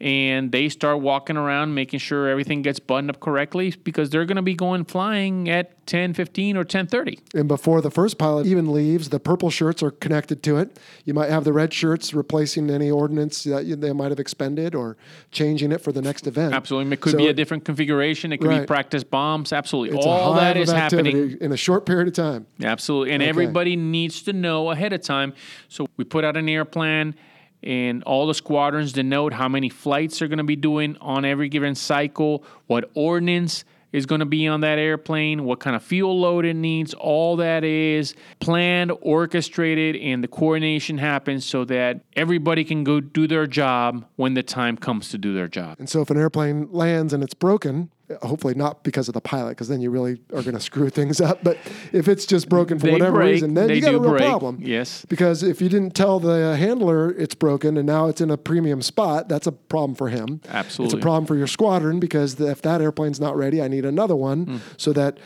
and 0.00 0.50
they 0.50 0.68
start 0.68 1.00
walking 1.00 1.36
around 1.36 1.74
making 1.74 1.98
sure 1.98 2.28
everything 2.28 2.62
gets 2.62 2.80
buttoned 2.80 3.10
up 3.10 3.20
correctly 3.20 3.74
because 3.84 4.08
they're 4.10 4.24
going 4.24 4.36
to 4.36 4.42
be 4.42 4.54
going 4.54 4.84
flying 4.84 5.48
at 5.48 5.86
10 5.86 6.14
15 6.14 6.56
or 6.56 6.64
10 6.64 6.86
30 6.86 7.18
And 7.34 7.48
before 7.48 7.80
the 7.80 7.90
first 7.90 8.16
pilot 8.16 8.46
even 8.46 8.72
leaves, 8.72 9.10
the 9.10 9.20
purple 9.20 9.50
shirts 9.50 9.82
are 9.82 9.90
connected 9.90 10.42
to 10.44 10.56
it. 10.56 10.78
You 11.04 11.14
might 11.14 11.30
have 11.30 11.44
the 11.44 11.52
red 11.52 11.74
shirts 11.74 12.14
replacing 12.14 12.70
any 12.70 12.90
ordnance 12.90 13.44
that 13.44 13.80
they 13.80 13.92
might 13.92 14.10
have 14.10 14.20
expended 14.20 14.74
or 14.74 14.96
changing 15.32 15.72
it 15.72 15.80
for 15.80 15.92
the 15.92 16.02
next 16.02 16.26
event. 16.26 16.54
absolutely 16.54 16.92
it 16.92 17.00
could 17.00 17.12
So 17.12 17.18
be 17.18 17.28
a 17.28 17.34
different 17.34 17.64
configuration 17.64 18.32
it 18.32 18.40
could 18.40 18.50
be 18.50 18.66
practice 18.66 19.04
bombs 19.04 19.52
absolutely 19.52 19.96
It's 19.96 20.06
all 20.06 20.34
that 20.34 20.56
happening 20.56 21.36
in 21.40 21.52
a 21.52 21.56
short 21.56 21.86
period 21.86 22.08
of 22.08 22.14
time. 22.14 22.46
Absolutely. 22.62 23.12
And 23.12 23.22
everybody 23.22 23.76
needs 23.76 24.22
to 24.22 24.32
know 24.32 24.70
ahead 24.70 24.92
of 24.92 25.02
time. 25.02 25.34
So 25.68 25.88
we 25.96 26.04
put 26.04 26.24
out 26.24 26.36
an 26.36 26.48
air 26.48 26.64
plan 26.64 27.14
and 27.62 28.02
all 28.04 28.26
the 28.26 28.34
squadrons 28.34 28.92
denote 28.92 29.32
how 29.32 29.48
many 29.48 29.68
flights 29.68 30.18
they're 30.18 30.28
going 30.28 30.38
to 30.38 30.44
be 30.44 30.56
doing 30.56 30.96
on 31.00 31.24
every 31.24 31.48
given 31.48 31.74
cycle, 31.74 32.44
what 32.66 32.90
ordnance 32.94 33.64
is 33.92 34.06
going 34.06 34.20
to 34.20 34.26
be 34.26 34.46
on 34.46 34.60
that 34.60 34.78
airplane, 34.78 35.44
what 35.44 35.60
kind 35.60 35.74
of 35.74 35.82
fuel 35.82 36.20
load 36.20 36.44
it 36.44 36.54
needs. 36.54 36.94
All 36.94 37.36
that 37.36 37.64
is 37.64 38.14
planned, 38.38 38.92
orchestrated, 39.00 39.96
and 39.96 40.22
the 40.22 40.28
coordination 40.28 40.98
happens 40.98 41.44
so 41.44 41.64
that 41.66 42.00
everybody 42.14 42.64
can 42.64 42.84
go 42.84 43.00
do 43.00 43.26
their 43.26 43.46
job 43.46 44.04
when 44.16 44.34
the 44.34 44.42
time 44.42 44.76
comes 44.76 45.08
to 45.10 45.18
do 45.18 45.34
their 45.34 45.48
job. 45.48 45.76
And 45.78 45.88
so 45.88 46.00
if 46.02 46.10
an 46.10 46.16
airplane 46.16 46.68
lands 46.70 47.12
and 47.12 47.22
it's 47.22 47.34
broken, 47.34 47.90
hopefully 48.22 48.54
not 48.54 48.82
because 48.84 49.08
of 49.08 49.14
the 49.14 49.20
pilot, 49.20 49.50
because 49.50 49.68
then 49.68 49.80
you 49.80 49.90
really 49.90 50.20
are 50.34 50.42
going 50.42 50.54
to 50.54 50.60
screw 50.60 50.90
things 50.90 51.20
up. 51.20 51.42
But 51.44 51.56
if 51.92 52.08
it's 52.08 52.26
just 52.26 52.48
broken 52.48 52.78
for 52.78 52.86
They 52.86 52.92
whatever 52.92 53.18
break. 53.18 53.32
reason, 53.34 53.54
then 53.54 53.70
you 53.70 53.80
got 53.80 53.94
a 53.94 53.98
real 54.00 54.10
break. 54.10 54.22
problem. 54.24 54.58
Yes. 54.60 55.04
Because 55.08 55.42
if 55.42 55.60
you 55.60 55.68
didn't 55.68 55.94
tell 55.94 56.20
the 56.20 56.56
handler 56.56 57.10
it's 57.12 57.34
broken 57.34 57.76
and 57.76 57.86
now 57.86 58.06
it's 58.08 58.20
in 58.20 58.30
a 58.30 58.36
premium 58.36 58.82
spot, 58.82 59.28
that's 59.28 59.46
a 59.46 59.52
problem 59.52 59.94
for 59.94 60.08
him. 60.08 60.40
Absolutely. 60.48 60.96
It's 60.96 61.00
a 61.00 61.02
problem 61.02 61.26
for 61.26 61.36
your 61.36 61.46
squadron 61.46 62.00
because 62.00 62.34
the, 62.36 62.50
if 62.50 62.62
that 62.62 62.80
airplane's 62.80 63.20
not 63.20 63.36
ready, 63.36 63.62
I 63.62 63.68
need 63.68 63.84
another 63.84 64.16
one 64.16 64.44
Hmm. 64.46 64.56
so 64.76 64.92
that 64.92 65.18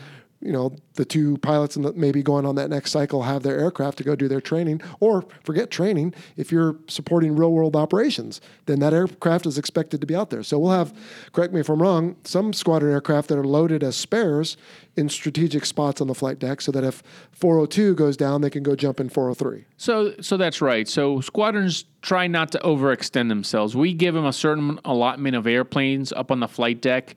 you 0.45 0.51
know 0.51 0.75
the 0.93 1.03
two 1.03 1.37
pilots 1.39 1.75
and 1.75 1.95
maybe 1.97 2.21
going 2.21 2.45
on 2.45 2.55
that 2.55 2.69
next 2.69 2.91
cycle 2.91 3.23
have 3.23 3.43
their 3.43 3.59
aircraft 3.59 3.97
to 3.97 4.03
go 4.03 4.15
do 4.15 4.27
their 4.27 4.39
training 4.39 4.79
or 4.99 5.25
forget 5.43 5.71
training 5.71 6.13
if 6.37 6.51
you're 6.51 6.77
supporting 6.87 7.35
real 7.35 7.51
world 7.51 7.75
operations 7.75 8.39
then 8.67 8.79
that 8.79 8.93
aircraft 8.93 9.45
is 9.45 9.57
expected 9.57 9.99
to 9.99 10.07
be 10.07 10.15
out 10.15 10.29
there 10.29 10.43
so 10.43 10.59
we'll 10.59 10.71
have 10.71 10.93
correct 11.33 11.53
me 11.53 11.59
if 11.59 11.69
i'm 11.69 11.81
wrong 11.81 12.15
some 12.23 12.53
squadron 12.53 12.91
aircraft 12.91 13.27
that 13.27 13.37
are 13.37 13.43
loaded 13.43 13.83
as 13.83 13.95
spares 13.97 14.55
in 14.95 15.09
strategic 15.09 15.65
spots 15.65 15.99
on 15.99 16.07
the 16.07 16.15
flight 16.15 16.39
deck 16.39 16.61
so 16.61 16.71
that 16.71 16.83
if 16.83 17.03
402 17.31 17.95
goes 17.95 18.15
down 18.15 18.41
they 18.41 18.49
can 18.49 18.63
go 18.63 18.75
jump 18.75 18.99
in 18.99 19.09
403 19.09 19.65
So, 19.77 20.13
so 20.21 20.37
that's 20.37 20.61
right. 20.61 20.87
So 20.87 21.19
squadrons 21.21 21.85
try 22.01 22.27
not 22.27 22.51
to 22.51 22.59
overextend 22.59 23.29
themselves. 23.29 23.75
We 23.75 23.93
give 23.93 24.13
them 24.13 24.25
a 24.25 24.33
certain 24.33 24.79
allotment 24.85 25.35
of 25.35 25.47
airplanes 25.47 26.13
up 26.13 26.31
on 26.31 26.39
the 26.39 26.47
flight 26.47 26.81
deck. 26.81 27.15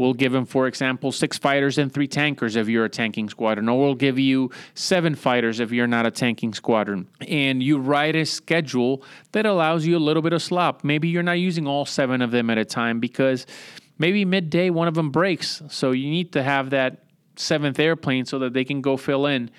We'll 0.00 0.14
give 0.14 0.32
them, 0.32 0.46
for 0.46 0.66
example, 0.66 1.12
six 1.12 1.36
fighters 1.36 1.76
and 1.76 1.92
three 1.92 2.08
tankers 2.08 2.56
if 2.56 2.68
you're 2.68 2.86
a 2.86 2.88
tanking 2.88 3.28
squadron, 3.28 3.68
or 3.68 3.78
we'll 3.78 3.94
give 3.94 4.18
you 4.18 4.50
seven 4.74 5.14
fighters 5.14 5.60
if 5.60 5.72
you're 5.72 5.86
not 5.86 6.06
a 6.06 6.10
tanking 6.10 6.54
squadron. 6.54 7.06
And 7.28 7.62
you 7.62 7.76
write 7.76 8.16
a 8.16 8.24
schedule 8.24 9.02
that 9.32 9.44
allows 9.44 9.84
you 9.84 9.98
a 9.98 10.00
little 10.00 10.22
bit 10.22 10.32
of 10.32 10.42
slop. 10.42 10.84
Maybe 10.84 11.08
you're 11.08 11.22
not 11.22 11.38
using 11.38 11.66
all 11.66 11.84
seven 11.84 12.22
of 12.22 12.30
them 12.30 12.48
at 12.48 12.56
a 12.56 12.64
time 12.64 12.98
because 12.98 13.44
maybe 13.98 14.24
midday 14.24 14.70
one 14.70 14.88
of 14.88 14.94
them 14.94 15.10
breaks. 15.10 15.62
So 15.68 15.90
you 15.90 16.08
need 16.08 16.32
to 16.32 16.42
have 16.42 16.70
that 16.70 17.04
seventh 17.36 17.78
airplane 17.78 18.24
so 18.24 18.38
that 18.38 18.54
they 18.54 18.64
can 18.64 18.80
go 18.80 18.96
fill 18.96 19.26
in. 19.26 19.50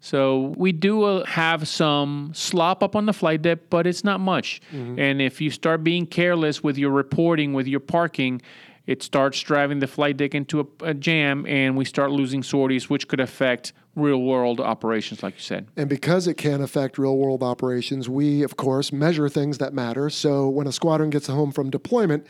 So 0.00 0.54
we 0.56 0.70
do 0.70 1.02
uh, 1.02 1.24
have 1.24 1.66
some 1.66 2.30
slop 2.34 2.84
up 2.84 2.94
on 2.94 3.06
the 3.06 3.12
flight 3.12 3.42
deck, 3.42 3.58
but 3.68 3.84
it's 3.84 4.04
not 4.04 4.20
much. 4.20 4.60
And 5.00 5.20
if 5.20 5.40
you 5.40 5.50
start 5.50 5.82
being 5.82 6.06
careless 6.06 6.62
with 6.62 6.78
your 6.78 6.92
reporting, 6.92 7.52
with 7.52 7.66
your 7.66 7.80
parking, 7.80 8.42
it 8.88 9.02
starts 9.02 9.38
driving 9.42 9.80
the 9.80 9.86
flight 9.86 10.16
deck 10.16 10.34
into 10.34 10.60
a, 10.60 10.66
a 10.86 10.94
jam, 10.94 11.44
and 11.46 11.76
we 11.76 11.84
start 11.84 12.10
losing 12.10 12.42
sorties, 12.42 12.88
which 12.88 13.06
could 13.06 13.20
affect 13.20 13.74
real 13.94 14.22
world 14.22 14.60
operations, 14.60 15.22
like 15.22 15.34
you 15.34 15.42
said. 15.42 15.68
And 15.76 15.90
because 15.90 16.26
it 16.26 16.38
can 16.38 16.62
affect 16.62 16.96
real 16.96 17.18
world 17.18 17.42
operations, 17.42 18.08
we, 18.08 18.42
of 18.42 18.56
course, 18.56 18.90
measure 18.90 19.28
things 19.28 19.58
that 19.58 19.74
matter. 19.74 20.08
So 20.08 20.48
when 20.48 20.66
a 20.66 20.72
squadron 20.72 21.10
gets 21.10 21.26
home 21.26 21.52
from 21.52 21.68
deployment, 21.68 22.26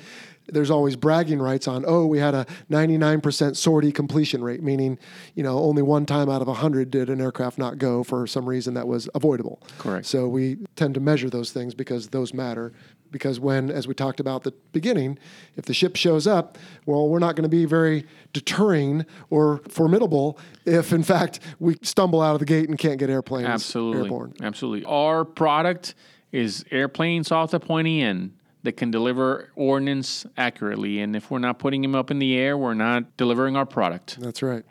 there's 0.48 0.70
always 0.70 0.96
bragging 0.96 1.38
rights 1.38 1.68
on, 1.68 1.84
oh, 1.86 2.06
we 2.06 2.18
had 2.18 2.34
a 2.34 2.46
99% 2.70 3.56
sortie 3.56 3.92
completion 3.92 4.42
rate, 4.42 4.62
meaning, 4.62 4.98
you 5.34 5.44
know, 5.44 5.58
only 5.58 5.82
one 5.82 6.06
time 6.06 6.28
out 6.28 6.42
of 6.42 6.48
100 6.48 6.90
did 6.90 7.08
an 7.08 7.20
aircraft 7.20 7.58
not 7.58 7.78
go 7.78 8.02
for 8.02 8.26
some 8.26 8.48
reason 8.48 8.74
that 8.74 8.88
was 8.88 9.08
avoidable. 9.14 9.62
Correct. 9.78 10.06
So 10.06 10.26
we 10.26 10.56
tend 10.74 10.94
to 10.94 11.00
measure 11.00 11.30
those 11.30 11.52
things 11.52 11.74
because 11.74 12.08
those 12.08 12.34
matter. 12.34 12.72
Because 13.10 13.40
when, 13.40 13.70
as 13.70 13.88
we 13.88 13.94
talked 13.94 14.20
about 14.20 14.46
at 14.46 14.52
the 14.52 14.58
beginning, 14.72 15.18
if 15.56 15.64
the 15.64 15.74
ship 15.74 15.96
shows 15.96 16.26
up, 16.26 16.58
well, 16.86 17.08
we're 17.08 17.18
not 17.18 17.36
going 17.36 17.44
to 17.44 17.48
be 17.48 17.64
very 17.64 18.06
deterring 18.32 19.06
or 19.30 19.60
formidable 19.68 20.38
if, 20.64 20.92
in 20.92 21.02
fact, 21.02 21.40
we 21.58 21.76
stumble 21.82 22.20
out 22.20 22.34
of 22.34 22.40
the 22.40 22.46
gate 22.46 22.68
and 22.68 22.78
can't 22.78 22.98
get 22.98 23.10
airplanes 23.10 23.48
Absolutely. 23.48 24.02
airborne. 24.02 24.34
Absolutely. 24.42 24.84
Our 24.84 25.24
product 25.24 25.94
is 26.32 26.64
airplanes 26.70 27.32
off 27.32 27.50
the 27.50 27.60
pointy 27.60 28.02
end 28.02 28.34
that 28.62 28.72
can 28.72 28.90
deliver 28.90 29.50
ordnance 29.54 30.26
accurately. 30.36 31.00
And 31.00 31.16
if 31.16 31.30
we're 31.30 31.38
not 31.38 31.58
putting 31.58 31.82
them 31.82 31.94
up 31.94 32.10
in 32.10 32.18
the 32.18 32.36
air, 32.36 32.58
we're 32.58 32.74
not 32.74 33.16
delivering 33.16 33.56
our 33.56 33.66
product. 33.66 34.18
That's 34.20 34.42
right. 34.42 34.64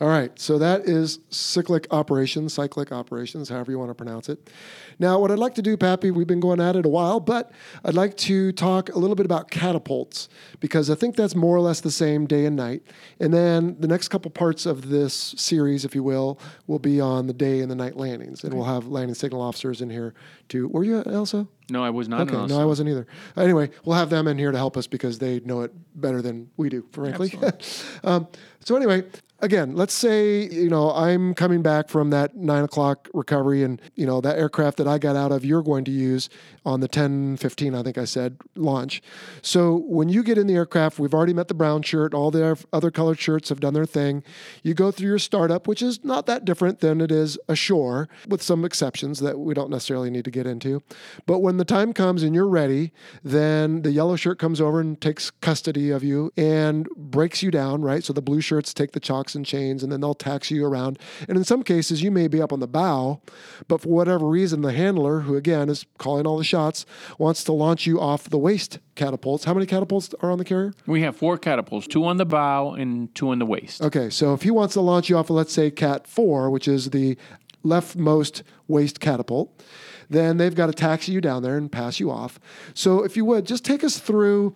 All 0.00 0.08
right, 0.08 0.36
so 0.40 0.58
that 0.58 0.88
is 0.88 1.20
cyclic 1.30 1.86
operations, 1.92 2.52
cyclic 2.52 2.90
operations, 2.90 3.48
however 3.48 3.70
you 3.70 3.78
want 3.78 3.90
to 3.90 3.94
pronounce 3.94 4.28
it. 4.28 4.50
Now, 4.98 5.20
what 5.20 5.30
I'd 5.30 5.38
like 5.38 5.54
to 5.54 5.62
do, 5.62 5.76
Pappy, 5.76 6.10
we've 6.10 6.26
been 6.26 6.40
going 6.40 6.60
at 6.60 6.74
it 6.74 6.84
a 6.84 6.88
while, 6.88 7.20
but 7.20 7.52
I'd 7.84 7.94
like 7.94 8.16
to 8.18 8.50
talk 8.52 8.88
a 8.88 8.98
little 8.98 9.14
bit 9.14 9.24
about 9.24 9.52
catapults 9.52 10.28
because 10.58 10.90
I 10.90 10.96
think 10.96 11.14
that's 11.14 11.36
more 11.36 11.56
or 11.56 11.60
less 11.60 11.80
the 11.80 11.92
same 11.92 12.26
day 12.26 12.44
and 12.44 12.56
night. 12.56 12.82
And 13.20 13.32
then 13.32 13.76
the 13.78 13.86
next 13.86 14.08
couple 14.08 14.32
parts 14.32 14.66
of 14.66 14.88
this 14.88 15.14
series, 15.36 15.84
if 15.84 15.94
you 15.94 16.02
will, 16.02 16.40
will 16.66 16.80
be 16.80 17.00
on 17.00 17.28
the 17.28 17.32
day 17.32 17.60
and 17.60 17.70
the 17.70 17.76
night 17.76 17.96
landings, 17.96 18.42
and 18.42 18.52
we'll 18.52 18.64
have 18.64 18.88
landing 18.88 19.14
signal 19.14 19.40
officers 19.40 19.80
in 19.80 19.90
here 19.90 20.12
to. 20.48 20.66
Were 20.68 20.82
you 20.82 21.02
LSO? 21.04 21.46
No, 21.70 21.82
I 21.82 21.90
was 21.90 22.08
not. 22.08 22.22
Okay, 22.22 22.46
no, 22.46 22.60
I 22.60 22.64
wasn't 22.64 22.90
either. 22.90 23.06
Anyway, 23.36 23.70
we'll 23.84 23.96
have 23.96 24.10
them 24.10 24.26
in 24.28 24.36
here 24.38 24.52
to 24.52 24.58
help 24.58 24.76
us 24.76 24.86
because 24.86 25.18
they 25.18 25.40
know 25.40 25.62
it 25.62 25.72
better 25.94 26.20
than 26.20 26.50
we 26.56 26.68
do, 26.68 26.84
frankly. 26.92 27.32
um, 28.04 28.28
so 28.60 28.76
anyway, 28.76 29.04
again, 29.44 29.76
let's 29.76 29.92
say 29.92 30.48
you 30.48 30.70
know 30.70 30.90
I'm 30.92 31.34
coming 31.34 31.62
back 31.62 31.88
from 31.88 32.10
that 32.10 32.34
nine 32.34 32.64
o'clock 32.64 33.08
recovery, 33.12 33.62
and 33.62 33.80
you 33.94 34.06
know 34.06 34.20
that 34.22 34.38
aircraft 34.38 34.78
that 34.78 34.88
I 34.88 34.98
got 34.98 35.14
out 35.14 35.30
of, 35.30 35.44
you're 35.44 35.62
going 35.62 35.84
to 35.84 35.90
use 35.90 36.28
on 36.64 36.80
the 36.80 36.88
ten 36.88 37.36
fifteen, 37.36 37.74
I 37.74 37.82
think 37.82 37.98
I 37.98 38.06
said 38.06 38.38
launch. 38.56 39.02
So 39.42 39.84
when 39.86 40.08
you 40.08 40.22
get 40.22 40.38
in 40.38 40.46
the 40.46 40.54
aircraft, 40.54 40.98
we've 40.98 41.14
already 41.14 41.34
met 41.34 41.48
the 41.48 41.54
brown 41.54 41.82
shirt. 41.82 42.14
All 42.14 42.30
the 42.30 42.58
other 42.72 42.90
colored 42.90 43.20
shirts 43.20 43.50
have 43.50 43.60
done 43.60 43.74
their 43.74 43.84
thing. 43.84 44.24
You 44.62 44.72
go 44.72 44.90
through 44.90 45.08
your 45.08 45.18
startup, 45.18 45.68
which 45.68 45.82
is 45.82 46.02
not 46.02 46.24
that 46.26 46.44
different 46.44 46.80
than 46.80 47.00
it 47.02 47.12
is 47.12 47.38
ashore, 47.48 48.08
with 48.26 48.42
some 48.42 48.64
exceptions 48.64 49.20
that 49.20 49.38
we 49.38 49.52
don't 49.52 49.70
necessarily 49.70 50.08
need 50.10 50.24
to 50.24 50.30
get 50.30 50.46
into. 50.46 50.82
But 51.26 51.40
when 51.40 51.58
the 51.58 51.64
time 51.64 51.92
comes 51.92 52.22
and 52.22 52.34
you're 52.34 52.48
ready, 52.48 52.92
then 53.22 53.82
the 53.82 53.90
yellow 53.90 54.16
shirt 54.16 54.38
comes 54.38 54.60
over 54.60 54.80
and 54.80 54.98
takes 54.98 55.30
custody 55.30 55.90
of 55.90 56.02
you 56.02 56.32
and 56.36 56.88
breaks 56.96 57.42
you 57.42 57.50
down, 57.50 57.82
right? 57.82 58.02
So 58.02 58.14
the 58.14 58.22
blue 58.22 58.40
shirts 58.40 58.72
take 58.72 58.92
the 58.92 59.00
and 59.34 59.44
chains 59.46 59.82
and 59.82 59.90
then 59.90 60.00
they'll 60.00 60.14
taxi 60.14 60.56
you 60.56 60.66
around. 60.66 60.98
And 61.28 61.36
in 61.36 61.44
some 61.44 61.62
cases, 61.62 62.02
you 62.02 62.10
may 62.10 62.28
be 62.28 62.40
up 62.40 62.52
on 62.52 62.60
the 62.60 62.66
bow, 62.66 63.20
but 63.68 63.80
for 63.80 63.88
whatever 63.88 64.26
reason, 64.26 64.62
the 64.62 64.72
handler, 64.72 65.20
who 65.20 65.36
again 65.36 65.68
is 65.68 65.86
calling 65.98 66.26
all 66.26 66.38
the 66.38 66.44
shots, 66.44 66.86
wants 67.18 67.44
to 67.44 67.52
launch 67.52 67.86
you 67.86 68.00
off 68.00 68.28
the 68.28 68.38
waist 68.38 68.78
catapults. 68.94 69.44
How 69.44 69.54
many 69.54 69.66
catapults 69.66 70.14
are 70.20 70.30
on 70.30 70.38
the 70.38 70.44
carrier? 70.44 70.74
We 70.86 71.02
have 71.02 71.16
four 71.16 71.38
catapults, 71.38 71.86
two 71.86 72.04
on 72.04 72.16
the 72.16 72.26
bow 72.26 72.72
and 72.72 73.14
two 73.14 73.30
on 73.30 73.38
the 73.38 73.46
waist. 73.46 73.82
Okay, 73.82 74.10
so 74.10 74.34
if 74.34 74.42
he 74.42 74.50
wants 74.50 74.74
to 74.74 74.80
launch 74.80 75.08
you 75.08 75.16
off 75.16 75.30
of, 75.30 75.36
let's 75.36 75.52
say, 75.52 75.70
Cat 75.70 76.06
4, 76.06 76.50
which 76.50 76.68
is 76.68 76.90
the 76.90 77.16
leftmost 77.64 78.42
waist 78.68 79.00
catapult, 79.00 79.62
then 80.10 80.36
they've 80.36 80.54
got 80.54 80.66
to 80.66 80.72
taxi 80.72 81.12
you 81.12 81.20
down 81.20 81.42
there 81.42 81.56
and 81.56 81.70
pass 81.70 81.98
you 81.98 82.10
off. 82.10 82.38
So 82.74 83.02
if 83.02 83.16
you 83.16 83.24
would, 83.24 83.46
just 83.46 83.64
take 83.64 83.82
us 83.82 83.98
through 83.98 84.54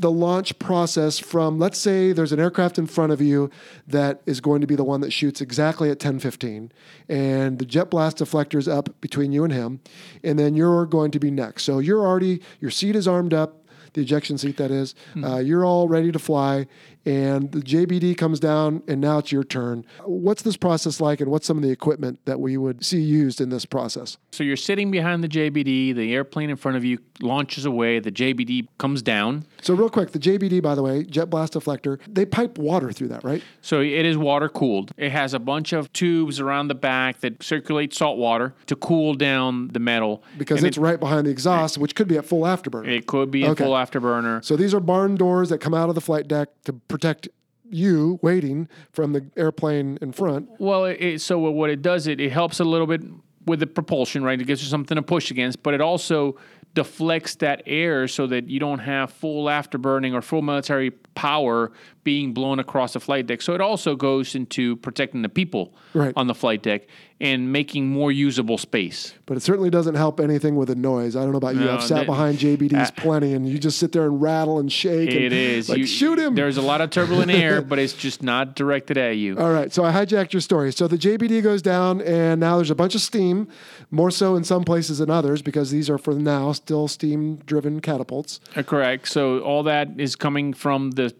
the 0.00 0.10
launch 0.10 0.58
process 0.58 1.18
from 1.18 1.58
let's 1.58 1.78
say 1.78 2.12
there's 2.12 2.32
an 2.32 2.40
aircraft 2.40 2.78
in 2.78 2.86
front 2.86 3.12
of 3.12 3.20
you 3.20 3.50
that 3.86 4.22
is 4.24 4.40
going 4.40 4.60
to 4.60 4.66
be 4.66 4.74
the 4.74 4.84
one 4.84 5.00
that 5.00 5.12
shoots 5.12 5.40
exactly 5.40 5.88
at 5.88 5.96
1015 5.96 6.72
and 7.08 7.58
the 7.58 7.66
jet 7.66 7.90
blast 7.90 8.18
deflector 8.18 8.58
is 8.58 8.66
up 8.66 8.88
between 9.00 9.30
you 9.30 9.44
and 9.44 9.52
him 9.52 9.80
and 10.24 10.38
then 10.38 10.54
you're 10.54 10.86
going 10.86 11.10
to 11.10 11.18
be 11.18 11.30
next 11.30 11.64
so 11.64 11.78
you're 11.78 12.06
already 12.06 12.40
your 12.60 12.70
seat 12.70 12.96
is 12.96 13.06
armed 13.06 13.34
up 13.34 13.60
the 13.94 14.00
ejection 14.02 14.38
seat 14.38 14.56
that 14.56 14.70
is. 14.70 14.94
Uh, 15.22 15.38
you're 15.38 15.64
all 15.64 15.88
ready 15.88 16.12
to 16.12 16.18
fly, 16.18 16.66
and 17.06 17.50
the 17.52 17.60
JBD 17.60 18.16
comes 18.16 18.40
down, 18.40 18.82
and 18.88 19.00
now 19.00 19.18
it's 19.18 19.32
your 19.32 19.44
turn. 19.44 19.84
What's 20.04 20.42
this 20.42 20.56
process 20.56 21.00
like, 21.00 21.20
and 21.20 21.30
what's 21.30 21.46
some 21.46 21.56
of 21.56 21.62
the 21.62 21.70
equipment 21.70 22.18
that 22.26 22.40
we 22.40 22.56
would 22.56 22.84
see 22.84 23.00
used 23.00 23.40
in 23.40 23.48
this 23.50 23.64
process? 23.64 24.18
So 24.32 24.44
you're 24.44 24.56
sitting 24.56 24.90
behind 24.90 25.24
the 25.24 25.28
JBD, 25.28 25.94
the 25.94 26.14
airplane 26.14 26.50
in 26.50 26.56
front 26.56 26.76
of 26.76 26.84
you 26.84 26.98
launches 27.20 27.64
away, 27.64 27.98
the 27.98 28.12
JBD 28.12 28.66
comes 28.78 29.02
down. 29.02 29.44
So, 29.62 29.74
real 29.74 29.90
quick, 29.90 30.12
the 30.12 30.18
JBD, 30.18 30.62
by 30.62 30.74
the 30.74 30.82
way, 30.82 31.04
jet 31.04 31.26
blast 31.30 31.52
deflector, 31.54 31.98
they 32.08 32.24
pipe 32.24 32.58
water 32.58 32.92
through 32.92 33.08
that, 33.08 33.24
right? 33.24 33.42
So 33.62 33.80
it 33.80 34.04
is 34.06 34.16
water 34.16 34.48
cooled. 34.48 34.92
It 34.96 35.10
has 35.10 35.34
a 35.34 35.38
bunch 35.38 35.72
of 35.72 35.92
tubes 35.92 36.40
around 36.40 36.68
the 36.68 36.74
back 36.74 37.20
that 37.20 37.42
circulate 37.42 37.92
salt 37.94 38.18
water 38.18 38.54
to 38.66 38.76
cool 38.76 39.14
down 39.14 39.68
the 39.68 39.78
metal. 39.78 40.22
Because 40.38 40.58
And 40.58 40.66
it's 40.66 40.78
right 40.78 40.98
behind 40.98 41.26
the 41.26 41.30
exhaust, 41.30 41.78
which 41.78 41.94
could 41.94 42.08
be 42.08 42.16
at 42.16 42.24
full 42.24 42.42
afterburner. 42.42 42.86
it, 42.86 42.92
it 42.94 43.06
could 43.06 43.30
be 43.30 43.44
a 43.44 43.50
Okay. 43.50 43.64
full 43.64 43.72
afterburner. 43.74 44.44
So 44.44 44.56
these 44.56 44.72
are 44.74 44.80
barn 44.80 45.16
doors 45.16 45.48
that 45.50 45.58
come 45.58 45.74
out 45.74 45.88
of 45.88 45.94
the 45.94 46.00
flight 46.00 46.26
deck 46.28 46.48
to 46.64 46.72
protect 46.90 47.28
you 47.70 48.18
waiting 48.20 48.68
from 48.92 49.12
the 49.12 49.24
airplane 49.36 49.98
in 50.02 50.12
front. 50.12 50.50
Well, 50.58 50.86
it, 50.86 51.20
so 51.20 51.38
what 51.38 51.70
it 51.70 51.82
does, 51.82 52.06
it, 52.06 52.20
it 52.20 52.32
helps 52.32 52.60
a 52.60 52.64
little 52.64 52.86
bit 52.86 53.02
with 53.46 53.60
the 53.60 53.66
propulsion, 53.66 54.22
right? 54.22 54.40
It 54.40 54.44
gives 54.44 54.62
you 54.62 54.68
something 54.68 54.96
to 54.96 55.02
push 55.02 55.30
against, 55.30 55.62
but 55.62 55.72
it 55.72 55.80
also 55.80 56.36
deflects 56.74 57.36
that 57.36 57.62
air 57.66 58.06
so 58.06 58.26
that 58.26 58.48
you 58.48 58.60
don't 58.60 58.78
have 58.78 59.12
full 59.12 59.46
afterburning 59.46 60.14
or 60.14 60.22
full 60.22 60.42
military 60.42 60.90
power 60.90 61.72
being 62.02 62.32
blown 62.32 62.58
across 62.58 62.94
the 62.94 63.00
flight 63.00 63.26
deck. 63.26 63.42
So 63.42 63.52
it 63.54 63.60
also 63.60 63.94
goes 63.94 64.34
into 64.34 64.76
protecting 64.76 65.20
the 65.22 65.28
people 65.28 65.74
Right. 65.92 66.14
on 66.16 66.28
the 66.28 66.34
flight 66.34 66.62
deck 66.62 66.86
and 67.20 67.52
making 67.52 67.86
more 67.88 68.10
usable 68.10 68.56
space. 68.56 69.12
But 69.26 69.36
it 69.36 69.40
certainly 69.40 69.68
doesn't 69.68 69.96
help 69.96 70.18
anything 70.20 70.56
with 70.56 70.68
the 70.68 70.74
noise. 70.74 71.14
I 71.14 71.20
don't 71.20 71.32
know 71.32 71.36
about 71.36 71.56
you. 71.56 71.60
No, 71.60 71.74
I've 71.74 71.82
sat 71.82 71.98
that- 71.98 72.06
behind 72.06 72.38
JBDs 72.38 72.88
uh, 72.88 72.90
plenty, 72.96 73.34
and 73.34 73.46
you 73.46 73.58
just 73.58 73.78
sit 73.78 73.92
there 73.92 74.06
and 74.06 74.22
rattle 74.22 74.58
and 74.58 74.72
shake. 74.72 75.10
and, 75.10 75.18
It 75.18 75.32
is. 75.34 75.68
like 75.68 75.76
You- 75.78 75.86
shoot 75.86 76.18
him. 76.18 76.34
There's 76.34 76.56
a 76.56 76.62
lot 76.62 76.80
of 76.80 76.88
turbulent 76.88 77.30
air, 77.30 77.60
but 77.68 77.78
it's 77.78 77.92
just 77.92 78.22
not 78.22 78.54
directed 78.56 78.96
at 78.96 79.18
you. 79.18 79.36
All 79.36 79.52
right, 79.52 79.70
so 79.70 79.84
I 79.84 79.92
hijacked 79.92 80.32
your 80.32 80.40
story. 80.40 80.72
So 80.72 80.88
the 80.88 80.96
JBD 80.96 81.42
goes 81.42 81.60
down, 81.60 82.00
and 82.00 82.40
now 82.40 82.56
there's 82.56 82.70
a 82.70 82.74
bunch 82.74 82.94
of 82.94 83.02
steam, 83.02 83.46
more 83.90 84.10
so 84.10 84.36
in 84.36 84.44
some 84.44 84.64
places 84.64 84.98
than 84.98 85.10
others, 85.10 85.42
because 85.42 85.70
these 85.70 85.90
are 85.90 85.98
for 85.98 86.14
now 86.14 86.52
still 86.52 86.88
steam-driven 86.88 87.80
catapults. 87.80 88.40
Uh, 88.56 88.62
Correct. 88.62 89.06
So 89.08 89.40
all 89.40 89.62
that 89.64 89.88
is 89.98 90.16
coming 90.16 90.54
from 90.54 90.92
the 90.92 91.14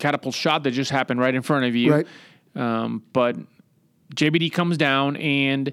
catapult 0.00 0.34
shot 0.34 0.64
that 0.64 0.72
just 0.72 0.90
happened 0.90 1.20
right 1.20 1.34
in 1.34 1.42
front 1.42 1.66
of 1.66 1.76
you. 1.76 1.92
Right. 1.92 2.06
Um, 2.54 3.02
but 3.12 3.36
JBD 4.14 4.52
comes 4.52 4.76
down 4.76 5.16
and 5.16 5.72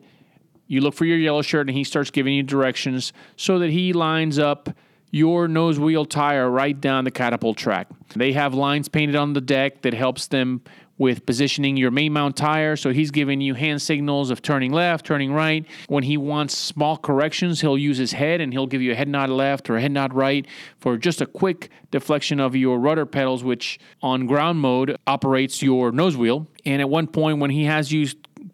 you 0.68 0.82
look 0.82 0.94
for 0.94 1.06
your 1.06 1.18
yellow 1.18 1.42
shirt 1.42 1.68
and 1.68 1.76
he 1.76 1.84
starts 1.84 2.12
giving 2.12 2.34
you 2.34 2.44
directions 2.44 3.14
so 3.36 3.60
that 3.60 3.70
he 3.70 3.94
lines 3.94 4.38
up 4.38 4.70
your 5.12 5.48
nose 5.48 5.80
wheel 5.80 6.06
tire 6.06 6.50
right 6.50 6.80
down 6.80 7.06
the 7.06 7.12
catapult 7.12 7.58
track. 7.58 7.88
They 8.16 8.34
have 8.34 8.54
lines 8.54 8.90
painted 8.90 9.16
on 9.16 9.34
the 9.34 9.42
deck 9.42 9.82
that 9.84 9.94
helps 9.94 10.28
them 10.28 10.62
with 10.98 11.26
positioning 11.26 11.78
your 11.78 11.92
main 11.92 12.14
mount 12.14 12.36
tire. 12.36 12.76
So 12.76 12.92
he's 12.92 13.12
giving 13.12 13.42
you 13.42 13.54
hand 13.54 13.82
signals 13.82 14.30
of 14.30 14.42
turning 14.42 14.72
left, 14.72 15.06
turning 15.06 15.32
right. 15.32 15.66
When 15.88 16.04
he 16.04 16.18
wants 16.18 16.58
small 16.58 16.98
corrections, 16.98 17.62
he'll 17.62 17.78
use 17.78 17.98
his 17.98 18.14
head 18.14 18.42
and 18.42 18.52
he'll 18.52 18.68
give 18.68 18.82
you 18.82 18.92
a 18.92 18.96
head 18.96 19.08
nod 19.08 19.30
left 19.30 19.70
or 19.70 19.78
a 19.78 19.82
head 19.82 19.92
nod 19.92 20.14
right 20.14 20.46
for 20.80 20.98
just 20.98 21.22
a 21.22 21.26
quick 21.26 21.70
deflection 21.92 22.40
of 22.40 22.56
your 22.56 22.80
rudder 22.80 23.06
pedals, 23.06 23.44
which 23.44 23.80
on 24.02 24.26
ground 24.26 24.60
mode 24.60 24.98
operates 25.06 25.62
your 25.62 25.92
nose 25.92 26.18
wheel. 26.18 26.48
And 26.66 26.82
at 26.82 26.90
one 26.90 27.08
point, 27.08 27.40
when 27.40 27.52
he 27.52 27.66
has 27.66 27.92
you 27.92 28.08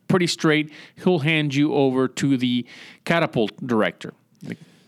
pretty 0.08 0.28
straight, 0.28 0.72
he'll 1.04 1.20
hand 1.20 1.56
you 1.56 1.74
over 1.74 2.08
to 2.08 2.38
the 2.38 2.66
catapult 3.06 3.66
director. 3.66 4.14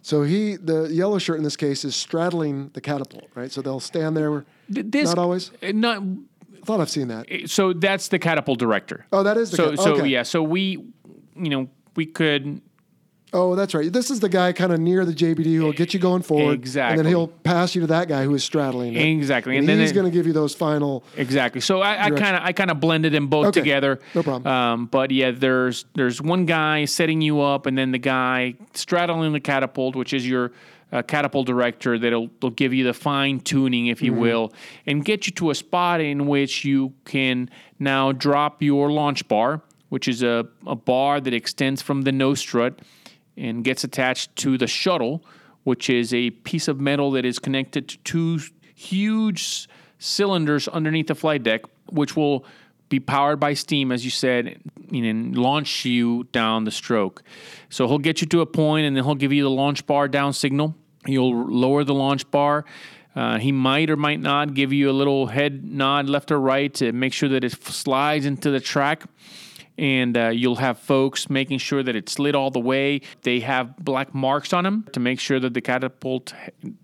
So 0.02 0.22
he, 0.22 0.56
the 0.56 0.84
yellow 0.84 1.18
shirt 1.18 1.38
in 1.38 1.44
this 1.44 1.58
case, 1.58 1.84
is 1.84 1.96
straddling 1.96 2.70
the 2.76 2.82
catapult, 2.82 3.26
right? 3.34 3.52
So 3.52 3.63
they'll 3.63 3.80
stand 3.80 4.15
there. 4.15 4.46
This, 4.70 5.08
Not 5.10 5.18
always? 5.18 5.50
Not 5.63 6.04
thought 6.65 6.80
I've 6.82 6.89
seen 6.89 7.08
that. 7.10 7.28
so. 7.49 7.73
That's 7.73 8.08
the 8.10 8.19
catapult 8.19 8.60
director. 8.60 9.06
Oh, 9.13 9.23
that 9.23 9.38
is 9.38 9.51
the 9.51 9.58
so 9.58 9.69
cat- 9.71 9.80
so 9.80 9.95
okay. 9.97 10.08
yeah. 10.08 10.23
So 10.23 10.43
we, 10.43 10.84
you 11.36 11.49
know, 11.49 11.69
we 11.95 12.06
could 12.06 12.62
Oh, 13.36 13.54
that's 13.54 13.73
right. 13.73 13.91
This 13.91 14.10
is 14.12 14.21
the 14.21 14.30
guy 14.30 14.54
kind 14.54 14.71
of 14.71 14.80
near 14.80 15.04
the 15.04 15.12
JBD 15.12 15.56
who 15.56 15.63
will 15.63 15.73
get 15.73 15.93
you 15.93 15.99
going 15.99 16.21
forward. 16.21 16.54
Exactly, 16.54 16.91
and 16.99 17.06
then 17.06 17.12
he'll 17.12 17.28
pass 17.28 17.75
you 17.75 17.82
to 17.82 17.88
that 17.88 18.08
guy 18.08 18.23
who 18.23 18.34
is 18.34 18.45
straddling 18.45 18.93
it. 18.93 19.01
Exactly. 19.01 19.58
And, 19.58 19.63
And 19.63 19.67
then 19.69 19.80
he's 19.80 19.91
going 19.91 20.06
to 20.06 20.12
give 20.12 20.25
you 20.25 20.32
those 20.32 20.56
final. 20.56 21.04
Exactly. 21.17 21.60
So 21.60 21.82
I 21.82 22.12
kind 22.12 22.38
of 22.38 22.43
I 22.43 22.54
kind 22.54 22.71
of 22.71 22.80
blended 22.80 23.12
them 23.12 23.28
both 23.28 23.47
Okay. 23.47 23.60
together. 23.60 23.99
No 24.13 24.23
problem. 24.23 24.47
Um, 24.47 24.86
but 24.86 25.12
yeah, 25.12 25.32
there's 25.32 25.84
there's 25.95 26.21
one 26.21 26.45
guy 26.45 26.86
setting 26.86 27.19
you 27.19 27.41
up, 27.41 27.65
and 27.65 27.78
then 27.78 27.91
the 27.91 27.97
guy 27.97 28.56
straddling 28.73 29.34
the 29.34 29.41
catapult, 29.41 29.97
which 29.97 30.13
is 30.13 30.25
your 30.25 30.54
uh, 30.95 31.01
catapult 31.01 31.45
director, 31.45 31.99
that'll 31.99 32.29
will 32.41 32.51
give 32.51 32.73
you 32.73 32.84
the 32.84 32.93
fine 32.93 33.39
tuning, 33.39 33.88
if 33.88 34.01
you 34.01 34.12
Mm-hmm. 34.12 34.21
will, 34.21 34.53
and 34.86 35.03
get 35.03 35.27
you 35.27 35.34
to 35.34 35.49
a 35.49 35.55
spot 35.55 35.99
in 35.99 36.25
which 36.27 36.63
you 36.63 36.93
can 37.03 37.49
now 37.79 38.13
drop 38.13 38.62
your 38.62 38.91
launch 38.91 39.27
bar, 39.27 39.62
which 39.89 40.08
is 40.08 40.23
a, 40.23 40.47
a 40.65 40.75
bar 40.75 41.19
that 41.19 41.34
extends 41.34 41.81
from 41.81 42.03
the 42.03 42.12
nose 42.12 42.39
strut 42.39 42.79
and 43.36 43.63
gets 43.63 43.84
attached 43.84 44.36
to 44.38 44.58
the 44.58 44.67
shuttle, 44.67 45.23
which 45.63 45.89
is 45.89 46.13
a 46.13 46.29
piece 46.29 46.67
of 46.69 46.79
metal 46.79 47.12
that 47.12 47.25
is 47.25 47.39
connected 47.39 47.89
to 47.89 47.97
two 47.99 48.39
huge 48.75 49.67
cylinders 49.99 50.67
underneath 50.69 51.08
the 51.08 51.15
flight 51.15 51.43
deck, 51.43 51.62
which 51.89 52.15
will 52.15 52.45
be 52.88 52.99
powered 52.99 53.39
by 53.39 53.53
steam, 53.53 53.91
as 53.91 54.05
you 54.05 54.12
said, 54.12 54.62
and 54.91 55.38
launch 55.38 55.86
you 55.86 56.23
down 56.31 56.63
the 56.65 56.71
stroke. 56.71 57.23
So 57.69 57.88
he'll 57.88 57.97
get 57.97 58.21
you 58.21 58.27
to 58.27 58.41
a 58.41 58.45
point, 58.45 58.86
and 58.86 58.95
then 58.95 59.03
he'll 59.03 59.15
give 59.15 59.34
you 59.34 59.43
the 59.43 59.49
launch 59.49 59.86
bar 59.88 60.08
down 60.08 60.34
signal. 60.34 60.75
You'll 61.06 61.48
lower 61.48 61.84
the 61.84 61.94
launch 61.94 62.30
bar. 62.32 62.65
Uh, 63.15 63.38
he 63.38 63.52
might 63.52 63.89
or 63.89 63.96
might 63.96 64.20
not 64.20 64.54
give 64.54 64.74
you 64.74 64.89
a 64.89 64.91
little 64.91 65.28
head 65.28 65.63
nod 65.63 66.10
left 66.10 66.32
or 66.32 66.39
right 66.39 66.74
to 66.76 66.91
make 66.91 67.13
sure 67.13 67.30
that 67.30 67.44
it 67.44 67.54
slides 67.54 68.26
into 68.26 68.52
the 68.52 68.60
track 68.60 69.04
and 69.78 70.18
uh, 70.18 70.30
you'll 70.30 70.56
have 70.56 70.80
folks 70.80 71.30
making 71.30 71.58
sure 71.58 71.84
that 71.84 71.96
it 71.96 72.10
slid 72.10 72.36
all 72.36 72.52
the 72.52 72.60
way. 72.60 73.02
They 73.24 73.41
have 73.41 73.76
black 73.78 74.13
marks 74.13 74.54
on 74.54 74.63
them 74.63 74.88
to 74.94 75.00
make 75.00 75.20
sure 75.20 75.39
that 75.39 75.54
the 75.54 75.62
catapult, 75.62 76.34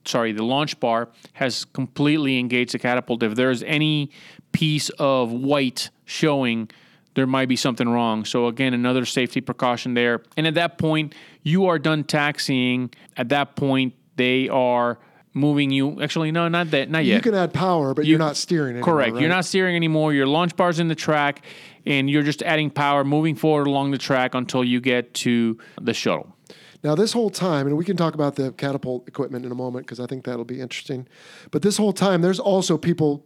sorry, 0.05 0.31
the 0.31 0.43
launch 0.43 0.79
bar 0.79 1.09
has 1.33 1.65
completely 1.65 2.37
engaged 2.37 2.73
the 2.73 2.79
catapult. 2.79 3.23
If 3.23 3.35
there's 3.35 3.63
any 3.63 4.11
piece 4.51 4.89
of 4.99 5.31
white 5.31 5.89
showing, 6.05 6.69
there 7.13 7.27
might 7.27 7.47
be 7.47 7.55
something 7.55 7.87
wrong. 7.87 8.25
So 8.25 8.47
again, 8.47 8.73
another 8.73 9.05
safety 9.05 9.41
precaution 9.41 9.93
there. 9.93 10.21
And 10.35 10.47
at 10.47 10.55
that 10.55 10.77
point, 10.77 11.15
you 11.43 11.67
are 11.67 11.79
done 11.79 12.03
taxiing. 12.03 12.91
At 13.17 13.29
that 13.29 13.55
point, 13.55 13.93
they 14.21 14.49
are 14.49 14.99
moving 15.33 15.71
you. 15.71 15.99
Actually, 16.01 16.31
no, 16.31 16.47
not 16.47 16.69
that, 16.71 16.89
not 16.89 17.03
yet. 17.03 17.15
You 17.15 17.21
can 17.21 17.33
add 17.33 17.53
power, 17.53 17.95
but 17.95 18.05
you, 18.05 18.15
are 18.15 18.19
not 18.19 18.37
steering 18.37 18.75
anymore. 18.75 18.93
Correct. 18.93 19.13
right? 19.13 19.21
You're 19.21 19.29
not 19.29 19.45
steering 19.45 19.75
anymore. 19.75 20.13
Your 20.13 20.27
launch 20.27 20.55
bar's 20.55 20.79
in 20.79 20.87
the 20.87 20.95
track, 20.95 21.43
and 21.85 22.09
you're 22.09 22.23
just 22.23 22.43
adding 22.43 22.69
power, 22.69 23.03
moving 23.03 23.35
forward 23.35 23.65
along 23.65 23.91
the 23.91 23.97
track 23.97 24.35
until 24.35 24.63
you 24.63 24.79
get 24.79 25.13
to 25.15 25.57
the 25.81 25.93
shuttle. 25.93 26.35
Now, 26.83 26.95
this 26.95 27.13
whole 27.13 27.29
time, 27.29 27.67
and 27.67 27.77
we 27.77 27.85
can 27.85 27.97
talk 27.97 28.13
about 28.13 28.35
the 28.35 28.51
catapult 28.53 29.07
equipment 29.07 29.45
in 29.45 29.51
a 29.51 29.55
moment 29.55 29.85
because 29.85 29.99
I 29.99 30.05
think 30.05 30.25
that'll 30.25 30.45
be 30.45 30.61
interesting. 30.61 31.07
But 31.51 31.63
this 31.63 31.77
whole 31.77 31.93
time, 31.93 32.21
there's 32.21 32.39
also 32.39 32.77
people 32.77 33.25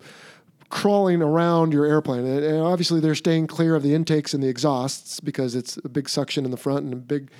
crawling 0.69 1.21
around 1.21 1.71
your 1.71 1.85
airplane. 1.85 2.25
And, 2.25 2.43
and 2.43 2.59
obviously, 2.59 2.99
they're 2.99 3.15
staying 3.15 3.47
clear 3.47 3.75
of 3.75 3.83
the 3.83 3.93
intakes 3.93 4.33
and 4.33 4.43
the 4.43 4.49
exhausts 4.49 5.19
because 5.19 5.55
it's 5.55 5.77
a 5.85 5.89
big 5.89 6.09
suction 6.09 6.43
in 6.43 6.51
the 6.51 6.57
front 6.57 6.83
and 6.83 6.93
a 6.93 6.97
big 6.97 7.31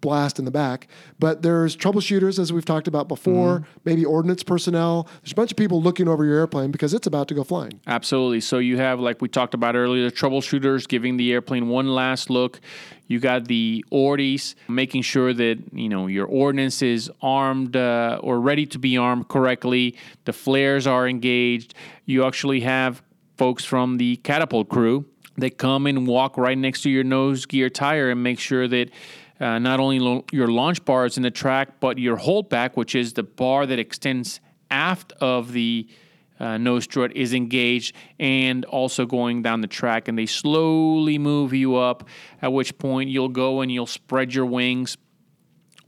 blast 0.00 0.38
in 0.38 0.44
the 0.44 0.50
back. 0.50 0.88
But 1.18 1.42
there's 1.42 1.76
troubleshooters, 1.76 2.38
as 2.38 2.52
we've 2.52 2.64
talked 2.64 2.88
about 2.88 3.08
before, 3.08 3.60
Mm-hmm. 3.60 3.80
maybe 3.84 4.04
ordnance 4.04 4.42
personnel. 4.42 5.08
There's 5.22 5.32
a 5.32 5.34
bunch 5.34 5.50
of 5.50 5.56
people 5.56 5.82
looking 5.82 6.08
over 6.08 6.24
your 6.24 6.38
airplane 6.38 6.70
because 6.70 6.94
it's 6.94 7.06
about 7.06 7.28
to 7.28 7.34
go 7.34 7.44
flying. 7.44 7.80
Absolutely. 7.86 8.40
So 8.40 8.58
you 8.58 8.76
have, 8.78 8.98
like 9.00 9.20
we 9.20 9.28
talked 9.28 9.54
about 9.54 9.76
earlier, 9.76 10.04
the 10.04 10.10
troubleshooters 10.14 10.88
giving 10.88 11.16
the 11.16 11.32
airplane 11.32 11.68
one 11.68 11.88
last 11.88 12.30
look. 12.30 12.60
You 13.08 13.20
got 13.20 13.46
the 13.46 13.84
ordies 13.90 14.56
making 14.68 15.02
sure 15.02 15.32
that 15.32 15.58
you 15.72 15.88
know 15.88 16.06
your 16.08 16.26
ordnance 16.26 16.82
is 16.82 17.10
armed 17.22 17.76
uh, 17.76 18.18
or 18.22 18.40
ready 18.40 18.66
to 18.66 18.78
be 18.78 18.96
armed 18.96 19.28
correctly. 19.28 19.96
The 20.24 20.32
flares 20.32 20.86
are 20.86 21.06
engaged. 21.08 21.74
You 22.04 22.24
actually 22.24 22.60
have 22.60 23.02
folks 23.36 23.64
from 23.64 23.98
the 23.98 24.16
catapult 24.16 24.68
crew 24.68 25.04
that 25.36 25.58
come 25.58 25.86
and 25.86 26.06
walk 26.06 26.36
right 26.38 26.56
next 26.58 26.82
to 26.82 26.90
your 26.90 27.04
nose 27.04 27.44
gear 27.46 27.68
tire 27.68 28.10
and 28.10 28.22
make 28.22 28.40
sure 28.40 28.66
that 28.66 28.90
uh, 29.40 29.58
not 29.58 29.80
only 29.80 29.98
lo- 29.98 30.24
your 30.32 30.48
launch 30.48 30.84
bar 30.84 31.06
is 31.06 31.16
in 31.16 31.22
the 31.22 31.30
track, 31.30 31.80
but 31.80 31.98
your 31.98 32.16
holdback, 32.16 32.76
which 32.76 32.94
is 32.94 33.12
the 33.12 33.22
bar 33.22 33.66
that 33.66 33.78
extends 33.78 34.40
aft 34.70 35.12
of 35.20 35.52
the 35.52 35.86
uh, 36.38 36.58
nose 36.58 36.84
strut, 36.84 37.14
is 37.16 37.34
engaged 37.34 37.94
and 38.18 38.64
also 38.66 39.06
going 39.06 39.42
down 39.42 39.60
the 39.60 39.66
track. 39.66 40.08
And 40.08 40.18
they 40.18 40.26
slowly 40.26 41.18
move 41.18 41.52
you 41.52 41.76
up, 41.76 42.08
at 42.40 42.52
which 42.52 42.76
point 42.78 43.10
you'll 43.10 43.28
go 43.28 43.60
and 43.60 43.70
you'll 43.70 43.86
spread 43.86 44.34
your 44.34 44.46
wings. 44.46 44.96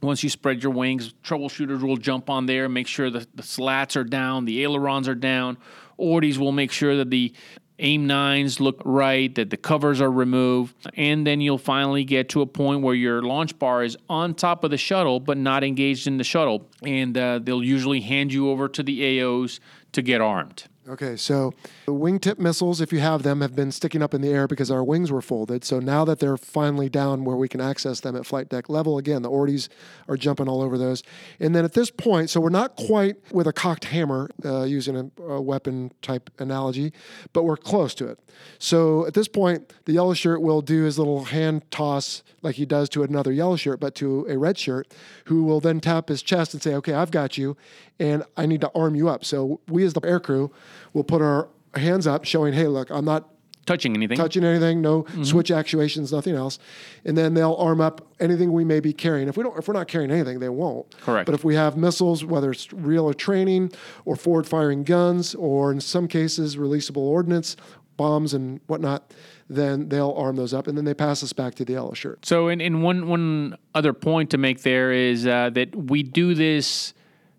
Once 0.01 0.23
you 0.23 0.31
spread 0.31 0.63
your 0.63 0.73
wings, 0.73 1.13
troubleshooters 1.25 1.83
will 1.83 1.97
jump 1.97 2.31
on 2.31 2.47
there, 2.47 2.69
make 2.69 2.87
sure 2.87 3.11
that 3.11 3.37
the 3.37 3.43
slats 3.43 3.97
are 3.97 4.05
down, 4.05 4.45
the 4.45 4.63
ailerons 4.63 5.09
are 5.09 5.15
down. 5.15 5.59
Ordies 5.99 6.39
will 6.39 6.53
make 6.53 6.71
sure 6.71 6.97
that 6.97 7.11
the 7.11 7.35
aim 7.79 8.07
nines 8.07 8.61
look 8.61 8.81
right, 8.85 9.35
that 9.35 9.51
the 9.51 9.57
covers 9.57 10.01
are 10.01 10.11
removed, 10.11 10.75
and 10.95 11.27
then 11.27 11.41
you'll 11.41 11.59
finally 11.59 12.05
get 12.05 12.29
to 12.31 12.41
a 12.41 12.47
point 12.47 12.83
where 12.83 12.95
your 12.95 13.23
launch 13.23 13.59
bar 13.59 13.83
is 13.83 13.97
on 14.09 14.35
top 14.35 14.65
of 14.65 14.71
the 14.71 14.77
shuttle 14.77 15.21
but 15.21 15.37
not 15.37 15.65
engaged 15.65 16.07
in 16.07 16.17
the 16.17 16.25
shuttle. 16.25 16.69
And 16.83 17.17
uh, 17.17 17.41
they'll 17.43 17.65
usually 17.65 18.01
hand 18.01 18.33
you 18.33 18.51
over 18.51 18.69
to 18.69 18.83
the 18.83 19.01
AOs 19.01 19.61
to 19.93 20.03
get 20.03 20.21
armed. 20.21 20.68
Okay, 20.89 21.17
so 21.17 21.53
the 21.85 21.93
wingtip 21.93 22.39
missiles, 22.39 22.81
if 22.81 22.95
you 22.95 23.01
have 23.01 23.23
them, 23.23 23.43
have 23.43 23.55
been 23.55 23.71
sticking 23.71 24.03
up 24.03 24.15
in 24.15 24.23
the 24.23 24.31
air 24.31 24.49
because 24.49 24.71
our 24.71 24.83
wings 24.83 25.13
were 25.13 25.21
folded. 25.21 25.63
So 25.63 25.81
now 25.81 26.07
that 26.07 26.19
they're 26.19 26.39
finally 26.39 26.89
down 26.89 27.25
where 27.25 27.37
we 27.37 27.47
can 27.47 27.61
access 27.61 28.01
them 28.01 28.17
at 28.17 28.25
flight 28.25 28.49
deck 28.49 28.71
level, 28.71 28.97
again, 28.97 29.21
the 29.21 29.29
ordies 29.29 29.69
are 30.09 30.17
jumping 30.17 30.49
all 30.49 30.63
over 30.63 30.79
those. 30.79 31.03
And 31.41 31.55
then 31.55 31.67
at 31.67 31.75
this 31.75 31.91
point, 31.91 32.31
so 32.31 32.41
we're 32.41 32.49
not 32.49 32.77
quite 32.77 33.17
with 33.33 33.47
a 33.47 33.53
cocked 33.53 33.85
hammer 33.85 34.31
uh, 34.47 34.63
using 34.63 34.97
a, 34.97 35.23
a 35.23 35.43
weapon 35.43 35.93
type 36.01 36.31
analogy, 36.39 36.95
but 37.35 37.43
we're 37.43 37.59
close 37.59 37.95
to 37.97 38.09
it. 38.09 38.19
So 38.59 39.07
at 39.07 39.13
this 39.13 39.29
point, 39.29 39.75
the 39.85 39.93
yellow 39.93 40.15
shirt 40.15 40.41
will 40.41 40.63
do 40.63 40.85
his 40.85 40.99
little 40.99 41.25
hand 41.25 41.71
toss 41.71 42.23
like 42.41 42.55
he 42.55 42.65
does 42.65 42.89
to 42.91 43.03
another 43.03 43.33
yellow 43.33 43.57
shirt, 43.57 43.81
but 43.81 43.95
to 43.97 44.27
a 44.29 44.39
red 44.39 44.57
shirt, 44.57 44.95
who 45.25 45.45
will 45.45 45.61
then 45.61 45.81
tap 45.81 46.09
his 46.09 46.23
chest 46.23 46.55
and 46.55 46.63
say, 46.63 46.75
Okay, 46.75 46.95
I've 46.95 47.11
got 47.11 47.37
you, 47.37 47.57
and 47.99 48.23
I 48.37 48.47
need 48.47 48.61
to 48.61 48.71
arm 48.75 48.95
you 48.95 49.09
up. 49.09 49.25
So 49.25 49.61
we, 49.69 49.85
as 49.85 49.93
the 49.93 50.01
air 50.05 50.21
crew, 50.21 50.53
will 50.93 51.05
put 51.05 51.21
our 51.23 51.49
hands 51.75 52.07
up, 52.07 52.25
showing, 52.25 52.53
Hey, 52.55 52.67
look, 52.67 52.91
I'm 52.91 53.05
not 53.05 53.29
touching 53.67 53.95
anything. 53.95 54.17
touching 54.17 54.45
anything, 54.45 54.81
no 54.81 55.03
Mm-hmm. 55.03 55.25
switch 55.25 55.51
actuations, 55.51 56.11
nothing 56.13 56.35
else. 56.35 56.59
And 57.05 57.17
then 57.19 57.35
they'll 57.35 57.55
arm 57.57 57.81
up 57.83 58.07
anything 58.19 58.53
we 58.53 58.65
may 58.65 58.81
be 58.81 58.93
carrying. 58.95 59.29
If 59.29 59.37
we 59.37 59.43
don't, 59.43 59.59
if 59.59 59.69
we're 59.69 59.75
not 59.75 59.89
carrying 59.89 60.11
anything, 60.11 60.41
they 60.41 60.49
won't. 60.49 60.99
Correct. 61.03 61.27
But 61.27 61.35
if 61.35 61.45
we 61.45 61.55
have 61.55 61.77
missiles, 61.77 62.25
whether 62.25 62.51
it's 62.51 62.73
real 62.73 63.05
or 63.05 63.13
training, 63.13 63.73
or 64.07 64.17
forward 64.17 64.47
firing 64.47 64.85
guns, 64.85 65.35
or 65.35 65.71
in 65.71 65.81
some 65.81 66.09
cases 66.09 66.57
releasable 66.57 66.97
ordnance, 66.97 67.57
bombs 67.99 68.33
and 68.33 68.61
whatnot, 68.69 69.13
then 69.51 69.89
they'll 69.91 70.13
arm 70.17 70.37
those 70.37 70.55
up, 70.55 70.67
and 70.67 70.79
then 70.79 70.85
they 70.87 70.95
pass 70.95 71.23
us 71.23 71.33
back 71.35 71.55
to 71.57 71.65
the 71.65 71.73
yellow 71.75 71.93
shirt. 71.93 72.25
So, 72.25 72.49
and, 72.49 72.63
and 72.63 72.83
one 72.83 73.07
one 73.09 73.57
other 73.75 73.93
point 73.93 74.31
to 74.31 74.39
make 74.39 74.63
there 74.63 74.93
is 74.93 75.27
uh, 75.27 75.51
that 75.51 75.75
we 75.77 76.03
do 76.03 76.33
this 76.35 76.95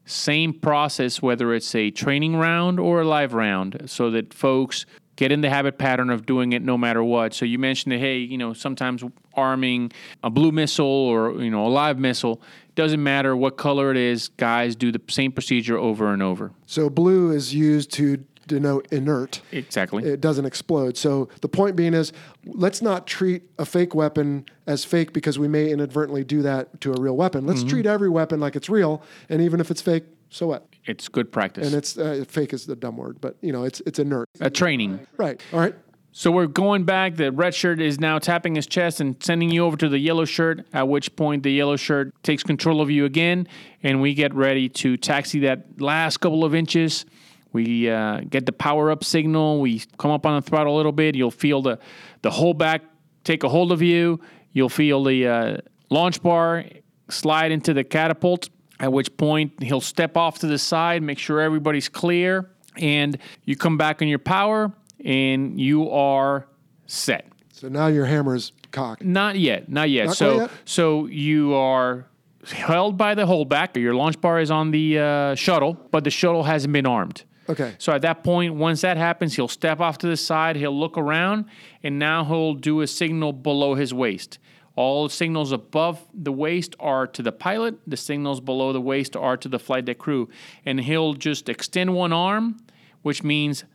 same 0.10 0.54
process 0.54 1.22
whether 1.22 1.54
it's 1.54 1.74
a 1.76 1.92
training 1.92 2.36
round 2.36 2.80
or 2.80 3.02
a 3.02 3.06
live 3.06 3.34
round, 3.34 3.84
so 3.86 4.10
that 4.12 4.34
folks 4.34 4.86
get 5.16 5.32
in 5.34 5.42
the 5.42 5.50
habit 5.50 5.78
pattern 5.78 6.10
of 6.10 6.26
doing 6.26 6.54
it 6.54 6.62
no 6.62 6.78
matter 6.78 7.04
what. 7.04 7.34
So 7.34 7.44
you 7.44 7.60
mentioned 7.60 7.92
that 7.92 8.00
hey, 8.00 8.18
you 8.18 8.38
know, 8.38 8.54
sometimes 8.54 9.04
arming 9.34 9.92
a 10.24 10.30
blue 10.30 10.52
missile 10.52 10.86
or 10.86 11.42
you 11.42 11.52
know 11.52 11.66
a 11.66 11.70
live 11.70 12.00
missile 12.00 12.42
doesn't 12.76 13.04
matter 13.04 13.36
what 13.36 13.58
color 13.58 13.92
it 13.92 13.98
is. 13.98 14.30
Guys 14.30 14.76
do 14.76 14.92
the 14.92 15.02
same 15.10 15.32
procedure 15.32 15.78
over 15.78 16.14
and 16.14 16.24
over. 16.24 16.52
So 16.66 16.90
blue 16.90 17.32
is 17.32 17.54
used 17.54 17.92
to 17.94 18.24
denote 18.50 18.88
inert. 18.92 19.42
Exactly. 19.54 20.04
it 20.04 20.20
doesn't 20.20 20.46
explode. 20.46 20.98
So 20.98 21.30
the 21.40 21.48
point 21.48 21.78
being 21.78 21.94
is, 21.94 22.12
let's 22.46 22.82
not 22.82 23.08
treat 23.08 23.44
a 23.58 23.66
fake 23.66 23.96
weapon 23.96 24.46
as 24.68 24.84
fake 24.84 25.14
because 25.14 25.40
we 25.40 25.48
may 25.48 25.72
inadvertently 25.72 26.26
do 26.26 26.42
that 26.42 26.82
to 26.82 26.92
a 26.92 27.00
real 27.00 27.16
weapon. 27.16 27.46
Let's 27.46 27.64
treat 27.64 27.86
every 27.86 28.10
weapon 28.10 28.42
like 28.42 28.58
it's 28.58 28.70
real, 28.70 29.02
and 29.30 29.42
even 29.42 29.62
if 29.62 29.72
it's 29.72 29.82
fake, 29.82 30.04
so 30.30 30.48
what? 30.48 30.66
it's 30.90 31.08
good 31.08 31.32
practice. 31.32 31.68
And 31.68 31.76
it's 31.76 31.98
uh, 31.98 32.26
fake 32.28 32.54
is 32.54 32.66
the 32.66 32.76
dumb 32.76 32.98
word, 32.98 33.22
but 33.22 33.38
you 33.42 33.52
know, 33.52 33.64
it's 33.64 33.82
it's 33.86 34.00
inert. 34.00 34.28
a 34.42 34.50
training. 34.50 35.00
Right. 35.18 35.42
All 35.54 35.60
right. 35.60 35.76
So 36.12 36.32
we're 36.32 36.48
going 36.48 36.86
back. 36.86 37.16
The 37.16 37.32
red 37.32 37.54
shirt 37.54 37.80
is 37.80 38.00
now 38.00 38.18
tapping 38.18 38.56
his 38.56 38.66
chest 38.66 39.00
and 39.00 39.16
sending 39.24 39.52
you 39.52 39.64
over 39.64 39.78
to 39.78 39.88
the 39.88 40.00
yellow 40.00 40.26
shirt, 40.26 40.66
at 40.74 40.88
which 40.88 41.16
point 41.16 41.44
the 41.44 41.52
yellow 41.52 41.76
shirt 41.76 42.12
takes 42.24 42.42
control 42.42 42.82
of 42.82 42.90
you 42.90 43.06
again, 43.06 43.48
and 43.84 44.02
we 44.02 44.16
get 44.16 44.34
ready 44.34 44.68
to 44.70 44.98
taxi 44.98 45.40
that 45.42 45.80
last 45.80 46.18
couple 46.18 46.44
of 46.44 46.56
inches. 46.56 47.06
We 47.52 47.90
uh, 47.90 48.22
get 48.30 48.46
the 48.46 48.52
power 48.52 48.92
up 48.92 49.04
signal. 49.04 49.60
We 49.62 49.82
come 49.98 50.12
up 50.12 50.26
on 50.26 50.42
the 50.42 50.48
throttle 50.48 50.76
a 50.76 50.78
little 50.78 50.92
bit. 50.92 51.16
You'll 51.16 51.32
feel 51.32 51.62
the, 51.62 51.80
the 52.22 52.30
holdback 52.30 52.82
take 53.24 53.44
a 53.44 53.50
hold 53.50 53.72
of 53.72 53.82
you. 53.82 54.20
You'll 54.52 54.70
feel 54.70 55.04
the 55.04 55.28
uh, 55.28 55.58
launch 55.90 56.22
bar 56.22 56.66
slide 57.10 57.52
into 57.52 57.74
the 57.74 57.84
catapult, 57.84 58.50
at 58.80 58.92
which 58.92 59.16
point 59.18 59.64
he'll 59.64 59.82
step 59.82 60.16
off 60.16 60.40
to 60.40 60.48
the 60.48 60.58
side, 60.58 61.02
make 61.04 61.20
sure 61.20 61.42
everybody's 61.42 61.90
clear, 61.90 62.50
and 62.78 63.18
you 63.46 63.56
come 63.56 63.78
back 63.78 64.02
on 64.02 64.08
your 64.08 64.20
power 64.20 64.72
and 65.04 65.60
you 65.60 65.90
are 65.92 66.48
set. 66.86 67.28
So 67.54 67.68
now 67.68 67.88
your 67.88 68.06
hammer 68.06 68.36
is 68.36 68.52
cocked. 68.72 69.04
Not 69.04 69.38
yet, 69.38 69.70
not 69.70 69.90
yet. 69.90 70.08
Not 70.08 70.16
so 70.16 70.38
yet? 70.38 70.52
so 70.66 71.06
you 71.08 71.54
are 71.56 72.06
held 72.46 72.98
by 72.98 73.16
the 73.16 73.26
holdback. 73.26 73.76
Or 73.76 73.80
your 73.80 73.96
launch 73.96 74.20
bar 74.22 74.40
is 74.40 74.52
on 74.52 74.72
the 74.72 75.00
uh, 75.00 75.36
shuttle, 75.36 75.74
but 75.92 76.04
the 76.04 76.10
shuttle 76.10 76.44
hasn't 76.44 76.74
been 76.74 76.86
armed. 76.86 77.24
Okay. 77.50 77.74
So 77.80 77.92
at 77.92 78.04
that 78.04 78.24
point, 78.24 78.54
once 78.54 78.82
that 78.82 78.96
happens, 78.96 79.36
he'll 79.36 79.48
step 79.48 79.80
off 79.80 79.98
to 80.00 80.08
the 80.08 80.16
side, 80.16 80.56
he'll 80.56 80.78
look 80.78 80.98
around, 80.98 81.46
and 81.82 81.98
now 81.98 82.24
he'll 82.24 82.54
do 82.54 82.82
a 82.82 82.88
signal 82.88 83.34
below 83.34 83.74
his 83.74 83.94
waist. 83.94 84.38
All 84.76 85.10
signals 85.10 85.52
above 85.52 86.00
the 86.14 86.32
waist 86.32 86.76
are 86.80 87.08
to 87.08 87.22
the 87.24 87.32
pilot, 87.32 87.80
the 87.88 87.98
signals 87.98 88.40
below 88.40 88.72
the 88.72 88.80
waist 88.80 89.16
are 89.16 89.36
to 89.36 89.50
the 89.50 89.60
flight 89.60 89.86
deck 89.86 89.98
crew. 89.98 90.30
And 90.64 90.80
he'll 90.80 91.16
just 91.16 91.50
extend 91.50 91.96
one 91.96 92.14
arm, 92.14 92.58
which 93.02 93.24
means 93.24 93.66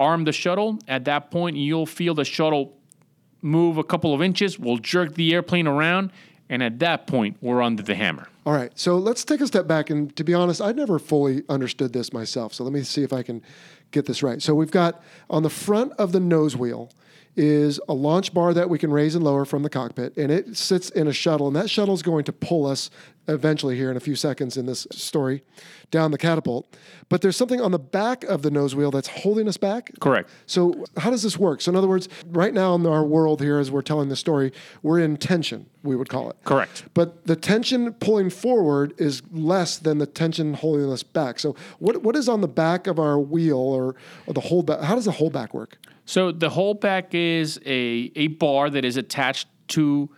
arm 0.00 0.24
the 0.24 0.32
shuttle. 0.32 0.78
At 0.88 1.04
that 1.04 1.30
point, 1.30 1.56
you'll 1.56 1.86
feel 1.86 2.14
the 2.14 2.24
shuttle 2.24 2.76
move 3.40 3.76
a 3.76 3.84
couple 3.84 4.14
of 4.14 4.22
inches, 4.22 4.58
we'll 4.58 4.78
jerk 4.78 5.14
the 5.14 5.34
airplane 5.34 5.66
around, 5.66 6.12
and 6.52 6.62
at 6.62 6.80
that 6.80 7.06
point, 7.06 7.38
we're 7.40 7.62
under 7.62 7.82
the 7.82 7.94
hammer. 7.94 8.28
All 8.44 8.52
right. 8.52 8.70
So 8.78 8.98
let's 8.98 9.24
take 9.24 9.40
a 9.40 9.46
step 9.46 9.66
back. 9.66 9.88
And 9.88 10.14
to 10.16 10.22
be 10.22 10.34
honest, 10.34 10.60
I 10.60 10.72
never 10.72 10.98
fully 10.98 11.44
understood 11.48 11.94
this 11.94 12.12
myself. 12.12 12.52
So 12.52 12.62
let 12.62 12.74
me 12.74 12.82
see 12.82 13.02
if 13.02 13.10
I 13.10 13.22
can 13.22 13.40
get 13.90 14.04
this 14.04 14.22
right. 14.22 14.42
So 14.42 14.54
we've 14.54 14.70
got 14.70 15.02
on 15.30 15.44
the 15.44 15.48
front 15.48 15.92
of 15.92 16.12
the 16.12 16.20
nose 16.20 16.54
wheel 16.54 16.90
is 17.36 17.80
a 17.88 17.94
launch 17.94 18.34
bar 18.34 18.52
that 18.52 18.68
we 18.68 18.78
can 18.78 18.92
raise 18.92 19.14
and 19.14 19.24
lower 19.24 19.46
from 19.46 19.62
the 19.62 19.70
cockpit, 19.70 20.14
and 20.18 20.30
it 20.30 20.54
sits 20.54 20.90
in 20.90 21.08
a 21.08 21.12
shuttle, 21.14 21.46
and 21.46 21.56
that 21.56 21.70
shuttle 21.70 21.94
is 21.94 22.02
going 22.02 22.24
to 22.24 22.32
pull 22.34 22.66
us 22.66 22.90
eventually 23.28 23.76
here 23.76 23.90
in 23.90 23.96
a 23.96 24.00
few 24.00 24.16
seconds 24.16 24.56
in 24.56 24.66
this 24.66 24.86
story 24.90 25.42
down 25.90 26.10
the 26.10 26.18
catapult. 26.18 26.76
But 27.08 27.20
there's 27.20 27.36
something 27.36 27.60
on 27.60 27.70
the 27.70 27.78
back 27.78 28.24
of 28.24 28.42
the 28.42 28.50
nose 28.50 28.74
wheel 28.74 28.90
that's 28.90 29.08
holding 29.08 29.46
us 29.46 29.56
back. 29.56 29.92
Correct. 30.00 30.30
So 30.46 30.84
how 30.96 31.10
does 31.10 31.22
this 31.22 31.38
work? 31.38 31.60
So 31.60 31.70
in 31.70 31.76
other 31.76 31.88
words, 31.88 32.08
right 32.26 32.52
now 32.52 32.74
in 32.74 32.84
our 32.86 33.04
world 33.04 33.40
here, 33.40 33.58
as 33.58 33.70
we're 33.70 33.82
telling 33.82 34.08
the 34.08 34.16
story, 34.16 34.52
we're 34.82 34.98
in 34.98 35.16
tension. 35.16 35.66
We 35.82 35.94
would 35.94 36.08
call 36.08 36.30
it. 36.30 36.36
Correct. 36.44 36.84
But 36.94 37.26
the 37.26 37.36
tension 37.36 37.92
pulling 37.94 38.30
forward 38.30 38.94
is 38.98 39.22
less 39.30 39.78
than 39.78 39.98
the 39.98 40.06
tension 40.06 40.54
holding 40.54 40.90
us 40.90 41.02
back. 41.02 41.38
So 41.38 41.54
what 41.78 42.02
what 42.02 42.16
is 42.16 42.28
on 42.28 42.40
the 42.40 42.48
back 42.48 42.86
of 42.86 42.98
our 42.98 43.18
wheel 43.18 43.58
or, 43.58 43.94
or 44.26 44.34
the 44.34 44.40
holdback? 44.40 44.82
How 44.82 44.94
does 44.94 45.04
the 45.04 45.12
holdback 45.12 45.52
work? 45.52 45.78
So 46.06 46.32
the 46.32 46.50
holdback 46.50 47.14
is 47.14 47.60
a, 47.64 48.10
a 48.16 48.28
bar 48.28 48.70
that 48.70 48.84
is 48.84 48.96
attached 48.96 49.48
to 49.68 50.10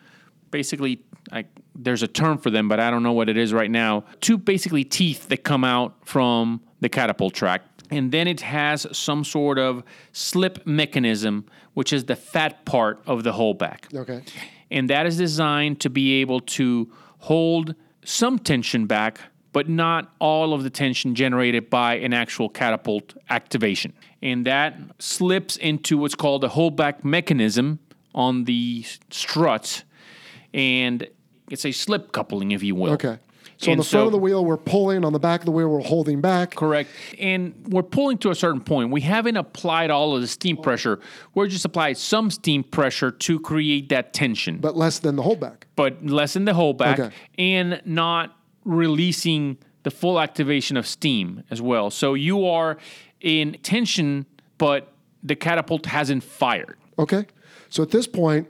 basically 0.50 1.00
like 1.32 1.46
there's 1.74 2.02
a 2.02 2.08
term 2.08 2.38
for 2.38 2.50
them, 2.50 2.68
but 2.68 2.80
I 2.80 2.90
don't 2.90 3.02
know 3.02 3.12
what 3.12 3.28
it 3.28 3.37
is 3.37 3.52
right 3.52 3.70
now. 3.70 4.04
Two 4.20 4.38
basically 4.38 4.84
teeth 4.84 5.28
that 5.28 5.38
come 5.44 5.64
out 5.64 5.94
from 6.04 6.60
the 6.80 6.88
catapult 6.88 7.34
track. 7.34 7.62
And 7.90 8.12
then 8.12 8.26
it 8.26 8.40
has 8.40 8.87
some 8.92 9.24
sort 9.24 9.58
of 9.58 9.82
slip 10.12 10.66
mechanism, 10.66 11.46
which 11.74 11.92
is 11.92 12.04
the 12.04 12.16
fat 12.16 12.64
part 12.64 13.00
of 13.06 13.24
the 13.24 13.32
holdback. 13.32 13.94
Okay. 13.94 14.22
And 14.70 14.88
that 14.90 15.06
is 15.06 15.16
designed 15.16 15.80
to 15.80 15.90
be 15.90 16.20
able 16.20 16.40
to 16.40 16.90
hold 17.18 17.74
some 18.04 18.38
tension 18.38 18.87
back, 18.87 19.20
but 19.52 19.68
not 19.68 20.12
all 20.18 20.52
of 20.52 20.62
the 20.62 20.70
tension 20.70 21.14
generated 21.14 21.70
by 21.70 21.94
an 21.96 22.12
actual 22.12 22.48
catapult 22.48 23.14
activation. 23.30 23.92
And 24.22 24.46
that 24.46 24.76
slips 24.98 25.56
into 25.56 25.98
what's 25.98 26.14
called 26.14 26.44
a 26.44 26.48
holdback 26.48 27.04
mechanism 27.04 27.78
on 28.14 28.44
the 28.44 28.84
strut. 29.10 29.84
And 30.52 31.06
it's 31.50 31.64
a 31.64 31.72
slip 31.72 32.12
coupling, 32.12 32.52
if 32.52 32.62
you 32.62 32.74
will. 32.74 32.92
Okay. 32.92 33.18
So 33.57 33.68
on 33.70 33.74
And 33.74 33.80
the 33.80 33.85
front 33.88 34.07
of 34.07 34.12
the 34.12 34.18
wheel, 34.18 34.44
we're 34.44 34.57
pulling. 34.57 35.04
On 35.04 35.12
the 35.12 35.20
back 35.20 35.40
of 35.40 35.46
the 35.46 35.52
wheel, 35.52 35.68
we're 35.68 35.80
holding 35.80 36.20
back. 36.20 36.57
Correct. 36.57 36.90
And 37.20 37.54
we're 37.68 37.85
pulling 37.85 38.18
to 38.18 38.30
a 38.30 38.35
certain 38.35 38.61
point. 38.61 38.90
We 38.90 39.02
haven't 39.02 39.37
applied 39.37 39.90
all 39.90 40.14
of 40.16 40.20
the 40.22 40.26
steam 40.26 40.57
pressure. 40.57 40.98
We're 41.35 41.46
just 41.46 41.64
applied 41.64 41.96
some 41.96 42.30
steam 42.33 42.64
pressure 42.64 43.12
to 43.12 43.38
create 43.38 43.90
that 43.90 44.12
tension. 44.12 44.59
But 44.59 44.76
less 44.76 44.98
than 44.98 45.14
the 45.16 45.22
holdback. 45.22 45.62
but 45.76 46.04
less 46.04 46.33
than 46.33 46.46
the 46.46 46.52
holdback 46.52 46.98
Okay. 46.98 47.14
and 47.38 47.80
not 47.85 48.37
releasing 48.64 49.59
the 49.85 49.90
full 49.90 50.18
activation 50.20 50.76
of 50.76 50.87
steam 50.87 51.44
as 51.50 51.61
well. 51.62 51.90
So 51.90 52.14
you 52.14 52.46
are 52.46 52.76
in 53.20 53.57
tension, 53.62 54.26
but 54.59 54.92
the 55.22 55.37
catapult 55.37 55.87
hasn't 55.87 56.24
fired. 56.24 56.76
Okay. 56.98 57.26
So 57.68 57.83
at 57.83 57.90
this 57.90 58.07
point, 58.09 58.48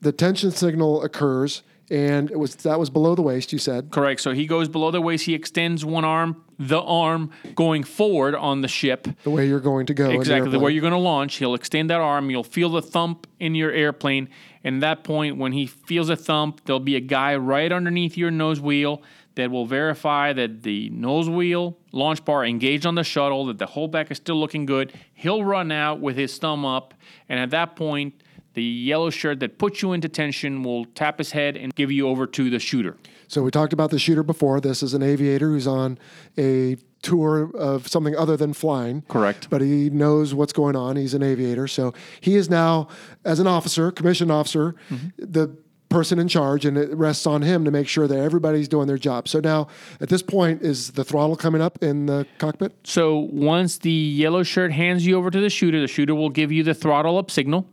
the 0.00 0.12
tension 0.12 0.50
signal 0.52 1.02
occurs, 1.02 1.62
and 1.90 2.30
it 2.30 2.38
was 2.38 2.54
that 2.56 2.78
was 2.78 2.90
below 2.90 3.14
the 3.14 3.22
waist. 3.22 3.52
You 3.52 3.58
said. 3.58 3.90
Correct. 3.90 4.20
So 4.20 4.32
he 4.32 4.46
goes 4.46 4.68
below 4.68 4.90
the 4.90 5.00
waist. 5.00 5.24
He 5.24 5.34
extends 5.34 5.84
one 5.84 6.04
arm, 6.04 6.44
the 6.58 6.80
arm 6.80 7.30
going 7.54 7.84
forward 7.84 8.34
on 8.34 8.60
the 8.60 8.68
ship. 8.68 9.08
The 9.22 9.30
way 9.30 9.46
you're 9.46 9.60
going 9.60 9.86
to 9.86 9.94
go. 9.94 10.08
the 10.08 10.14
Exactly 10.14 10.50
the 10.50 10.58
way 10.58 10.72
you're 10.72 10.82
going 10.82 10.92
to 10.92 10.98
launch. 10.98 11.36
He'll 11.36 11.54
extend 11.54 11.90
that 11.90 12.00
arm. 12.00 12.30
You'll 12.30 12.44
feel 12.44 12.68
the 12.70 12.82
thump 12.82 13.26
in 13.38 13.54
your 13.54 13.70
airplane. 13.70 14.28
And 14.64 14.76
at 14.76 14.80
that 14.80 15.04
point, 15.04 15.38
when 15.38 15.52
he 15.52 15.66
feels 15.66 16.10
a 16.10 16.16
thump, 16.16 16.62
there'll 16.64 16.80
be 16.80 16.96
a 16.96 17.00
guy 17.00 17.36
right 17.36 17.70
underneath 17.70 18.16
your 18.16 18.30
nose 18.30 18.60
wheel 18.60 19.02
that 19.36 19.52
will 19.52 19.66
verify 19.66 20.32
that 20.32 20.64
the 20.64 20.90
nose 20.90 21.30
wheel 21.30 21.78
launch 21.92 22.24
bar 22.24 22.44
engaged 22.44 22.84
on 22.84 22.96
the 22.96 23.04
shuttle, 23.04 23.46
that 23.46 23.58
the 23.58 23.66
holdback 23.66 24.10
is 24.10 24.16
still 24.16 24.38
looking 24.38 24.66
good. 24.66 24.92
He'll 25.14 25.44
run 25.44 25.70
out 25.70 26.00
with 26.00 26.16
his 26.16 26.36
thumb 26.38 26.64
up. 26.64 26.92
And 27.28 27.38
at 27.38 27.50
that 27.50 27.76
point, 27.76 28.20
the 28.58 28.64
yellow 28.64 29.08
shirt 29.08 29.38
that 29.38 29.56
puts 29.56 29.82
you 29.82 29.92
into 29.92 30.08
tension 30.08 30.64
will 30.64 30.84
tap 30.84 31.18
his 31.18 31.30
head 31.30 31.56
and 31.56 31.72
give 31.76 31.92
you 31.92 32.08
over 32.08 32.26
to 32.26 32.50
the 32.50 32.58
shooter. 32.58 32.96
So 33.28 33.44
we 33.44 33.52
talked 33.52 33.72
about 33.72 33.90
the 33.92 34.00
shooter 34.00 34.24
before. 34.24 34.60
This 34.60 34.82
is 34.82 34.94
an 34.94 35.02
aviator 35.02 35.50
who's 35.50 35.68
on 35.68 35.96
a 36.36 36.76
tour 37.02 37.54
of 37.56 37.86
something 37.86 38.16
other 38.16 38.36
than 38.36 38.52
flying. 38.52 39.02
Correct. 39.02 39.48
But 39.48 39.60
he 39.60 39.90
knows 39.90 40.34
what's 40.34 40.52
going 40.52 40.74
on. 40.74 40.96
He's 40.96 41.14
an 41.14 41.22
aviator. 41.22 41.68
So 41.68 41.94
he 42.20 42.34
is 42.34 42.50
now, 42.50 42.88
as 43.24 43.38
an 43.38 43.46
officer, 43.46 43.92
commissioned 43.92 44.32
officer, 44.32 44.74
mm-hmm. 44.90 45.06
the 45.18 45.56
person 45.88 46.18
in 46.18 46.26
charge, 46.26 46.64
and 46.64 46.76
it 46.76 46.92
rests 46.96 47.28
on 47.28 47.42
him 47.42 47.64
to 47.64 47.70
make 47.70 47.86
sure 47.86 48.08
that 48.08 48.18
everybody's 48.18 48.66
doing 48.66 48.88
their 48.88 48.98
job. 48.98 49.28
So 49.28 49.38
now, 49.38 49.68
at 50.00 50.08
this 50.08 50.22
point, 50.22 50.62
is 50.62 50.90
the 50.90 51.04
throttle 51.04 51.36
coming 51.36 51.62
up 51.62 51.80
in 51.82 52.06
the 52.06 52.26
cockpit? 52.38 52.74
So 52.82 53.18
once 53.30 53.78
the 53.78 53.90
yellow 53.90 54.42
shirt 54.42 54.72
hands 54.72 55.06
you 55.06 55.16
over 55.16 55.30
to 55.30 55.40
the 55.40 55.48
shooter, 55.48 55.80
the 55.80 55.86
shooter 55.86 56.14
will 56.14 56.28
give 56.28 56.50
you 56.50 56.64
the 56.64 56.74
throttle 56.74 57.16
up 57.18 57.30
signal, 57.30 57.66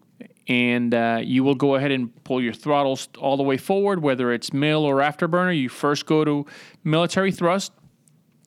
and 0.47 0.93
uh, 0.93 1.19
you 1.23 1.43
will 1.43 1.55
go 1.55 1.75
ahead 1.75 1.91
and 1.91 2.23
pull 2.23 2.41
your 2.41 2.53
throttles 2.53 3.09
all 3.17 3.37
the 3.37 3.43
way 3.43 3.57
forward, 3.57 4.01
whether 4.01 4.31
it's 4.31 4.53
mill 4.53 4.83
or 4.83 4.97
afterburner. 4.97 5.57
You 5.57 5.69
first 5.69 6.05
go 6.05 6.23
to 6.23 6.45
military 6.83 7.31
thrust, 7.31 7.71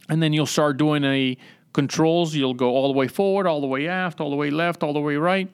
and 0.09 0.23
then 0.23 0.33
you'll 0.33 0.47
start 0.47 0.77
doing 0.77 1.05
a 1.05 1.37
controls. 1.73 2.35
You'll 2.35 2.55
go 2.55 2.71
all 2.71 2.93
the 2.93 2.99
way 2.99 3.09
forward, 3.09 3.47
all 3.47 3.61
the 3.61 3.67
way 3.67 3.89
aft, 3.89 4.21
all 4.21 4.31
the 4.31 4.37
way 4.37 4.51
left, 4.51 4.83
all 4.83 4.93
the 4.93 5.01
way 5.01 5.17
right. 5.17 5.51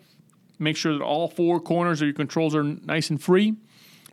Make 0.59 0.76
sure 0.76 0.92
that 0.96 1.02
all 1.02 1.28
four 1.28 1.61
corners 1.61 2.00
of 2.00 2.07
your 2.07 2.14
controls 2.14 2.54
are 2.54 2.62
nice 2.62 3.11
and 3.11 3.20
free. 3.20 3.54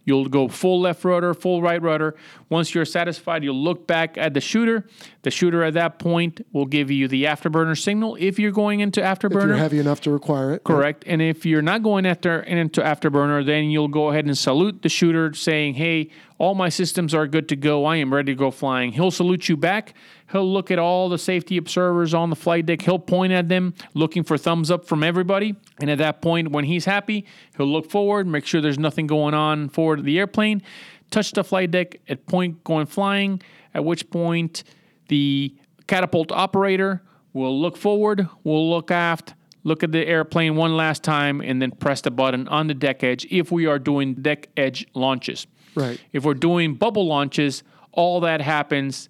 You'll 0.04 0.28
go 0.28 0.48
full 0.48 0.82
left 0.82 1.04
rudder, 1.06 1.34
full 1.34 1.62
right 1.62 1.82
rudder. 1.82 2.16
Once 2.50 2.74
you're 2.74 2.86
satisfied, 2.86 3.44
you'll 3.44 3.62
look 3.62 3.86
back 3.86 4.18
at 4.18 4.34
the 4.34 4.42
shooter. 4.42 4.88
The 5.22 5.32
shooter 5.32 5.64
at 5.64 5.76
that 5.76 6.00
point 6.00 6.46
will 6.52 6.66
give 6.66 6.90
you 6.90 7.08
the 7.08 7.26
afterburner 7.26 7.80
signal 7.80 8.18
if 8.20 8.40
you're 8.40 8.52
going 8.52 8.80
into 8.80 9.02
afterburner. 9.02 9.42
If 9.42 9.48
you're 9.48 9.56
heavy 9.58 9.80
enough 9.80 10.02
to 10.02 10.12
require 10.12 10.54
it. 10.54 10.64
Correct. 10.64 11.04
And 11.06 11.22
if 11.22 11.46
you're 11.46 11.62
not 11.62 11.84
going 11.84 12.06
after 12.06 12.42
into 12.42 12.82
afterburner, 12.82 13.46
then 13.46 13.66
you'll 13.66 13.88
go 13.88 14.10
ahead 14.10 14.26
and 14.26 14.38
salute 14.38 14.82
the 14.82 14.90
shooter 14.90 15.34
saying, 15.34 15.76
Hey, 15.76 16.10
all 16.40 16.56
my 16.56 16.70
systems 16.70 17.14
are 17.14 17.28
good 17.28 17.48
to 17.50 17.56
go. 17.56 17.86
I 17.86 17.98
am 17.98 18.12
ready 18.12 18.32
to 18.32 18.36
go 18.36 18.50
flying. 18.50 18.94
He'll 18.94 19.12
salute 19.12 19.48
you 19.48 19.56
back. 19.56 19.94
He'll 20.32 20.52
look 20.52 20.72
at 20.72 20.80
all 20.80 21.10
the 21.10 21.18
safety 21.18 21.58
observers 21.58 22.14
on 22.14 22.30
the 22.30 22.36
flight 22.36 22.66
deck. 22.66 22.82
He'll 22.82 23.00
point 23.00 23.34
at 23.34 23.50
them, 23.50 23.74
looking 23.94 24.24
for 24.24 24.38
thumbs 24.38 24.72
up 24.72 24.86
from 24.86 25.04
everybody. 25.04 25.56
And 25.80 25.90
at 25.90 25.98
that 25.98 26.22
point, 26.22 26.52
when 26.52 26.66
he's 26.66 26.86
happy, 26.86 27.26
he'll 27.58 27.68
look 27.68 27.90
forward, 27.90 28.28
make 28.28 28.46
sure 28.46 28.62
there's 28.62 28.80
nothing 28.80 29.08
going 29.08 29.34
on 29.34 29.70
forward 29.70 30.00
of 30.00 30.06
the 30.06 30.18
airplane, 30.20 30.62
touch 31.10 31.32
the 31.34 31.44
flight 31.44 31.72
deck 31.72 32.00
at 32.08 32.26
point 32.28 32.64
going 32.64 32.86
flying, 32.86 33.42
at 33.74 33.84
which 33.84 34.10
point 34.10 34.64
the 35.10 35.54
catapult 35.88 36.32
operator 36.32 37.02
will 37.34 37.60
look 37.60 37.76
forward, 37.76 38.28
will 38.44 38.70
look 38.70 38.90
aft, 38.92 39.34
look 39.64 39.84
at 39.84 39.92
the 39.92 40.06
airplane 40.06 40.56
one 40.56 40.78
last 40.78 41.04
time, 41.04 41.42
and 41.42 41.62
then 41.62 41.72
press 41.72 42.02
the 42.02 42.12
button 42.12 42.48
on 42.48 42.68
the 42.68 42.74
deck 42.74 43.04
edge 43.04 43.26
if 43.30 43.52
we 43.52 43.66
are 43.66 43.80
doing 43.80 44.14
deck 44.16 44.48
edge 44.56 44.88
launches. 44.94 45.46
Right. 45.76 46.00
If 46.14 46.24
we're 46.24 46.34
doing 46.34 46.76
bubble 46.76 47.06
launches, 47.06 47.64
all 47.92 48.22
that 48.22 48.42
happens 48.42 49.10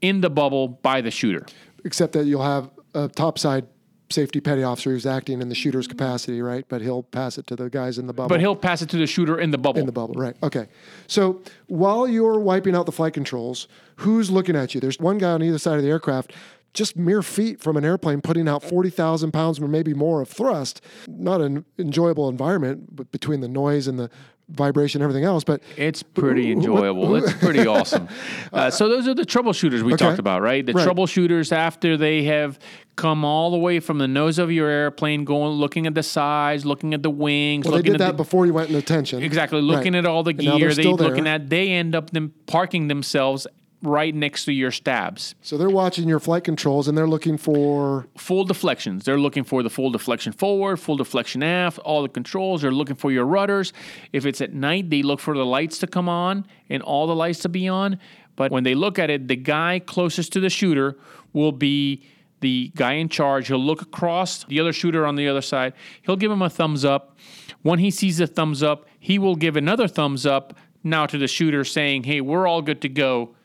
in 0.00 0.20
the 0.20 0.30
bubble 0.30 0.68
by 0.68 1.00
the 1.00 1.10
shooter. 1.10 1.46
Except 1.84 2.12
that 2.14 2.24
you'll 2.24 2.42
have 2.42 2.70
a 2.94 3.08
topside 3.08 3.66
safety 4.10 4.40
petty 4.40 4.62
officer 4.62 4.90
who's 4.90 5.06
acting 5.06 5.40
in 5.42 5.48
the 5.48 5.54
shooter's 5.54 5.88
capacity, 5.88 6.40
right? 6.40 6.64
But 6.68 6.80
he'll 6.80 7.02
pass 7.02 7.38
it 7.38 7.46
to 7.48 7.56
the 7.56 7.68
guys 7.68 7.98
in 7.98 8.06
the 8.06 8.12
bubble. 8.12 8.28
But 8.28 8.40
he'll 8.40 8.56
pass 8.56 8.82
it 8.82 8.88
to 8.90 8.96
the 8.96 9.06
shooter 9.06 9.38
in 9.38 9.50
the 9.50 9.58
bubble. 9.58 9.80
in 9.80 9.86
the 9.86 9.92
bubble, 9.92 10.14
right? 10.14 10.36
Okay. 10.42 10.68
So 11.06 11.42
while 11.66 12.06
you're 12.06 12.38
wiping 12.38 12.76
out 12.76 12.86
the 12.86 12.92
flight 12.92 13.14
controls, 13.14 13.68
who's 13.96 14.30
looking 14.30 14.56
at 14.56 14.74
you? 14.74 14.80
There's 14.80 15.00
one 15.00 15.18
guy 15.18 15.30
on 15.32 15.42
either 15.42 15.58
side 15.58 15.76
of 15.76 15.82
the 15.82 15.88
aircraft, 15.90 16.32
just 16.72 16.96
mere 16.96 17.22
feet 17.22 17.60
from 17.60 17.76
an 17.76 17.84
airplane, 17.84 18.20
putting 18.20 18.48
out 18.48 18.62
forty 18.62 18.90
thousand 18.90 19.32
pounds 19.32 19.58
or 19.58 19.66
maybe 19.66 19.94
more 19.94 20.20
of 20.20 20.28
thrust. 20.28 20.80
Not 21.08 21.40
an 21.40 21.64
enjoyable 21.78 22.28
environment, 22.28 22.94
but 22.94 23.10
between 23.10 23.40
the 23.40 23.48
noise 23.48 23.88
and 23.88 23.98
the 23.98 24.10
vibration, 24.48 25.02
everything 25.02 25.24
else. 25.24 25.42
But 25.44 25.60
It's 25.76 26.02
pretty 26.02 26.52
enjoyable. 26.52 27.16
It's 27.16 27.32
pretty 27.34 27.66
awesome. 27.66 28.08
Uh, 28.52 28.70
so 28.70 28.88
those 28.88 29.08
are 29.08 29.14
the 29.14 29.24
troubleshooters 29.24 29.82
we 29.82 29.94
talked 29.94 30.18
about, 30.18 30.40
right? 30.42 30.64
The 30.64 30.72
Right. 30.72 30.86
troubleshooters 30.86 31.50
after 31.52 31.96
they 31.96 32.22
have 32.24 32.58
come 32.94 33.24
all 33.24 33.50
the 33.50 33.58
way 33.58 33.80
from 33.80 33.98
the 33.98 34.08
nose 34.08 34.38
of 34.38 34.50
your 34.52 34.68
airplane, 34.68 35.24
going 35.24 35.50
looking 35.52 35.86
at 35.86 35.94
the 35.94 36.02
sides, 36.02 36.64
looking 36.64 36.94
at 36.94 37.02
the 37.02 37.10
wings, 37.10 37.64
well, 37.66 37.72
they 37.72 37.78
looking 37.78 37.92
did 37.92 38.00
at 38.00 38.04
that 38.06 38.12
the, 38.12 38.16
before 38.22 38.46
you 38.46 38.54
went 38.54 38.70
into 38.70 38.80
tension. 38.82 39.22
exactly 39.22 39.60
looking 39.60 39.92
Right. 39.94 39.98
at 39.98 40.06
all 40.06 40.22
the 40.22 40.32
gear. 40.32 40.58
they're 40.58 40.74
They 40.74 40.84
looking 40.84 41.24
there. 41.24 41.34
at 41.34 41.50
they 41.50 41.70
end 41.72 41.94
up 41.94 42.10
them 42.10 42.32
parking 42.46 42.88
themselves 42.88 43.46
right 43.82 44.14
next 44.14 44.44
to 44.46 44.52
your 44.52 44.70
stabs. 44.70 45.34
So 45.42 45.56
they're 45.56 45.70
watching 45.70 46.08
your 46.08 46.18
flight 46.18 46.44
controls 46.44 46.88
and 46.88 46.96
they're 46.96 47.08
looking 47.08 47.36
for 47.36 48.06
full 48.16 48.44
deflections. 48.44 49.04
They're 49.04 49.18
looking 49.18 49.44
for 49.44 49.62
the 49.62 49.70
full 49.70 49.90
deflection 49.90 50.32
forward, 50.32 50.78
full 50.78 50.96
deflection 50.96 51.42
aft, 51.42 51.78
all 51.80 52.02
the 52.02 52.08
controls. 52.08 52.62
They're 52.62 52.72
looking 52.72 52.96
for 52.96 53.12
your 53.12 53.26
rudders. 53.26 53.72
If 54.12 54.26
it's 54.26 54.40
at 54.40 54.54
night, 54.54 54.90
they 54.90 55.02
look 55.02 55.20
for 55.20 55.36
the 55.36 55.44
lights 55.44 55.78
to 55.78 55.86
come 55.86 56.08
on 56.08 56.46
and 56.68 56.82
all 56.82 57.06
the 57.06 57.14
lights 57.14 57.40
to 57.40 57.48
be 57.48 57.68
on. 57.68 57.98
But 58.34 58.50
when 58.50 58.64
they 58.64 58.74
look 58.74 58.98
at 58.98 59.10
it, 59.10 59.28
the 59.28 59.36
guy 59.36 59.78
closest 59.78 60.32
to 60.34 60.40
the 60.40 60.50
shooter 60.50 60.96
will 61.32 61.52
be 61.52 62.02
the 62.40 62.72
guy 62.74 62.94
in 62.94 63.08
charge. 63.08 63.48
He'll 63.48 63.58
look 63.58 63.82
across 63.82 64.44
the 64.44 64.60
other 64.60 64.72
shooter 64.72 65.06
on 65.06 65.16
the 65.16 65.28
other 65.28 65.40
side. 65.42 65.72
He'll 66.02 66.16
give 66.16 66.30
him 66.30 66.42
a 66.42 66.50
thumbs 66.50 66.84
up. 66.84 67.18
When 67.62 67.78
he 67.78 67.90
sees 67.90 68.18
the 68.18 68.26
thumbs 68.26 68.62
up, 68.62 68.86
he 68.98 69.18
will 69.18 69.36
give 69.36 69.56
another 69.56 69.88
thumbs 69.88 70.26
up 70.26 70.54
now 70.84 71.06
to 71.06 71.18
the 71.18 71.28
shooter 71.28 71.64
saying, 71.64 72.04
Hey, 72.04 72.20
we're 72.20 72.46
all 72.46 72.62
good 72.62 72.80
to 72.82 72.88
go 72.88 73.35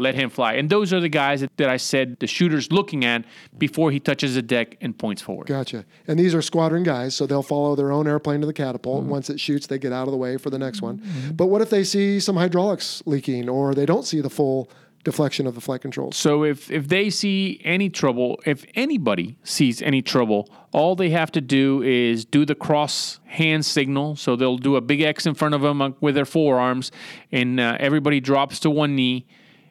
let 0.00 0.14
him 0.14 0.30
fly. 0.30 0.54
And 0.54 0.70
those 0.70 0.92
are 0.92 1.00
the 1.00 1.08
guys 1.08 1.40
that, 1.40 1.56
that 1.56 1.68
I 1.68 1.76
said 1.76 2.18
the 2.20 2.26
shooter's 2.26 2.72
looking 2.72 3.04
at 3.04 3.24
before 3.58 3.90
he 3.90 4.00
touches 4.00 4.34
the 4.34 4.42
deck 4.42 4.76
and 4.80 4.96
points 4.96 5.22
forward. 5.22 5.46
Gotcha. 5.46 5.84
And 6.08 6.18
these 6.18 6.34
are 6.34 6.42
squadron 6.42 6.82
guys, 6.82 7.14
so 7.14 7.26
they'll 7.26 7.42
follow 7.42 7.74
their 7.76 7.92
own 7.92 8.06
airplane 8.06 8.40
to 8.40 8.46
the 8.46 8.52
catapult. 8.52 9.02
Mm-hmm. 9.02 9.10
Once 9.10 9.30
it 9.30 9.38
shoots, 9.38 9.66
they 9.66 9.78
get 9.78 9.92
out 9.92 10.08
of 10.08 10.12
the 10.12 10.18
way 10.18 10.36
for 10.36 10.50
the 10.50 10.58
next 10.58 10.82
one. 10.82 11.02
But 11.34 11.46
what 11.46 11.62
if 11.62 11.70
they 11.70 11.84
see 11.84 12.20
some 12.20 12.36
hydraulics 12.36 13.02
leaking 13.06 13.48
or 13.48 13.74
they 13.74 13.86
don't 13.86 14.04
see 14.04 14.20
the 14.20 14.30
full 14.30 14.70
deflection 15.04 15.46
of 15.46 15.54
the 15.54 15.60
flight 15.60 15.80
controls? 15.80 16.16
So 16.16 16.44
if 16.44 16.70
if 16.70 16.88
they 16.88 17.10
see 17.10 17.60
any 17.64 17.88
trouble, 17.88 18.40
if 18.46 18.64
anybody 18.74 19.38
sees 19.42 19.82
any 19.82 20.02
trouble, 20.02 20.48
all 20.72 20.94
they 20.96 21.10
have 21.10 21.32
to 21.32 21.40
do 21.40 21.82
is 21.82 22.24
do 22.24 22.44
the 22.44 22.54
cross 22.54 23.20
hand 23.24 23.64
signal. 23.64 24.16
So 24.16 24.36
they'll 24.36 24.58
do 24.58 24.76
a 24.76 24.80
big 24.80 25.00
X 25.00 25.26
in 25.26 25.34
front 25.34 25.54
of 25.54 25.62
them 25.62 25.80
uh, 25.82 25.90
with 26.00 26.14
their 26.14 26.26
forearms, 26.26 26.92
and 27.32 27.58
uh, 27.58 27.76
everybody 27.80 28.20
drops 28.20 28.60
to 28.60 28.70
one 28.70 28.94
knee. 28.94 29.26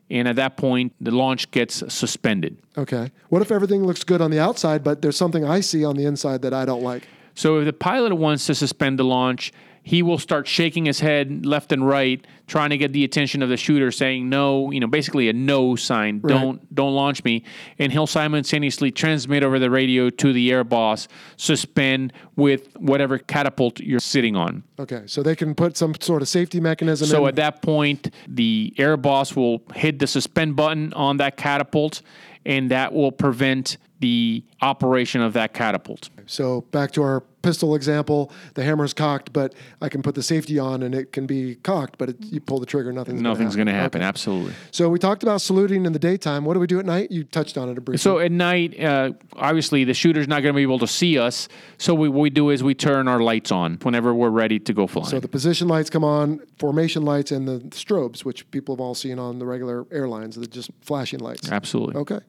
And 0.10 0.28
at 0.28 0.36
that 0.38 0.58
point, 0.58 0.93
the 1.00 1.12
launch 1.12 1.52
gets 1.52 1.84
suspended. 1.93 2.58
Okay. 2.78 3.12
What 3.30 3.41
if 3.41 3.52
everything 3.52 3.86
looks 3.86 4.04
good 4.04 4.22
on 4.22 4.32
the 4.32 4.39
outside, 4.39 4.84
but 4.84 5.02
there's 5.02 5.17
something 5.17 5.45
I 5.45 5.60
see 5.60 5.86
on 5.86 5.95
the 5.95 6.06
inside 6.06 6.41
that 6.41 6.54
I 6.54 6.65
don't 6.65 6.82
like? 6.82 7.08
So 7.36 7.60
if 7.60 7.65
the 7.65 7.74
pilot 7.74 8.13
wants 8.15 8.48
to 8.48 8.56
suspend 8.56 9.00
the 9.00 9.04
launch, 9.04 9.54
he 9.84 10.04
will 10.04 10.18
start 10.18 10.48
shaking 10.48 10.86
his 10.86 11.00
head 11.00 11.46
left 11.46 11.72
and 11.72 11.88
right, 11.88 12.26
trying 12.48 12.70
to 12.70 12.78
get 12.78 12.94
the 12.94 13.04
attention 13.04 13.42
of 13.42 13.50
the 13.50 13.58
shooter, 13.58 13.92
saying 13.92 14.30
no, 14.30 14.72
you 14.72 14.80
know, 14.80 14.88
basically 14.88 15.30
a 15.30 15.34
no 15.34 15.76
sign. 15.76 16.20
Don't 16.20 16.74
don't 16.74 16.94
launch 16.94 17.24
me. 17.24 17.44
And 17.78 17.92
he'll 17.92 18.08
simultaneously 18.08 18.92
transmit 18.92 19.44
over 19.44 19.60
the 19.60 19.70
radio 19.70 20.10
to 20.10 20.34
the 20.34 20.52
air 20.52 20.63
boss, 20.63 21.08
suspend 21.38 22.13
with 22.36 22.76
whatever 22.78 23.18
catapult 23.18 23.80
you're 23.80 24.00
sitting 24.00 24.36
on. 24.36 24.63
Okay. 24.80 25.04
So 25.06 25.24
they 25.24 25.36
can 25.36 25.56
put 25.56 25.78
some 25.78 25.96
sort 26.00 26.22
of 26.22 26.28
safety 26.28 26.60
mechanism 26.60 27.08
So 27.08 27.24
in. 27.24 27.30
at 27.30 27.36
that 27.36 27.62
point, 27.62 28.13
the 28.28 28.74
air 28.78 28.98
boss 28.98 29.36
will 29.36 29.62
hit 29.74 30.00
the 30.00 30.08
suspend 30.08 30.56
button 30.56 30.94
on 30.94 31.18
that 31.18 31.38
catapult, 31.38 32.02
and 32.46 32.72
that 32.72 32.94
will 32.94 33.12
prevent 33.12 33.78
the 34.00 34.44
operation 34.62 35.22
of 35.22 35.34
that 35.34 35.54
catapult. 35.54 36.10
So 36.30 36.62
back 36.62 36.92
to 36.92 37.02
our 37.02 37.22
pistol 37.42 37.74
example, 37.74 38.32
the 38.54 38.63
hammer's 38.63 38.94
cocked, 38.94 39.34
but 39.34 39.56
I 39.82 39.89
can 39.89 40.04
put 40.04 40.13
the 40.13 40.22
safety 40.22 40.60
on 40.60 40.84
and 40.84 40.94
it 40.94 41.12
can 41.12 41.26
be 41.26 41.56
cocked, 41.56 41.98
but 41.98 42.10
it, 42.10 42.18
you 42.20 42.39
pull 42.39 42.60
the 42.60 42.68
trigger, 42.68 42.94
nothing's 42.94 43.20
Nothing's 43.20 43.56
going 43.56 43.65
to 43.65 43.74
happen. 43.74 44.04
Absolutely. 44.04 44.54
So 44.70 44.89
we 44.89 45.00
talked 45.00 45.24
about 45.24 45.42
saluting 45.42 45.88
in 45.88 45.94
the 45.94 46.00
daytime. 46.00 46.46
What 46.46 46.54
do 46.54 46.60
we 46.60 46.68
do 46.68 46.80
at 46.80 46.86
night? 46.86 47.10
You 47.10 47.24
touched 47.24 47.58
on 47.58 47.68
it 47.70 47.74
briefly. 47.84 47.98
So 47.98 48.20
at 48.20 48.32
night, 48.32 48.80
uh, 48.80 49.13
obviously 49.34 49.86
the 49.86 49.96
shooter's 49.96 50.28
not 50.28 50.44
going 50.44 50.54
to 50.54 50.58
be 50.58 50.62
able 50.62 50.78
to 50.80 50.88
see 50.88 51.18
us. 51.18 51.48
So 51.80 51.96
we, 51.96 52.10
what 52.10 52.22
we 52.22 52.30
do 52.30 52.52
is 52.52 52.63
we 52.63 52.76
turn 52.76 53.08
our 53.08 53.20
lights 53.20 53.52
on 53.52 53.80
whenever 53.82 54.13
we're 54.13 54.30
ready 54.30 54.60
to 54.60 54.74
go 54.74 54.86
flying. 54.86 55.10
So 55.10 55.20
the 55.20 55.28
position 55.28 55.68
lights 55.68 55.89
come 55.89 56.04
on, 56.04 56.42
formation 56.60 57.06
lights, 57.06 57.32
and 57.32 57.48
the 57.48 57.60
strobes, 57.70 58.24
which 58.24 58.50
people 58.52 58.76
have 58.76 58.82
all 58.82 58.94
seen 58.94 59.18
on 59.18 59.39
the 59.39 59.48
regular 59.48 59.88
airlines, 59.92 60.36
the 60.36 60.46
just 60.46 60.70
flashing 60.82 61.22
lights. 61.22 61.52
Absolutely. 61.52 61.96
Okay. 61.96 62.20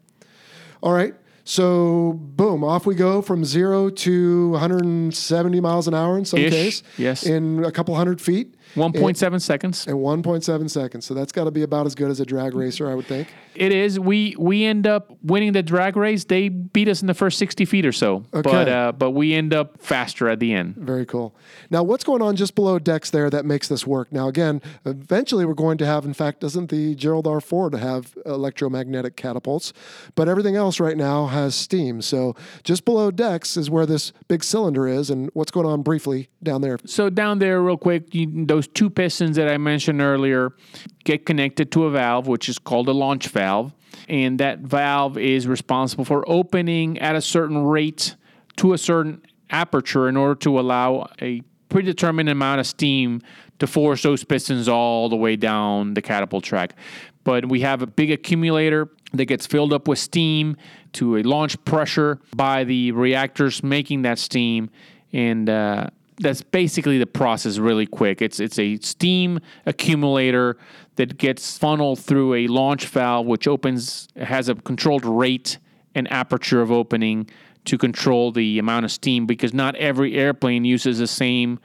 All 0.81 0.93
right. 0.93 1.15
So 1.51 2.13
boom, 2.13 2.63
off 2.63 2.87
we 2.87 2.95
go 2.95 3.21
from 3.23 3.45
zero 3.45 3.91
to 3.91 4.51
170 4.51 5.61
miles 5.61 5.89
an 5.89 5.95
hour 5.95 6.17
in 6.17 6.25
some 6.25 6.39
Ish, 6.39 6.53
case. 6.53 6.83
yes. 6.97 7.27
In 7.27 7.65
a 7.65 7.73
couple 7.73 7.97
hundred 7.97 8.21
feet. 8.21 8.55
1.7 8.75 9.41
seconds. 9.41 9.87
And 9.87 9.97
1.7 9.97 10.71
seconds. 10.71 11.07
So 11.07 11.15
that's 11.15 11.33
got 11.33 11.45
to 11.45 11.51
be 11.51 11.63
about 11.63 11.87
as 11.87 11.95
good 11.95 12.11
as 12.11 12.21
a 12.21 12.27
drag 12.27 12.55
racer, 12.55 12.91
I 12.91 12.95
would 12.95 13.07
think. 13.07 13.29
It 13.55 13.73
is. 13.73 13.99
We 13.99 14.37
we 14.39 14.65
end 14.65 14.87
up 14.87 15.13
winning 15.23 15.53
the 15.53 15.63
drag 15.63 15.97
race. 15.97 16.25
They 16.25 16.49
beat 16.49 16.89
us 16.89 17.01
in 17.01 17.09
the 17.09 17.15
first 17.15 17.39
60 17.39 17.65
feet 17.65 17.85
or 17.85 17.93
so. 17.93 18.25
But 18.31 18.69
uh, 18.69 18.93
but 18.93 19.11
we 19.11 19.35
end 19.35 19.53
up 19.53 19.83
faster 19.83 20.29
at 20.29 20.39
the 20.41 20.53
end. 20.53 20.77
Very 20.77 21.05
cool. 21.05 21.35
Now, 21.69 21.83
what's 21.83 22.05
going 22.05 22.23
on 22.23 22.37
just 22.37 22.55
below 22.55 22.79
decks 22.79 23.11
there 23.11 23.29
that 23.31 23.45
makes 23.45 23.69
this 23.69 23.87
work? 23.87 24.13
Now, 24.13 24.29
again, 24.29 24.63
eventually 24.85 25.45
we're 25.45 25.55
going 25.55 25.79
to 25.79 25.87
have, 25.87 26.05
in 26.05 26.15
fact, 26.15 26.41
doesn't 26.41 26.71
the 26.71 26.95
Gerald 26.95 27.27
R. 27.27 27.41
Ford 27.41 27.75
have 27.75 28.17
electromagnetic 28.25 29.17
catapults? 29.17 29.73
But 30.15 30.29
everything 30.29 30.57
else 30.57 30.81
right 30.81 30.97
now 30.97 31.27
has 31.27 31.55
steam. 31.55 32.03
So 32.03 32.35
just 32.63 32.85
below 32.85 33.11
decks 33.11 33.57
is 33.57 33.69
where 33.69 33.87
this 33.87 34.13
big 34.29 34.45
cylinder 34.45 34.87
is. 34.87 35.11
And 35.11 35.31
what's 35.35 35.51
going 35.51 35.67
on 35.67 35.83
briefly 35.83 36.29
down 36.43 36.61
there? 36.61 36.79
So 36.87 37.11
down 37.11 37.41
there, 37.41 37.61
real 37.63 37.77
quick, 37.77 38.15
you, 38.15 38.47
those 38.47 38.60
two 38.67 38.91
pistons 38.91 39.37
that 39.37 39.49
I 39.49 39.59
mentioned 39.59 40.01
earlier 40.01 40.53
get 41.05 41.27
connected 41.27 41.71
to 41.73 41.85
a 41.85 41.91
valve, 41.91 42.27
which 42.27 42.49
is 42.49 42.59
called 42.59 42.89
a 42.89 42.93
launch 42.93 43.29
valve, 43.29 43.73
and 44.09 44.39
that 44.41 44.61
valve 44.61 45.19
is 45.19 45.47
responsible 45.47 46.05
for 46.05 46.29
opening 46.29 46.99
at 46.99 47.17
a 47.17 47.21
certain 47.21 47.65
rate 47.65 48.17
to 48.57 48.73
a 48.73 48.79
certain 48.79 49.23
aperture 49.51 50.09
in 50.09 50.17
order 50.17 50.35
to 50.37 50.59
allow 50.61 51.09
a 51.21 51.43
predetermined 51.69 52.29
amount 52.29 52.61
of 52.61 52.67
steam 52.67 53.23
to 53.59 53.67
force 53.67 54.03
those 54.03 54.25
pistons 54.25 54.69
all 54.69 55.09
the 55.09 55.17
way 55.17 55.37
down 55.37 55.95
the 55.95 56.03
catapult 56.03 56.45
track. 56.45 56.75
But 57.25 57.49
we 57.49 57.61
have 57.61 57.83
a 57.83 57.87
big 57.87 58.11
accumulator 58.11 58.89
that 59.13 59.27
gets 59.27 59.47
filled 59.47 59.73
up 59.73 59.89
with 59.89 59.99
steam 59.99 60.57
to 60.95 61.17
a 61.17 61.23
launch 61.23 61.63
pressure 61.65 62.19
by 62.35 62.65
the 62.65 62.93
reactors 62.93 63.63
making 63.63 64.03
that 64.03 64.19
steam, 64.19 64.71
and 65.13 65.49
uh, 65.49 65.89
that's 66.21 66.43
basically 66.43 66.99
the 66.99 67.07
process 67.07 67.59
really 67.59 67.87
quick. 67.87 68.23
It's 68.23 68.41
it's 68.41 68.59
a 68.59 68.77
steam 68.79 69.41
accumulator 69.67 70.57
that 70.97 71.17
gets 71.19 71.59
funneled 71.59 71.99
through 71.99 72.35
a 72.35 72.47
launch 72.47 72.87
valve, 72.87 73.27
which 73.27 73.49
opens 73.49 74.09
has 74.17 74.49
a 74.49 74.55
controlled 74.55 75.05
rate 75.05 75.59
and 75.95 76.11
aperture 76.13 76.61
of 76.61 76.71
opening 76.71 77.29
to 77.65 77.77
control 77.77 78.33
the 78.33 78.59
amount 78.59 78.85
of 78.85 78.93
steam 78.93 79.27
because 79.27 79.53
not 79.53 79.75
every 79.77 80.15
airplane 80.15 80.65
uses 80.65 80.99
the 80.99 81.07
same 81.07 81.59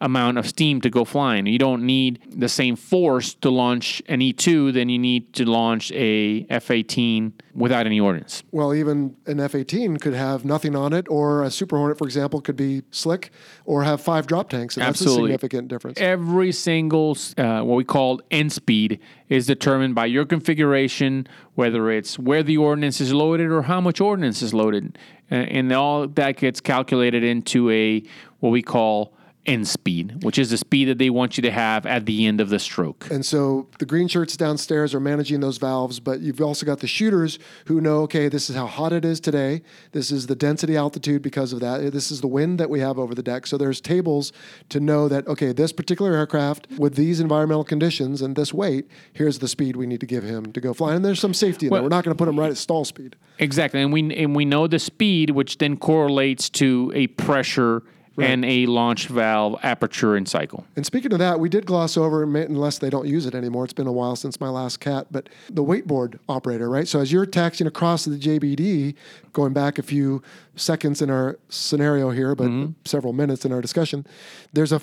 amount 0.00 0.38
of 0.38 0.48
steam 0.48 0.80
to 0.80 0.88
go 0.88 1.04
flying. 1.04 1.46
You 1.46 1.58
don't 1.58 1.84
need 1.84 2.20
the 2.30 2.48
same 2.48 2.74
force 2.76 3.34
to 3.34 3.50
launch 3.50 4.02
an 4.08 4.20
E2 4.20 4.72
than 4.72 4.88
you 4.88 4.98
need 4.98 5.34
to 5.34 5.44
launch 5.44 5.92
a 5.92 6.46
F-18 6.48 7.32
without 7.54 7.86
any 7.86 8.00
ordnance. 8.00 8.42
Well, 8.50 8.74
even 8.74 9.16
an 9.26 9.40
F 9.40 9.54
18 9.54 9.98
could 9.98 10.14
have 10.14 10.44
nothing 10.44 10.74
on 10.74 10.92
it, 10.92 11.06
or 11.10 11.42
a 11.42 11.50
Super 11.50 11.76
Hornet, 11.76 11.98
for 11.98 12.04
example, 12.04 12.40
could 12.40 12.56
be 12.56 12.82
slick 12.90 13.30
or 13.66 13.82
have 13.82 14.00
five 14.00 14.26
drop 14.26 14.48
tanks. 14.48 14.76
And 14.76 14.82
that's 14.82 15.00
a 15.00 15.04
Absolutely. 15.04 15.28
significant 15.28 15.68
difference. 15.68 15.98
Every 16.00 16.52
single 16.52 17.16
uh, 17.36 17.60
what 17.60 17.76
we 17.76 17.84
call 17.84 18.20
end 18.30 18.52
speed 18.52 19.00
is 19.28 19.46
determined 19.46 19.94
by 19.94 20.06
your 20.06 20.24
configuration, 20.24 21.26
whether 21.54 21.90
it's 21.90 22.18
where 22.18 22.42
the 22.42 22.56
ordnance 22.56 23.00
is 23.00 23.12
loaded 23.12 23.50
or 23.50 23.62
how 23.62 23.80
much 23.80 24.00
ordnance 24.00 24.40
is 24.40 24.54
loaded, 24.54 24.96
and 25.28 25.70
all 25.72 26.08
that 26.08 26.36
gets 26.36 26.60
calculated 26.60 27.22
into 27.22 27.68
a 27.70 28.02
what 28.38 28.50
we 28.50 28.62
call 28.62 29.14
end 29.46 29.66
speed, 29.66 30.22
which 30.22 30.38
is 30.38 30.50
the 30.50 30.58
speed 30.58 30.86
that 30.86 30.98
they 30.98 31.10
want 31.10 31.36
you 31.36 31.42
to 31.42 31.50
have 31.50 31.86
at 31.86 32.06
the 32.06 32.26
end 32.26 32.40
of 32.40 32.50
the 32.50 32.58
stroke. 32.58 33.08
And 33.10 33.24
so 33.24 33.68
the 33.78 33.86
green 33.86 34.06
shirts 34.06 34.36
downstairs 34.36 34.94
are 34.94 35.00
managing 35.00 35.40
those 35.40 35.58
valves, 35.58 35.98
but 35.98 36.20
you've 36.20 36.40
also 36.40 36.66
got 36.66 36.80
the 36.80 36.86
shooters 36.86 37.38
who 37.66 37.80
know, 37.80 38.02
okay, 38.02 38.28
this 38.28 38.50
is 38.50 38.56
how 38.56 38.66
hot 38.66 38.92
it 38.92 39.04
is 39.04 39.18
today. 39.18 39.62
This 39.92 40.10
is 40.10 40.26
the 40.26 40.36
density 40.36 40.76
altitude 40.76 41.22
because 41.22 41.52
of 41.52 41.60
that. 41.60 41.92
This 41.92 42.10
is 42.10 42.20
the 42.20 42.28
wind 42.28 42.60
that 42.60 42.68
we 42.68 42.80
have 42.80 42.98
over 42.98 43.14
the 43.14 43.22
deck. 43.22 43.46
So 43.46 43.56
there's 43.56 43.80
tables 43.80 44.32
to 44.68 44.78
know 44.78 45.08
that, 45.08 45.26
okay, 45.26 45.52
this 45.52 45.72
particular 45.72 46.12
aircraft 46.12 46.66
with 46.78 46.94
these 46.94 47.18
environmental 47.18 47.64
conditions 47.64 48.20
and 48.20 48.36
this 48.36 48.52
weight, 48.52 48.88
here's 49.12 49.38
the 49.38 49.48
speed 49.48 49.76
we 49.76 49.86
need 49.86 50.00
to 50.00 50.06
give 50.06 50.22
him 50.22 50.52
to 50.52 50.60
go 50.60 50.74
fly. 50.74 50.94
And 50.94 51.04
there's 51.04 51.20
some 51.20 51.34
safety 51.34 51.66
in 51.66 51.72
there. 51.72 51.82
We're 51.82 51.88
not 51.88 52.04
going 52.04 52.14
to 52.14 52.18
put 52.18 52.28
him 52.28 52.38
right 52.38 52.50
at 52.50 52.58
stall 52.58 52.84
speed. 52.84 53.16
Exactly, 53.38 53.80
and 53.80 53.90
we 53.90 54.14
and 54.14 54.36
we 54.36 54.44
know 54.44 54.66
the 54.66 54.78
speed, 54.78 55.30
which 55.30 55.56
then 55.58 55.78
correlates 55.78 56.50
to 56.50 56.92
a 56.94 57.06
pressure 57.06 57.82
and 58.18 58.44
a 58.44 58.66
launch 58.66 59.08
valve 59.08 59.58
aperture 59.62 60.16
and 60.16 60.28
cycle. 60.28 60.66
And 60.76 60.84
speaking 60.84 61.12
of 61.12 61.18
that, 61.20 61.40
we 61.40 61.48
did 61.48 61.66
gloss 61.66 61.96
over, 61.96 62.22
unless 62.22 62.78
they 62.78 62.90
don't 62.90 63.06
use 63.06 63.26
it 63.26 63.34
anymore. 63.34 63.64
It's 63.64 63.72
been 63.72 63.86
a 63.86 63.92
while 63.92 64.16
since 64.16 64.40
my 64.40 64.48
last 64.48 64.80
cat, 64.80 65.06
but 65.10 65.28
the 65.48 65.62
weight 65.62 65.86
board 65.86 66.18
operator, 66.28 66.68
right? 66.68 66.86
So 66.86 67.00
as 67.00 67.12
you're 67.12 67.26
taxiing 67.26 67.68
across 67.68 68.04
the 68.04 68.18
JBD, 68.18 68.94
going 69.32 69.52
back 69.52 69.78
a 69.78 69.82
few 69.82 70.22
seconds 70.56 71.00
in 71.00 71.08
our 71.08 71.38
scenario 71.48 72.10
here, 72.10 72.34
but 72.34 72.48
mm-hmm. 72.48 72.72
several 72.84 73.12
minutes 73.12 73.44
in 73.44 73.52
our 73.52 73.62
discussion, 73.62 74.06
there's 74.52 74.72
a 74.72 74.80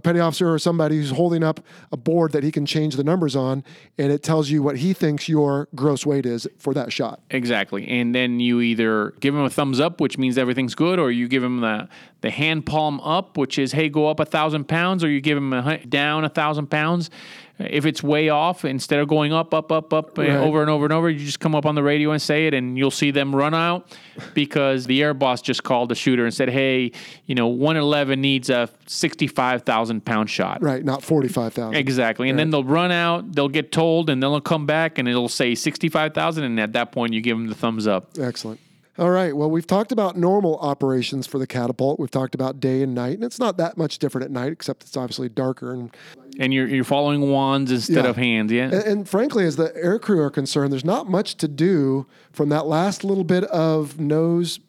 petty 0.00 0.20
officer 0.20 0.52
or 0.52 0.58
somebody 0.58 0.96
who's 0.96 1.10
holding 1.10 1.42
up 1.42 1.60
a 1.90 1.96
board 1.96 2.32
that 2.32 2.44
he 2.44 2.52
can 2.52 2.66
change 2.66 2.94
the 2.96 3.04
numbers 3.04 3.34
on, 3.34 3.64
and 3.98 4.12
it 4.12 4.22
tells 4.22 4.50
you 4.50 4.62
what 4.62 4.76
he 4.76 4.92
thinks 4.92 5.28
your 5.28 5.68
gross 5.74 6.06
weight 6.06 6.26
is 6.26 6.46
for 6.58 6.74
that 6.74 6.92
shot. 6.92 7.20
Exactly, 7.30 7.88
and 7.88 8.14
then 8.14 8.38
you 8.38 8.60
either 8.60 9.12
give 9.20 9.34
him 9.34 9.42
a 9.42 9.50
thumbs 9.50 9.80
up, 9.80 10.00
which 10.00 10.18
means 10.18 10.38
everything's 10.38 10.74
good, 10.74 10.98
or 10.98 11.10
you 11.10 11.26
give 11.26 11.42
him 11.42 11.60
the 11.60 11.88
the 12.22 12.30
hand 12.30 12.66
palm 12.66 13.00
up, 13.00 13.36
which 13.38 13.58
is 13.58 13.72
hey, 13.72 13.88
go 13.88 14.08
up 14.08 14.20
a 14.20 14.24
thousand 14.24 14.68
pounds, 14.68 15.02
or 15.04 15.08
you 15.08 15.20
give 15.20 15.36
him 15.38 15.52
a 15.52 15.78
down 15.86 16.24
a 16.24 16.28
thousand 16.28 16.68
pounds. 16.68 17.10
If 17.58 17.84
it's 17.84 18.02
way 18.02 18.30
off, 18.30 18.64
instead 18.64 19.00
of 19.00 19.08
going 19.08 19.34
up, 19.34 19.52
up, 19.52 19.70
up, 19.70 19.92
up, 19.92 20.18
uh, 20.18 20.22
Right. 20.22 20.30
over 20.30 20.62
and 20.62 20.70
over 20.70 20.86
and 20.86 20.94
over, 20.94 21.10
you 21.10 21.18
just 21.18 21.40
come 21.40 21.54
up 21.54 21.66
on 21.66 21.74
the 21.74 21.82
radio 21.82 22.10
and 22.10 22.22
say 22.22 22.46
it, 22.46 22.54
and 22.54 22.78
you'll 22.78 22.90
see 22.90 23.10
them 23.10 23.36
run 23.36 23.52
out 23.54 23.94
because 24.34 24.86
the 24.86 25.02
air 25.02 25.12
boss 25.12 25.42
just 25.42 25.62
called 25.62 25.90
the 25.90 25.94
shooter 25.94 26.24
and 26.24 26.32
said, 26.32 26.48
"Hey, 26.48 26.92
you 27.26 27.34
know, 27.34 27.48
111 27.48 28.18
needs 28.18 28.48
a 28.48 28.70
65,000 28.86 30.04
pound 30.04 30.30
shot." 30.30 30.62
Right, 30.62 30.84
not 30.84 31.02
45,000. 31.02 31.74
Exactly. 31.74 32.30
And 32.30 32.38
then 32.38 32.50
they'll 32.50 32.64
run 32.64 32.90
out, 32.92 33.32
they'll 33.32 33.48
get 33.48 33.72
told, 33.72 34.08
and 34.10 34.22
then 34.22 34.30
they'll 34.30 34.40
come 34.40 34.66
back 34.66 34.98
and 34.98 35.06
it'll 35.08 35.28
say 35.28 35.54
65,000. 35.54 36.44
And 36.44 36.58
at 36.60 36.72
that 36.72 36.92
point, 36.92 37.12
you 37.12 37.20
give 37.20 37.36
them 37.36 37.48
the 37.48 37.54
thumbs 37.54 37.86
up. 37.86 38.10
Excellent. 38.18 38.58
All 39.00 39.10
right. 39.10 39.34
Well, 39.34 39.50
we've 39.50 39.66
talked 39.66 39.92
about 39.92 40.18
normal 40.18 40.58
operations 40.58 41.26
for 41.26 41.38
the 41.38 41.46
catapult. 41.46 41.98
We've 41.98 42.10
talked 42.10 42.34
about 42.34 42.60
day 42.60 42.82
and 42.82 42.94
night, 42.94 43.14
and 43.14 43.24
it's 43.24 43.38
not 43.38 43.56
that 43.56 43.78
much 43.78 43.98
different 43.98 44.26
at 44.26 44.30
night, 44.30 44.52
except 44.52 44.82
it's 44.82 44.94
obviously 44.94 45.30
darker. 45.30 45.72
And 45.72 45.90
And 46.38 46.52
you're, 46.52 46.68
you're 46.68 46.84
following 46.84 47.30
wands 47.30 47.72
instead 47.72 48.04
Yeah. 48.04 48.10
of 48.10 48.16
hands. 48.18 48.52
Yeah. 48.52 48.64
and, 48.64 48.74
and 48.74 49.08
frankly, 49.08 49.46
as 49.46 49.56
the 49.56 49.74
air 49.74 49.98
crew 49.98 50.20
are 50.20 50.30
concerned, 50.30 50.70
there's 50.70 50.84
not 50.84 51.08
much 51.08 51.36
to 51.36 51.48
do 51.48 52.06
from 52.30 52.50
that 52.50 52.66
last 52.66 53.02
little 53.02 53.24
bit 53.24 53.44
of 53.44 53.98
nose 53.98 54.60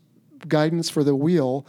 guidance 0.48 0.90
for 0.90 1.04
the 1.04 1.14
wheel 1.16 1.68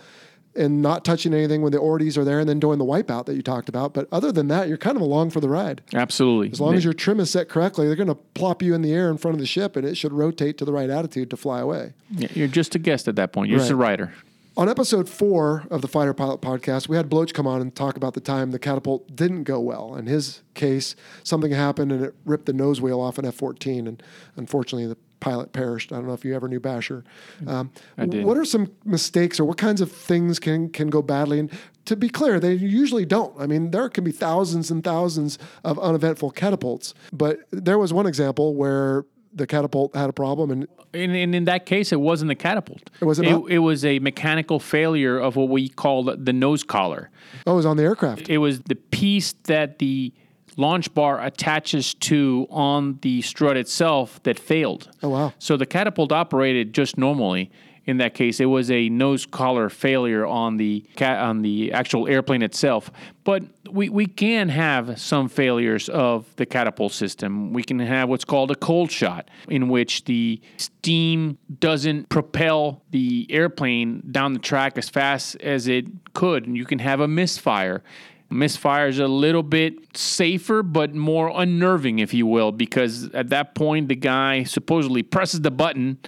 and 0.55 0.83
not 0.83 1.05
touching 1.05 1.33
anything 1.33 1.63
when 1.63 1.73
the 1.73 1.79
ordies 1.79 2.19
are 2.19 2.25
there, 2.25 2.41
and 2.41 2.49
then 2.49 2.61
doing 2.61 2.79
the 2.79 2.85
wipeout 2.85 3.27
that 3.27 3.35
you 3.35 3.43
talked 3.43 3.69
about. 3.69 3.95
But 3.95 4.09
other 4.13 4.33
than 4.33 4.49
that, 4.49 4.69
you're 4.69 4.77
kind 4.77 4.97
of 4.97 5.03
along 5.03 5.31
for 5.31 5.41
the 5.41 5.49
ride. 5.49 5.83
Absolutely. 5.95 6.51
As 6.51 6.61
long 6.61 6.75
as 6.75 6.85
your 6.85 6.93
trim 6.93 7.21
is 7.21 7.31
set 7.31 7.49
correctly, 7.49 7.87
they're 7.87 7.97
going 7.97 8.09
to 8.09 8.15
plop 8.15 8.63
you 8.63 8.75
in 8.75 8.83
the 8.83 8.93
air 8.93 9.11
in 9.11 9.17
front 9.17 9.35
of 9.35 9.41
the 9.41 9.47
ship, 9.47 9.77
and 9.77 9.87
it 9.87 9.97
should 9.97 10.13
rotate 10.13 10.59
to 10.59 10.65
the 10.65 10.73
right 10.73 10.91
attitude 10.91 11.31
to 11.31 11.37
fly 11.37 11.61
away. 11.61 11.95
Yeah, 12.11 12.29
you're 12.35 12.49
just 12.49 12.75
a 12.75 12.79
guest 12.79 13.09
at 13.09 13.17
that 13.17 13.33
point. 13.33 13.51
You're 13.51 13.59
just 13.59 13.71
a 13.71 13.77
rider. 13.77 14.13
On 14.55 14.69
episode 14.69 15.09
four 15.09 15.67
of 15.71 15.81
the 15.81 15.89
Fighter 15.89 16.13
Pilot 16.13 16.43
podcast, 16.43 16.87
we 16.87 16.97
had 16.97 17.09
Bloach 17.09 17.33
come 17.33 17.47
on 17.47 17.63
and 17.63 17.75
talk 17.75 17.97
about 17.97 18.13
the 18.13 18.21
time 18.21 18.51
the 18.51 18.59
catapult 18.59 19.17
didn't 19.17 19.45
go 19.45 19.59
well. 19.59 19.95
In 19.95 20.05
his 20.05 20.43
case, 20.53 20.95
something 21.23 21.53
happened 21.53 21.91
and 21.91 22.05
it 22.05 22.15
ripped 22.27 22.45
the 22.45 22.53
nose 22.53 22.79
wheel 22.79 23.01
off 23.01 23.17
an 23.17 23.25
F 23.25 23.35
14. 23.35 23.87
And 23.87 24.03
unfortunately, 24.37 24.87
the 24.87 24.99
pilot 25.21 25.55
perished. 25.55 25.91
I 25.91 25.97
don't 25.97 26.07
know 26.07 26.13
if 26.13 26.23
you 26.23 26.35
ever 26.35 26.49
knew 26.49 26.61
Basher. 26.61 27.03
Um, 27.47 27.71
I 27.97 28.05
did. 28.05 28.27
What 28.27 28.37
are 28.37 28.45
some 28.45 28.71
mistakes 28.85 29.41
or 29.41 29.47
what 29.47 29.57
kinds 29.57 29.81
of 29.81 29.91
things 29.91 30.39
can, 30.39 30.69
can 30.69 30.91
go 30.91 31.01
badly? 31.01 31.39
And 31.39 31.51
to 31.87 31.97
be 31.97 32.11
clear, 32.11 32.39
they 32.39 32.53
usually 32.53 33.07
don't. 33.07 33.35
I 33.41 33.47
mean, 33.47 33.71
there 33.71 33.89
can 33.89 34.05
be 34.05 34.13
thousands 34.13 34.71
and 34.71 34.85
thousands 34.85 35.39
of 35.65 35.79
uneventful 35.79 36.33
catapults. 36.33 36.93
But 37.11 37.39
there 37.51 37.79
was 37.79 37.93
one 37.93 38.07
example 38.07 38.55
where 38.55 39.07
the 39.35 39.47
catapult 39.47 39.95
had 39.97 40.11
a 40.11 40.13
problem 40.13 40.51
and 40.51 40.67
And, 40.95 41.15
and 41.17 41.35
in 41.35 41.45
that 41.45 41.65
case, 41.65 41.91
it 41.93 42.01
wasn't 42.01 42.29
the 42.29 42.35
catapult. 42.35 42.91
It 43.01 43.05
wasn't 43.07 43.29
It, 43.29 43.33
not? 43.33 43.51
it 43.51 43.59
was 43.61 43.83
a 43.85 43.99
mechanical 44.01 44.59
failure 44.61 45.19
of 45.19 45.37
what 45.37 45.49
we 45.49 45.69
call 45.69 46.05
the- 46.05 46.17
the 46.17 46.33
nose 46.35 46.63
collar. 46.65 47.09
oh, 47.47 47.53
it 47.53 47.57
was 47.57 47.65
on 47.67 47.77
the 47.79 47.83
aircraft. 47.85 48.29
It 48.29 48.39
was 48.39 48.61
the 48.61 48.75
piece 48.75 49.33
that 49.45 49.79
the 49.79 50.13
launch 50.59 50.93
bar 50.93 51.19
attaches 51.25 51.95
to 51.95 52.47
on 52.51 52.99
the 53.01 53.23
strut 53.23 53.57
itself 53.57 54.23
that 54.25 54.39
failed. 54.39 54.91
Oh, 55.03 55.09
wow. 55.09 55.33
So 55.39 55.57
the 55.57 55.65
catapult 55.65 56.13
operated 56.13 56.75
just 56.75 56.99
normally. 56.99 57.51
In 57.85 57.97
that 57.97 58.15
case, 58.15 58.39
it 58.39 58.47
was 58.47 58.71
a 58.71 58.89
nose 58.89 59.27
collar 59.27 59.69
failure 59.69 60.25
on 60.25 60.57
the 60.57 60.85
on 61.01 61.43
the 61.43 61.73
actual 61.73 62.07
airplane 62.07 62.43
itself. 62.43 62.93
But 63.25 63.43
we, 63.71 63.89
we 63.89 64.07
can 64.07 64.49
have 64.51 65.01
some 65.01 65.29
failures 65.29 65.89
of 65.89 66.27
the 66.37 66.47
catapult 66.47 66.93
system. 66.93 67.53
We 67.53 67.65
can 67.65 67.81
have 67.81 68.09
what's 68.09 68.25
called 68.25 68.51
a 68.51 68.55
cold 68.55 68.91
shot, 68.91 69.29
in 69.49 69.69
which 69.69 70.05
the 70.05 70.41
steam 70.59 71.39
doesn't 71.59 72.09
propel 72.09 72.83
the 72.91 73.27
airplane 73.31 74.03
down 74.11 74.33
the 74.33 74.39
track 74.39 74.79
as 74.79 74.89
fast 74.89 75.37
as 75.37 75.67
it 75.67 75.87
could, 76.15 76.47
and 76.47 76.57
you 76.57 76.65
can 76.65 76.79
have 76.79 77.01
a 77.01 77.09
misfire. 77.09 77.83
Misfire 78.31 78.89
is 78.89 78.99
a 78.99 79.09
little 79.09 79.43
bit 79.43 79.97
safer, 79.97 80.63
but 80.63 80.95
more 80.95 81.31
unnerving, 81.35 81.99
if 81.99 82.15
you 82.15 82.27
will, 82.27 82.51
because 82.51 83.11
at 83.13 83.29
that 83.29 83.55
point, 83.55 83.89
the 83.89 83.95
guy 83.95 84.45
supposedly 84.45 85.03
presses 85.03 85.43
the 85.43 85.51
button 85.51 85.99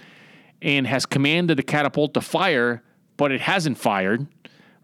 and 0.65 0.87
has 0.87 1.05
commanded 1.05 1.57
the 1.57 1.63
catapult 1.63 2.15
to 2.15 2.21
fire, 2.21 2.81
but 3.17 3.31
it 3.31 3.39
hasn't 3.39 3.77
fired, 3.77 4.27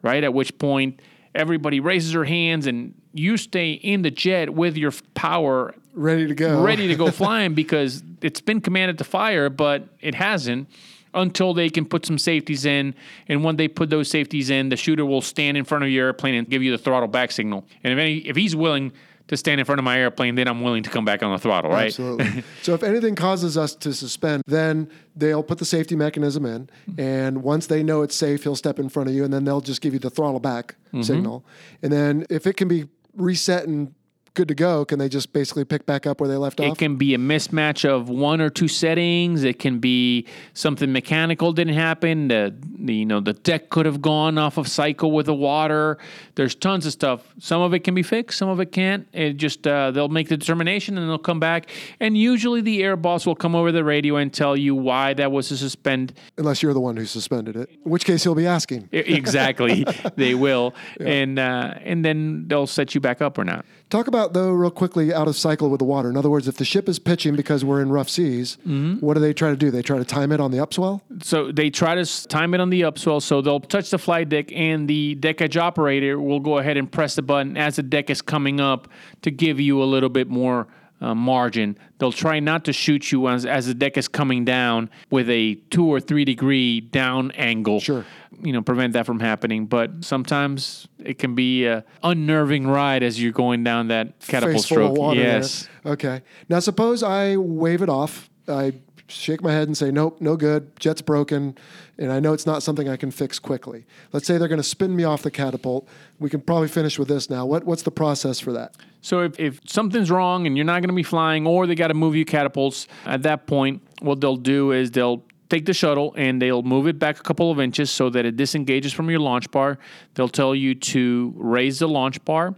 right? 0.03 0.23
At 0.23 0.32
which 0.34 0.57
point, 0.59 1.01
everybody 1.34 1.79
raises 1.79 2.13
their 2.13 2.23
hands 2.23 2.67
and 2.67 2.93
you 3.13 3.36
stay 3.36 3.71
in 3.71 4.03
the 4.03 4.11
jet 4.11 4.51
with 4.51 4.77
your 4.77 4.93
power 5.15 5.73
Ready 5.93 6.27
to 6.27 6.36
go. 6.36 6.61
ready 6.63 6.88
to 6.88 6.95
go 6.95 7.09
flying 7.09 7.55
because 7.55 8.03
it's 8.21 8.39
been 8.39 8.61
commanded 8.61 8.99
to 8.99 9.03
fire, 9.03 9.49
but 9.49 9.89
it 9.99 10.15
hasn't 10.15 10.69
until 11.13 11.53
they 11.53 11.69
can 11.69 11.84
put 11.86 12.05
some 12.05 12.17
safeties 12.17 12.63
in. 12.63 12.93
And 13.27 13.43
when 13.43 13.57
they 13.57 13.67
put 13.67 13.89
those 13.89 14.09
safeties 14.09 14.51
in, 14.51 14.69
the 14.69 14.77
shooter 14.77 15.05
will 15.05 15.21
stand 15.21 15.57
in 15.57 15.65
front 15.65 15.84
of 15.84 15.89
your 15.89 16.05
airplane 16.05 16.36
and 16.36 16.47
give 16.47 16.61
you 16.61 16.71
the 16.71 16.77
throttle 16.77 17.09
back 17.09 17.32
signal. 17.32 17.65
And 17.84 17.91
if 17.91 17.99
any, 17.99 18.17
if 18.19 18.36
he's 18.36 18.55
willing 18.55 18.93
to 19.28 19.38
stand 19.38 19.59
in 19.59 19.65
front 19.65 19.80
of 19.80 19.86
my 19.86 19.97
airplane, 19.97 20.36
then 20.36 20.47
I'm 20.47 20.61
willing 20.61 20.84
to 20.84 20.89
come 20.89 21.05
back 21.05 21.24
on 21.24 21.32
the 21.32 21.39
throttle, 21.39 21.72
right? 21.72 21.86
Absolutely. 21.88 22.43
so 22.61 22.74
if 22.74 22.84
anything 22.84 23.15
causes 23.15 23.57
us 23.57 23.76
to 23.76 23.93
suspend, 23.93 24.43
then 24.47 24.89
they'll 25.15 25.43
put 25.43 25.57
the 25.57 25.65
safety 25.65 25.95
mechanism 25.95 26.45
in, 26.45 26.69
and 26.97 27.43
once 27.43 27.67
they 27.67 27.84
know 27.84 28.01
it's 28.01 28.15
safe, 28.15 28.43
he'll 28.43 28.55
step 28.55 28.80
in 28.80 28.89
front 28.89 29.09
of 29.09 29.15
you, 29.15 29.24
and 29.24 29.34
then 29.34 29.43
they'll 29.45 29.61
just 29.61 29.82
give 29.82 29.93
you 29.93 29.99
the 29.99 30.09
throttle 30.09 30.39
back 30.39 30.76
Mm-hmm. 30.91 31.03
signal. 31.03 31.45
And 31.82 31.89
then 31.93 32.26
if 32.30 32.45
it 32.45 32.57
can 32.57 32.67
be 32.67 32.89
reset 33.15 33.65
and 33.65 33.93
good 34.34 34.47
to 34.49 34.55
go, 34.55 34.84
can 34.86 34.99
they 34.99 35.07
just 35.09 35.32
basically 35.34 35.63
pick 35.65 35.86
back 35.86 36.05
up 36.05 36.19
where 36.19 36.30
they 36.30 36.36
left 36.36 36.59
It 36.59 36.65
off? 36.65 36.74
It 36.74 36.80
can 36.80 36.95
be 36.97 37.13
a 37.13 37.17
mismatch 37.17 37.84
of 37.84 38.09
one 38.09 38.39
or 38.41 38.49
two 38.49 38.67
settings. 38.67 39.43
It 39.43 39.59
can 39.59 39.80
be 39.80 40.26
something 40.53 40.91
mechanical 40.91 41.51
didn't 41.53 41.74
happen. 41.76 42.28
The, 42.28 42.53
the 42.80 42.93
you 42.93 43.05
know 43.05 43.19
the 43.22 43.34
deck 43.34 43.69
could 43.69 43.86
have 43.86 44.01
gone 44.01 44.38
off 44.38 44.57
of 44.57 44.67
cycle 44.67 45.11
with 45.11 45.26
the 45.28 45.34
water. 45.34 45.97
There's 46.41 46.55
tons 46.55 46.87
of 46.87 46.91
stuff. 46.91 47.31
Some 47.37 47.61
of 47.61 47.75
it 47.75 47.83
can 47.83 47.93
be 47.93 48.01
fixed, 48.01 48.39
some 48.39 48.49
of 48.49 48.59
it 48.59 48.71
can't. 48.71 49.07
It 49.13 49.33
just 49.33 49.67
uh, 49.67 49.91
they'll 49.91 50.09
make 50.09 50.27
the 50.27 50.37
determination 50.37 50.97
and 50.97 51.07
they'll 51.07 51.19
come 51.19 51.39
back. 51.39 51.69
And 51.99 52.17
usually 52.17 52.61
the 52.61 52.81
air 52.81 52.95
boss 52.95 53.27
will 53.27 53.35
come 53.35 53.55
over 53.55 53.71
the 53.71 53.83
radio 53.83 54.15
and 54.15 54.33
tell 54.33 54.57
you 54.57 54.73
why 54.73 55.13
that 55.13 55.31
was 55.31 55.51
a 55.51 55.57
suspend. 55.57 56.13
Unless 56.39 56.63
you're 56.63 56.73
the 56.73 56.79
one 56.79 56.97
who 56.97 57.05
suspended 57.05 57.55
it, 57.55 57.69
in 57.85 57.91
which 57.91 58.05
case 58.05 58.23
he'll 58.23 58.33
be 58.33 58.47
asking. 58.47 58.89
exactly, 58.91 59.85
they 60.15 60.33
will, 60.33 60.73
and 60.99 61.37
uh, 61.37 61.75
and 61.83 62.03
then 62.03 62.47
they'll 62.47 62.65
set 62.65 62.95
you 62.95 63.01
back 63.01 63.21
up 63.21 63.37
or 63.37 63.43
not. 63.43 63.63
Talk 63.91 64.07
about 64.07 64.33
though, 64.33 64.49
real 64.51 64.71
quickly, 64.71 65.13
out 65.13 65.27
of 65.27 65.35
cycle 65.35 65.69
with 65.69 65.77
the 65.77 65.85
water. 65.85 66.09
In 66.09 66.17
other 66.17 66.29
words, 66.29 66.47
if 66.47 66.55
the 66.57 66.65
ship 66.65 66.89
is 66.89 66.97
pitching 66.97 67.35
because 67.35 67.63
we're 67.63 67.81
in 67.81 67.91
rough 67.91 68.09
seas, 68.09 68.57
what 68.65 69.13
do 69.13 69.19
they 69.19 69.33
try 69.33 69.51
to 69.51 69.57
do? 69.57 69.69
They 69.69 69.83
try 69.83 69.99
to 69.99 70.05
time 70.05 70.31
it 70.31 70.39
on 70.39 70.49
the 70.49 70.57
upswell. 70.57 71.01
So 71.21 71.51
they 71.51 71.69
try 71.69 71.93
to 71.93 72.27
time 72.29 72.55
it 72.55 72.61
on 72.61 72.71
the 72.71 72.81
upswell. 72.81 73.21
So 73.21 73.41
they'll 73.41 73.59
touch 73.59 73.91
the 73.91 73.99
flight 73.99 74.29
deck, 74.29 74.51
and 74.53 74.87
the 74.87 75.15
deck 75.15 75.41
edge 75.41 75.57
operator 75.57 76.19
will 76.32 76.39
go 76.39 76.57
ahead 76.57 76.77
and 76.77 76.91
press 76.91 77.15
the 77.15 77.21
button 77.21 77.57
as 77.57 77.75
the 77.75 77.84
deck 77.84 78.09
is 78.09 78.21
coming 78.21 78.59
up 78.59 78.88
to 79.21 79.29
give 79.32 79.59
you 79.59 79.82
a 79.84 79.86
little 79.86 80.09
bit 80.09 80.27
more 80.29 80.67
uh, 81.01 81.15
margin. 81.15 81.77
They'll 81.97 82.11
try 82.11 82.39
not 82.39 82.63
to 82.65 82.73
shoot 82.73 83.11
you 83.11 83.27
as, 83.27 83.45
as 83.45 83.65
the 83.67 83.73
deck 83.73 83.97
is 83.97 84.07
coming 84.07 84.45
down 84.45 84.89
with 85.09 85.29
a 85.29 85.55
two 85.71 85.86
or 85.86 85.99
three 85.99 86.25
degree 86.25 86.79
down 86.79 87.32
angle. 87.32 87.79
Sure. 87.79 88.05
You 88.43 88.53
know, 88.53 88.61
prevent 88.61 88.93
that 88.93 89.05
from 89.07 89.19
happening. 89.19 89.65
But 89.65 90.03
sometimes 90.05 90.88
it 91.03 91.17
can 91.19 91.34
be 91.36 91.65
a 91.65 91.84
unnerving 92.03 92.67
ride 92.67 93.01
as 93.03 93.21
you're 93.21 93.32
going 93.32 93.63
down 93.63 93.88
that 93.89 94.19
catapult 94.27 94.57
Face 94.57 94.65
stroke. 94.65 94.95
water 94.97 95.19
there. 95.19 95.38
yes. 95.38 95.67
Okay. 95.86 96.21
Now 96.49 96.59
suppose 96.59 97.01
I 97.03 97.36
wave 97.38 97.82
it 97.82 97.89
off. 97.89 98.29
I 98.47 98.73
shake 99.07 99.41
my 99.41 99.51
head 99.51 99.67
and 99.67 99.75
say, 99.77 99.91
"Nope, 99.91 100.21
no 100.21 100.36
good. 100.38 100.79
Jet's 100.79 101.01
broken," 101.01 101.55
and 102.01 102.11
I 102.11 102.19
know 102.19 102.33
it's 102.33 102.45
not 102.45 102.63
something 102.63 102.89
I 102.89 102.97
can 102.97 103.11
fix 103.11 103.39
quickly. 103.39 103.85
Let's 104.11 104.25
say 104.25 104.37
they're 104.37 104.47
going 104.47 104.57
to 104.57 104.63
spin 104.63 104.95
me 104.95 105.03
off 105.03 105.21
the 105.21 105.31
catapult. 105.31 105.87
We 106.19 106.29
can 106.29 106.41
probably 106.41 106.67
finish 106.67 106.97
with 106.97 107.07
this 107.07 107.29
now. 107.29 107.45
What 107.45 107.63
what's 107.63 107.83
the 107.83 107.91
process 107.91 108.39
for 108.39 108.51
that? 108.53 108.75
So 109.01 109.21
if, 109.21 109.39
if 109.39 109.59
something's 109.65 110.11
wrong 110.11 110.47
and 110.47 110.57
you're 110.57 110.65
not 110.65 110.81
going 110.81 110.89
to 110.89 110.95
be 110.95 111.03
flying, 111.03 111.47
or 111.47 111.67
they 111.67 111.75
got 111.75 111.87
to 111.87 111.93
move 111.93 112.15
you 112.15 112.25
catapults, 112.25 112.87
at 113.05 113.23
that 113.23 113.47
point, 113.47 113.81
what 114.01 114.19
they'll 114.19 114.35
do 114.35 114.71
is 114.71 114.91
they'll 114.91 115.23
take 115.49 115.65
the 115.65 115.73
shuttle 115.73 116.13
and 116.17 116.41
they'll 116.41 116.63
move 116.63 116.87
it 116.87 116.97
back 116.97 117.19
a 117.19 117.23
couple 117.23 117.51
of 117.51 117.59
inches 117.59 117.91
so 117.91 118.09
that 118.09 118.25
it 118.25 118.37
disengages 118.37 118.93
from 118.93 119.09
your 119.09 119.19
launch 119.19 119.51
bar. 119.51 119.77
They'll 120.13 120.29
tell 120.29 120.55
you 120.55 120.75
to 120.75 121.33
raise 121.35 121.79
the 121.79 121.89
launch 121.89 122.23
bar. 122.23 122.55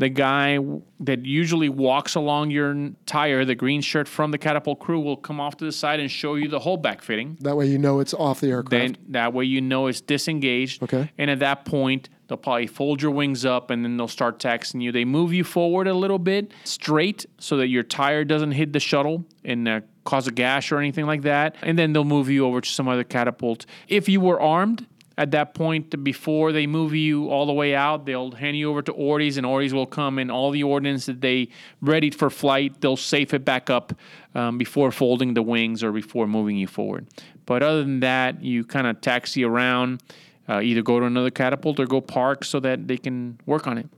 The 0.00 0.08
guy 0.08 0.58
that 1.00 1.26
usually 1.26 1.68
walks 1.68 2.14
along 2.14 2.52
your 2.52 2.92
tire, 3.04 3.44
the 3.44 3.54
green 3.54 3.82
shirt 3.82 4.08
from 4.08 4.30
the 4.30 4.38
catapult 4.38 4.78
crew, 4.78 4.98
will 4.98 5.18
come 5.18 5.38
off 5.38 5.58
to 5.58 5.66
the 5.66 5.72
side 5.72 6.00
and 6.00 6.10
show 6.10 6.36
you 6.36 6.48
the 6.48 6.60
holdback 6.60 7.02
fitting. 7.02 7.36
That 7.40 7.54
way 7.54 7.66
you 7.66 7.76
know 7.76 8.00
it's 8.00 8.14
off 8.14 8.40
the 8.40 8.48
aircraft. 8.48 8.70
Then 8.70 8.96
that 9.08 9.34
way 9.34 9.44
you 9.44 9.60
know 9.60 9.88
it's 9.88 10.00
disengaged. 10.00 10.82
Okay. 10.82 11.12
And 11.18 11.30
at 11.30 11.40
that 11.40 11.66
point, 11.66 12.08
they'll 12.28 12.38
probably 12.38 12.66
fold 12.66 13.02
your 13.02 13.10
wings 13.10 13.44
up 13.44 13.70
and 13.70 13.84
then 13.84 13.98
they'll 13.98 14.08
start 14.08 14.40
taxing 14.40 14.80
you. 14.80 14.90
They 14.90 15.04
move 15.04 15.34
you 15.34 15.44
forward 15.44 15.86
a 15.86 15.92
little 15.92 16.18
bit 16.18 16.52
straight 16.64 17.26
so 17.38 17.58
that 17.58 17.68
your 17.68 17.82
tire 17.82 18.24
doesn't 18.24 18.52
hit 18.52 18.72
the 18.72 18.80
shuttle 18.80 19.26
and 19.44 19.68
uh, 19.68 19.80
cause 20.04 20.26
a 20.26 20.32
gash 20.32 20.72
or 20.72 20.78
anything 20.78 21.04
like 21.04 21.22
that. 21.22 21.56
And 21.60 21.78
then 21.78 21.92
they'll 21.92 22.04
move 22.04 22.30
you 22.30 22.46
over 22.46 22.62
to 22.62 22.68
some 22.70 22.88
other 22.88 23.04
catapult. 23.04 23.66
If 23.86 24.08
you 24.08 24.22
were 24.22 24.40
armed, 24.40 24.86
at 25.20 25.30
that 25.32 25.52
point, 25.54 26.02
before 26.02 26.50
they 26.50 26.66
move 26.66 26.94
you 26.94 27.28
all 27.28 27.44
the 27.44 27.52
way 27.52 27.74
out, 27.74 28.06
they'll 28.06 28.30
hand 28.32 28.56
you 28.56 28.70
over 28.70 28.80
to 28.80 28.92
Ordis, 28.92 29.36
and 29.36 29.44
Ordis 29.44 29.72
will 29.74 29.86
come 29.86 30.18
and 30.18 30.30
all 30.30 30.50
the 30.50 30.62
ordnance 30.62 31.04
that 31.06 31.20
they 31.20 31.48
readied 31.82 32.14
for 32.14 32.30
flight, 32.30 32.80
they'll 32.80 32.96
safe 32.96 33.34
it 33.34 33.44
back 33.44 33.68
up 33.68 33.92
um, 34.34 34.56
before 34.56 34.90
folding 34.90 35.34
the 35.34 35.42
wings 35.42 35.84
or 35.84 35.92
before 35.92 36.26
moving 36.26 36.56
you 36.56 36.66
forward. 36.66 37.06
But 37.44 37.62
other 37.62 37.82
than 37.82 38.00
that, 38.00 38.42
you 38.42 38.64
kind 38.64 38.86
of 38.86 39.02
taxi 39.02 39.44
around, 39.44 40.02
uh, 40.48 40.60
either 40.62 40.80
go 40.82 40.98
to 40.98 41.04
another 41.06 41.30
catapult 41.30 41.78
or 41.78 41.86
go 41.86 42.00
park 42.00 42.42
so 42.44 42.58
that 42.60 42.88
they 42.88 42.96
can 42.96 43.38
work 43.44 43.66
on 43.66 43.76
it. 43.76 43.88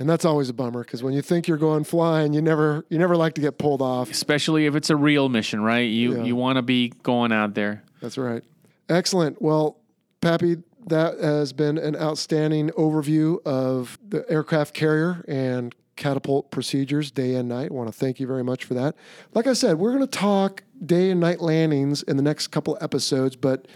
and 0.00 0.10
that's 0.10 0.24
always 0.24 0.48
a 0.48 0.52
bummer 0.52 0.82
because 0.82 1.00
when 1.04 1.14
you 1.14 1.22
think 1.22 1.46
you're 1.46 1.56
going 1.70 1.84
flying, 1.84 2.32
you 2.32 2.42
never 2.42 2.84
you 2.88 2.98
never 2.98 3.16
like 3.16 3.34
to 3.34 3.40
get 3.40 3.56
pulled 3.56 3.80
off. 3.82 4.10
Especially 4.10 4.66
if 4.66 4.74
it's 4.74 4.90
a 4.90 4.96
real 4.96 5.28
mission, 5.28 5.60
right? 5.62 5.88
You 5.88 6.16
Yeah. 6.16 6.24
you 6.24 6.34
want 6.34 6.56
to 6.56 6.62
be 6.62 6.88
going 7.04 7.30
out 7.30 7.54
there. 7.54 7.84
That's 8.00 8.18
right. 8.18 8.42
Excellent. 8.88 9.40
Well, 9.40 9.76
Pappy, 10.20 10.56
that 10.86 11.18
has 11.20 11.52
been 11.52 11.78
an 11.78 11.96
outstanding 11.96 12.70
overview 12.70 13.44
of 13.44 13.98
the 14.06 14.24
aircraft 14.30 14.74
carrier 14.74 15.24
and 15.28 15.74
catapult 15.96 16.50
procedures 16.50 17.10
day 17.10 17.34
and 17.34 17.48
night. 17.48 17.70
I 17.70 17.74
want 17.74 17.88
to 17.88 17.92
thank 17.92 18.18
you 18.18 18.26
very 18.26 18.42
much 18.42 18.64
for 18.64 18.74
that. 18.74 18.96
Like 19.34 19.46
I 19.46 19.52
said, 19.52 19.78
we're 19.78 19.92
going 19.92 20.06
to 20.06 20.18
talk 20.18 20.62
day 20.84 21.10
and 21.10 21.20
night 21.20 21.40
landings 21.40 22.02
in 22.02 22.16
the 22.16 22.22
next 22.22 22.48
couple 22.48 22.76
episodes, 22.80 23.36
but 23.36 23.68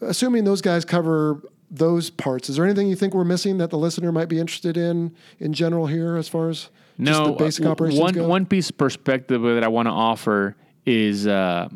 assuming 0.00 0.44
those 0.44 0.62
guys 0.62 0.84
cover 0.84 1.42
those 1.70 2.10
parts, 2.10 2.48
is 2.48 2.56
there 2.56 2.64
anything 2.64 2.88
you 2.88 2.96
think 2.96 3.12
we're 3.12 3.24
missing 3.24 3.58
that 3.58 3.70
the 3.70 3.78
listener 3.78 4.12
might 4.12 4.28
be 4.28 4.38
interested 4.38 4.76
in 4.76 5.14
in 5.38 5.52
general 5.52 5.86
here 5.86 6.16
as 6.16 6.28
far 6.28 6.48
as 6.48 6.60
just 6.60 6.70
No, 6.98 7.26
the 7.26 7.32
basic 7.32 7.66
uh, 7.66 7.70
operations 7.70 8.00
one 8.00 8.14
go? 8.14 8.28
one 8.28 8.46
piece 8.46 8.70
of 8.70 8.78
perspective 8.78 9.42
that 9.42 9.64
I 9.64 9.68
want 9.68 9.86
to 9.86 9.92
offer 9.92 10.56
is 10.86 11.26
uh, 11.26 11.68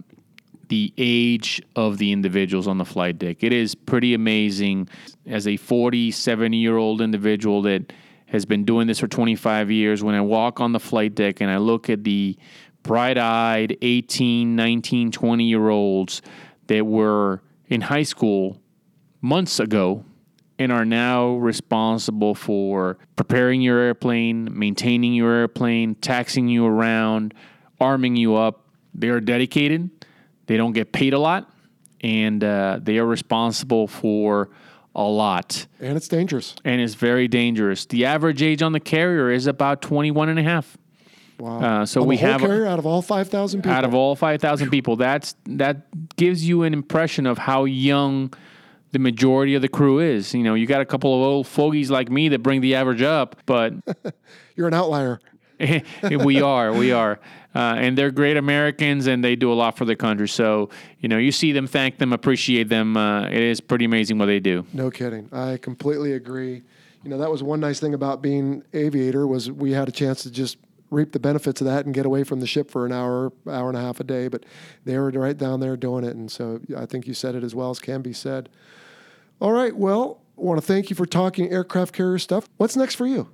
the 0.70 0.94
age 0.96 1.60
of 1.74 1.98
the 1.98 2.12
individuals 2.12 2.68
on 2.68 2.78
the 2.78 2.84
flight 2.84 3.18
deck. 3.18 3.42
It 3.42 3.52
is 3.52 3.74
pretty 3.74 4.14
amazing 4.14 4.88
as 5.26 5.46
a 5.48 5.56
47 5.56 6.52
year 6.52 6.76
old 6.76 7.00
individual 7.00 7.62
that 7.62 7.92
has 8.26 8.46
been 8.46 8.64
doing 8.64 8.86
this 8.86 9.00
for 9.00 9.08
25 9.08 9.72
years. 9.72 10.02
When 10.02 10.14
I 10.14 10.20
walk 10.20 10.60
on 10.60 10.70
the 10.72 10.78
flight 10.78 11.16
deck 11.16 11.40
and 11.40 11.50
I 11.50 11.56
look 11.56 11.90
at 11.90 12.04
the 12.04 12.38
bright 12.84 13.18
eyed 13.18 13.76
18, 13.82 14.54
19, 14.54 15.10
20 15.10 15.44
year 15.44 15.68
olds 15.68 16.22
that 16.68 16.86
were 16.86 17.42
in 17.66 17.80
high 17.80 18.04
school 18.04 18.60
months 19.20 19.58
ago 19.58 20.04
and 20.56 20.70
are 20.70 20.84
now 20.84 21.30
responsible 21.32 22.36
for 22.36 22.96
preparing 23.16 23.60
your 23.60 23.80
airplane, 23.80 24.48
maintaining 24.56 25.14
your 25.14 25.32
airplane, 25.32 25.96
taxing 25.96 26.46
you 26.46 26.64
around, 26.64 27.34
arming 27.80 28.14
you 28.14 28.36
up. 28.36 28.68
They 28.94 29.08
are 29.08 29.20
dedicated. 29.20 29.90
They 30.50 30.56
don't 30.56 30.72
get 30.72 30.90
paid 30.90 31.14
a 31.14 31.18
lot, 31.20 31.48
and 32.00 32.42
uh, 32.42 32.80
they 32.82 32.98
are 32.98 33.06
responsible 33.06 33.86
for 33.86 34.50
a 34.96 35.04
lot. 35.04 35.68
and 35.78 35.96
it's 35.96 36.08
dangerous. 36.08 36.56
And 36.64 36.80
it's 36.80 36.94
very 36.94 37.28
dangerous. 37.28 37.86
The 37.86 38.06
average 38.06 38.42
age 38.42 38.60
on 38.60 38.72
the 38.72 38.80
carrier 38.80 39.30
is 39.30 39.46
about 39.46 39.80
21 39.80 40.28
and 40.28 40.40
a 40.40 40.42
half. 40.42 40.76
Wow. 41.38 41.60
Uh, 41.60 41.86
so 41.86 42.02
On 42.02 42.08
we 42.08 42.16
have 42.16 42.40
carrier 42.40 42.66
out 42.66 42.80
of 42.80 42.84
all 42.84 43.00
5,000 43.00 43.60
people. 43.62 43.70
out 43.70 43.84
of 43.84 43.94
all 43.94 44.16
5,000 44.16 44.70
people. 44.70 44.96
That's 44.96 45.36
that 45.44 46.16
gives 46.16 46.44
you 46.44 46.64
an 46.64 46.72
impression 46.72 47.26
of 47.26 47.38
how 47.38 47.62
young 47.62 48.34
the 48.90 48.98
majority 48.98 49.54
of 49.54 49.62
the 49.62 49.68
crew 49.68 50.00
is. 50.00 50.34
You 50.34 50.42
know, 50.42 50.54
you 50.54 50.66
got 50.66 50.80
a 50.80 50.84
couple 50.84 51.14
of 51.14 51.20
old 51.20 51.46
fogies 51.46 51.92
like 51.92 52.10
me 52.10 52.28
that 52.30 52.40
bring 52.42 52.60
the 52.60 52.74
average 52.74 53.02
up, 53.02 53.36
but 53.46 53.74
You're 54.56 54.66
an 54.66 54.74
outlier. 54.74 55.20
we 56.02 56.40
are, 56.40 56.72
we 56.72 56.92
are. 56.92 57.20
Uh, 57.54 57.74
and 57.76 57.98
they're 57.98 58.10
great 58.10 58.36
Americans 58.36 59.06
and 59.06 59.24
they 59.24 59.36
do 59.36 59.52
a 59.52 59.54
lot 59.54 59.76
for 59.76 59.84
the 59.84 59.96
country. 59.96 60.28
So, 60.28 60.70
you 61.00 61.08
know, 61.08 61.18
you 61.18 61.32
see 61.32 61.52
them, 61.52 61.66
thank 61.66 61.98
them, 61.98 62.12
appreciate 62.12 62.68
them. 62.68 62.96
Uh, 62.96 63.26
it 63.26 63.42
is 63.42 63.60
pretty 63.60 63.84
amazing 63.84 64.18
what 64.18 64.26
they 64.26 64.40
do. 64.40 64.64
No 64.72 64.90
kidding. 64.90 65.28
I 65.32 65.56
completely 65.56 66.12
agree. 66.12 66.62
You 67.02 67.10
know, 67.10 67.18
that 67.18 67.30
was 67.30 67.42
one 67.42 67.60
nice 67.60 67.80
thing 67.80 67.94
about 67.94 68.22
being 68.22 68.62
aviator 68.72 69.26
was 69.26 69.50
we 69.50 69.72
had 69.72 69.88
a 69.88 69.92
chance 69.92 70.22
to 70.22 70.30
just 70.30 70.58
reap 70.90 71.12
the 71.12 71.20
benefits 71.20 71.60
of 71.60 71.66
that 71.66 71.86
and 71.86 71.94
get 71.94 72.04
away 72.04 72.24
from 72.24 72.40
the 72.40 72.46
ship 72.46 72.70
for 72.70 72.84
an 72.84 72.92
hour, 72.92 73.32
hour 73.48 73.68
and 73.68 73.76
a 73.76 73.80
half 73.80 74.00
a 74.00 74.04
day. 74.04 74.28
But 74.28 74.44
they 74.84 74.98
were 74.98 75.10
right 75.10 75.36
down 75.36 75.60
there 75.60 75.76
doing 75.76 76.04
it, 76.04 76.14
and 76.14 76.30
so 76.30 76.60
I 76.76 76.86
think 76.86 77.06
you 77.06 77.14
said 77.14 77.34
it 77.34 77.42
as 77.42 77.54
well 77.54 77.70
as 77.70 77.78
can 77.78 78.02
be 78.02 78.12
said. 78.12 78.48
All 79.40 79.52
right. 79.52 79.74
Well, 79.74 80.20
want 80.40 80.60
to 80.60 80.66
thank 80.66 80.90
you 80.90 80.96
for 80.96 81.06
talking 81.06 81.50
aircraft 81.50 81.94
carrier 81.94 82.18
stuff. 82.18 82.48
What's 82.56 82.76
next 82.76 82.94
for 82.94 83.06
you? 83.06 83.28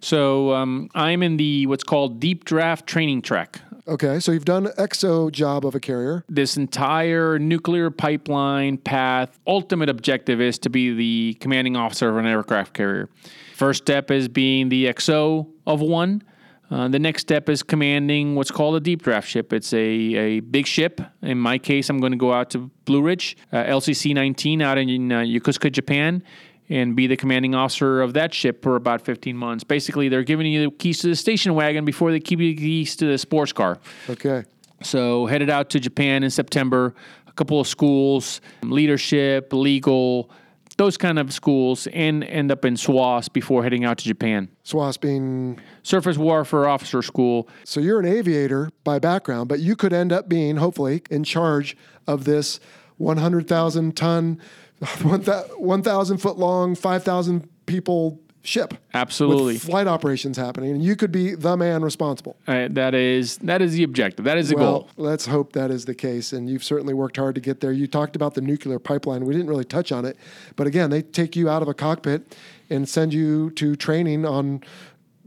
So 0.00 0.52
um, 0.52 0.90
I'm 0.94 1.22
in 1.22 1.36
the 1.36 1.66
what's 1.66 1.84
called 1.84 2.20
deep 2.20 2.44
draft 2.44 2.86
training 2.86 3.22
track. 3.22 3.60
Okay, 3.88 4.20
so 4.20 4.30
you've 4.30 4.44
done 4.44 4.66
an 4.66 4.72
XO 4.78 5.32
job 5.32 5.66
of 5.66 5.74
a 5.74 5.80
carrier. 5.80 6.24
this 6.28 6.56
entire 6.56 7.38
nuclear 7.38 7.90
pipeline 7.90 8.76
path 8.78 9.38
ultimate 9.46 9.88
objective 9.88 10.40
is 10.40 10.58
to 10.60 10.70
be 10.70 10.94
the 10.94 11.34
commanding 11.40 11.76
officer 11.76 12.08
of 12.08 12.16
an 12.16 12.26
aircraft 12.26 12.72
carrier 12.74 13.08
first 13.56 13.82
step 13.82 14.10
is 14.10 14.28
being 14.28 14.68
the 14.68 14.86
xo 14.86 15.48
of 15.66 15.80
one 15.80 16.22
uh, 16.70 16.86
the 16.86 17.00
next 17.00 17.22
step 17.22 17.48
is 17.48 17.62
commanding 17.64 18.36
what's 18.36 18.52
called 18.52 18.76
a 18.76 18.80
deep 18.80 19.02
draft 19.02 19.28
ship. 19.28 19.52
It's 19.52 19.72
a, 19.72 19.78
a 19.78 20.40
big 20.40 20.66
ship. 20.66 21.00
In 21.20 21.36
my 21.36 21.58
case, 21.58 21.90
I'm 21.90 21.98
going 21.98 22.12
to 22.12 22.18
go 22.18 22.32
out 22.32 22.50
to 22.50 22.70
Blue 22.84 23.02
Ridge, 23.02 23.36
uh, 23.52 23.64
LCC 23.64 24.14
19 24.14 24.62
out 24.62 24.78
in 24.78 25.10
uh, 25.10 25.18
Yokosuka, 25.18 25.72
Japan, 25.72 26.22
and 26.70 26.96
be 26.96 27.06
the 27.06 27.16
commanding 27.16 27.54
officer 27.54 28.00
of 28.00 28.14
that 28.14 28.32
ship 28.32 28.62
for 28.62 28.76
about 28.76 29.02
15 29.02 29.36
months. 29.36 29.64
Basically, 29.64 30.08
they're 30.08 30.22
giving 30.22 30.46
you 30.46 30.70
the 30.70 30.76
keys 30.76 31.00
to 31.00 31.08
the 31.08 31.16
station 31.16 31.54
wagon 31.54 31.84
before 31.84 32.12
they 32.12 32.20
give 32.20 32.40
you 32.40 32.54
the 32.54 32.62
keys 32.62 32.96
to 32.96 33.06
the 33.06 33.18
sports 33.18 33.52
car. 33.52 33.78
Okay. 34.08 34.44
So 34.82 35.26
headed 35.26 35.50
out 35.50 35.68
to 35.70 35.80
Japan 35.80 36.22
in 36.22 36.30
September. 36.30 36.94
A 37.26 37.32
couple 37.32 37.60
of 37.60 37.66
schools, 37.66 38.40
leadership, 38.62 39.52
legal, 39.52 40.30
those 40.76 40.96
kind 40.96 41.18
of 41.18 41.32
schools, 41.32 41.86
and 41.88 42.24
end 42.24 42.50
up 42.50 42.64
in 42.64 42.74
SWOS 42.74 43.30
before 43.30 43.62
heading 43.62 43.84
out 43.84 43.98
to 43.98 44.04
Japan. 44.04 44.48
SWOS 44.64 44.98
being 44.98 45.60
Surface 45.82 46.16
Warfare 46.16 46.66
Officer 46.66 47.02
School. 47.02 47.48
So 47.64 47.80
you're 47.80 48.00
an 48.00 48.06
aviator 48.06 48.70
by 48.84 48.98
background, 48.98 49.48
but 49.48 49.60
you 49.60 49.76
could 49.76 49.92
end 49.92 50.12
up 50.12 50.28
being, 50.28 50.56
hopefully, 50.56 51.02
in 51.10 51.24
charge 51.24 51.76
of 52.06 52.24
this 52.24 52.60
100,000 52.96 53.96
ton, 53.96 54.40
1,000 55.02 56.18
foot 56.18 56.38
long, 56.38 56.74
5,000 56.74 57.48
people 57.66 58.20
ship. 58.42 58.74
Absolutely. 58.94 59.54
With 59.54 59.62
flight 59.62 59.86
operations 59.86 60.36
happening, 60.36 60.70
and 60.70 60.82
you 60.82 60.96
could 60.96 61.12
be 61.12 61.34
the 61.34 61.56
man 61.56 61.82
responsible. 61.82 62.36
Uh, 62.46 62.68
that 62.70 62.94
is 62.94 63.38
that 63.38 63.60
is 63.60 63.74
the 63.74 63.82
objective. 63.82 64.24
That 64.24 64.38
is 64.38 64.48
the 64.48 64.56
well, 64.56 64.72
goal. 64.72 64.90
let's 64.96 65.26
hope 65.26 65.52
that 65.52 65.70
is 65.70 65.84
the 65.84 65.94
case. 65.94 66.32
And 66.32 66.48
you've 66.48 66.64
certainly 66.64 66.94
worked 66.94 67.16
hard 67.16 67.34
to 67.34 67.40
get 67.40 67.60
there. 67.60 67.72
You 67.72 67.86
talked 67.86 68.16
about 68.16 68.34
the 68.34 68.40
nuclear 68.40 68.78
pipeline. 68.78 69.24
We 69.24 69.34
didn't 69.34 69.48
really 69.48 69.64
touch 69.64 69.92
on 69.92 70.04
it, 70.04 70.16
but 70.56 70.66
again, 70.66 70.90
they 70.90 71.02
take 71.02 71.36
you 71.36 71.48
out 71.48 71.62
of 71.62 71.68
a 71.68 71.74
cockpit 71.74 72.36
and 72.68 72.88
send 72.88 73.12
you 73.12 73.50
to 73.52 73.76
training 73.76 74.24
on 74.24 74.62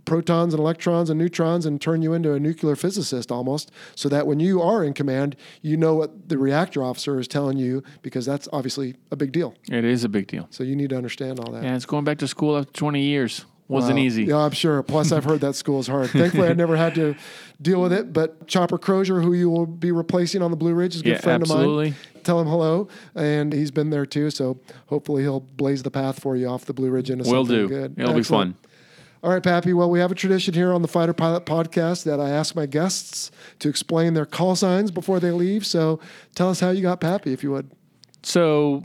protons 0.06 0.54
and 0.54 0.60
electrons 0.60 1.10
and 1.10 1.18
neutrons 1.18 1.66
and 1.66 1.80
turn 1.82 2.02
you 2.02 2.14
into 2.14 2.34
a 2.34 2.40
nuclear 2.40 2.76
physicist 2.76 3.32
almost 3.32 3.72
so 3.96 4.10
that 4.10 4.28
when 4.28 4.40
you 4.40 4.62
are 4.62 4.84
in 4.84 4.94
command 4.94 5.36
you 5.62 5.78
know 5.78 5.96
what 5.96 6.30
the 6.30 6.38
reactor 6.38 6.84
officer 6.84 7.20
is 7.20 7.28
telling 7.28 7.58
you 7.58 7.82
because 8.02 8.26
that's 8.26 8.48
obviously 8.52 8.96
a 9.12 9.16
big 9.16 9.32
deal 9.32 9.54
It 9.72 9.86
is 9.86 10.04
a 10.04 10.10
big 10.10 10.28
deal. 10.28 10.48
so 10.50 10.64
you 10.64 10.76
need 10.76 10.90
to 10.90 10.98
understand 10.98 11.40
all 11.40 11.52
that 11.54 11.64
Yeah, 11.64 11.76
it's 11.76 11.86
going 11.86 12.04
back 12.04 12.18
to 12.20 12.28
school 12.28 12.58
after 12.58 12.72
20 12.74 13.02
years. 13.02 13.46
Wasn't 13.70 13.96
Wow. 13.98 14.04
easy. 14.04 14.26
Yeah, 14.26 14.38
I'm 14.40 14.52
sure. 14.52 14.84
Plus, 14.84 15.14
I've 15.14 15.24
heard 15.24 15.40
that 15.40 15.56
school 15.56 15.80
is 15.80 15.88
hard. 15.88 16.10
Thankfully, 16.10 16.50
I 16.50 16.54
never 16.54 16.76
had 16.76 16.94
to 16.96 17.16
deal 17.62 17.82
with 17.82 17.94
it. 17.94 18.12
But 18.12 18.46
Chopper 18.46 18.78
Crozier, 18.78 19.22
who 19.22 19.32
you 19.34 19.50
will 19.50 19.66
be 19.66 19.90
replacing 19.90 20.42
on 20.42 20.52
the 20.52 20.58
Blue 20.58 20.74
Ridge, 20.74 20.96
is 20.96 21.02
a 21.02 21.04
good 21.06 21.10
Yeah, 21.12 21.22
friend 21.22 21.42
of 21.42 21.48
mine. 21.48 21.58
absolutely. 21.60 21.94
Tell 22.24 22.42
him 22.42 22.48
hello, 22.48 22.90
and 23.16 23.54
he's 23.54 23.72
been 23.72 23.90
there 23.90 24.06
too. 24.06 24.30
So 24.32 24.60
hopefully, 24.88 25.24
he'll 25.24 25.40
blaze 25.40 25.82
the 25.82 25.90
path 25.92 26.20
for 26.20 26.36
you 26.36 26.48
off 26.48 26.66
the 26.66 26.74
Blue 26.74 26.90
Ridge 26.90 27.10
into 27.10 27.24
Will 27.24 27.46
something 27.46 27.56
do. 27.56 27.68
good. 27.70 27.96
It'll 27.98 28.14
be 28.14 28.22
fun. 28.22 28.56
All 29.24 29.30
right, 29.30 29.42
Pappy. 29.42 29.72
Well, 29.72 29.90
we 29.90 30.00
have 30.00 30.12
a 30.12 30.16
tradition 30.16 30.54
here 30.54 30.74
on 30.74 30.82
the 30.82 30.88
Fighter 30.90 31.14
Pilot 31.14 31.46
podcast 31.46 32.04
that 32.04 32.20
I 32.20 32.30
ask 32.30 32.58
my 32.58 32.66
guests 32.66 33.32
to 33.60 33.70
explain 33.70 34.16
their 34.16 34.26
call 34.26 34.54
signs 34.58 34.92
before 34.92 35.22
they 35.22 35.32
leave. 35.32 35.66
So 35.66 36.02
tell 36.36 36.50
us 36.50 36.60
how 36.60 36.72
you 36.72 36.82
got 36.82 37.00
Pappy, 37.00 37.32
if 37.32 37.42
you 37.42 37.50
would. 37.52 37.72
So 38.22 38.84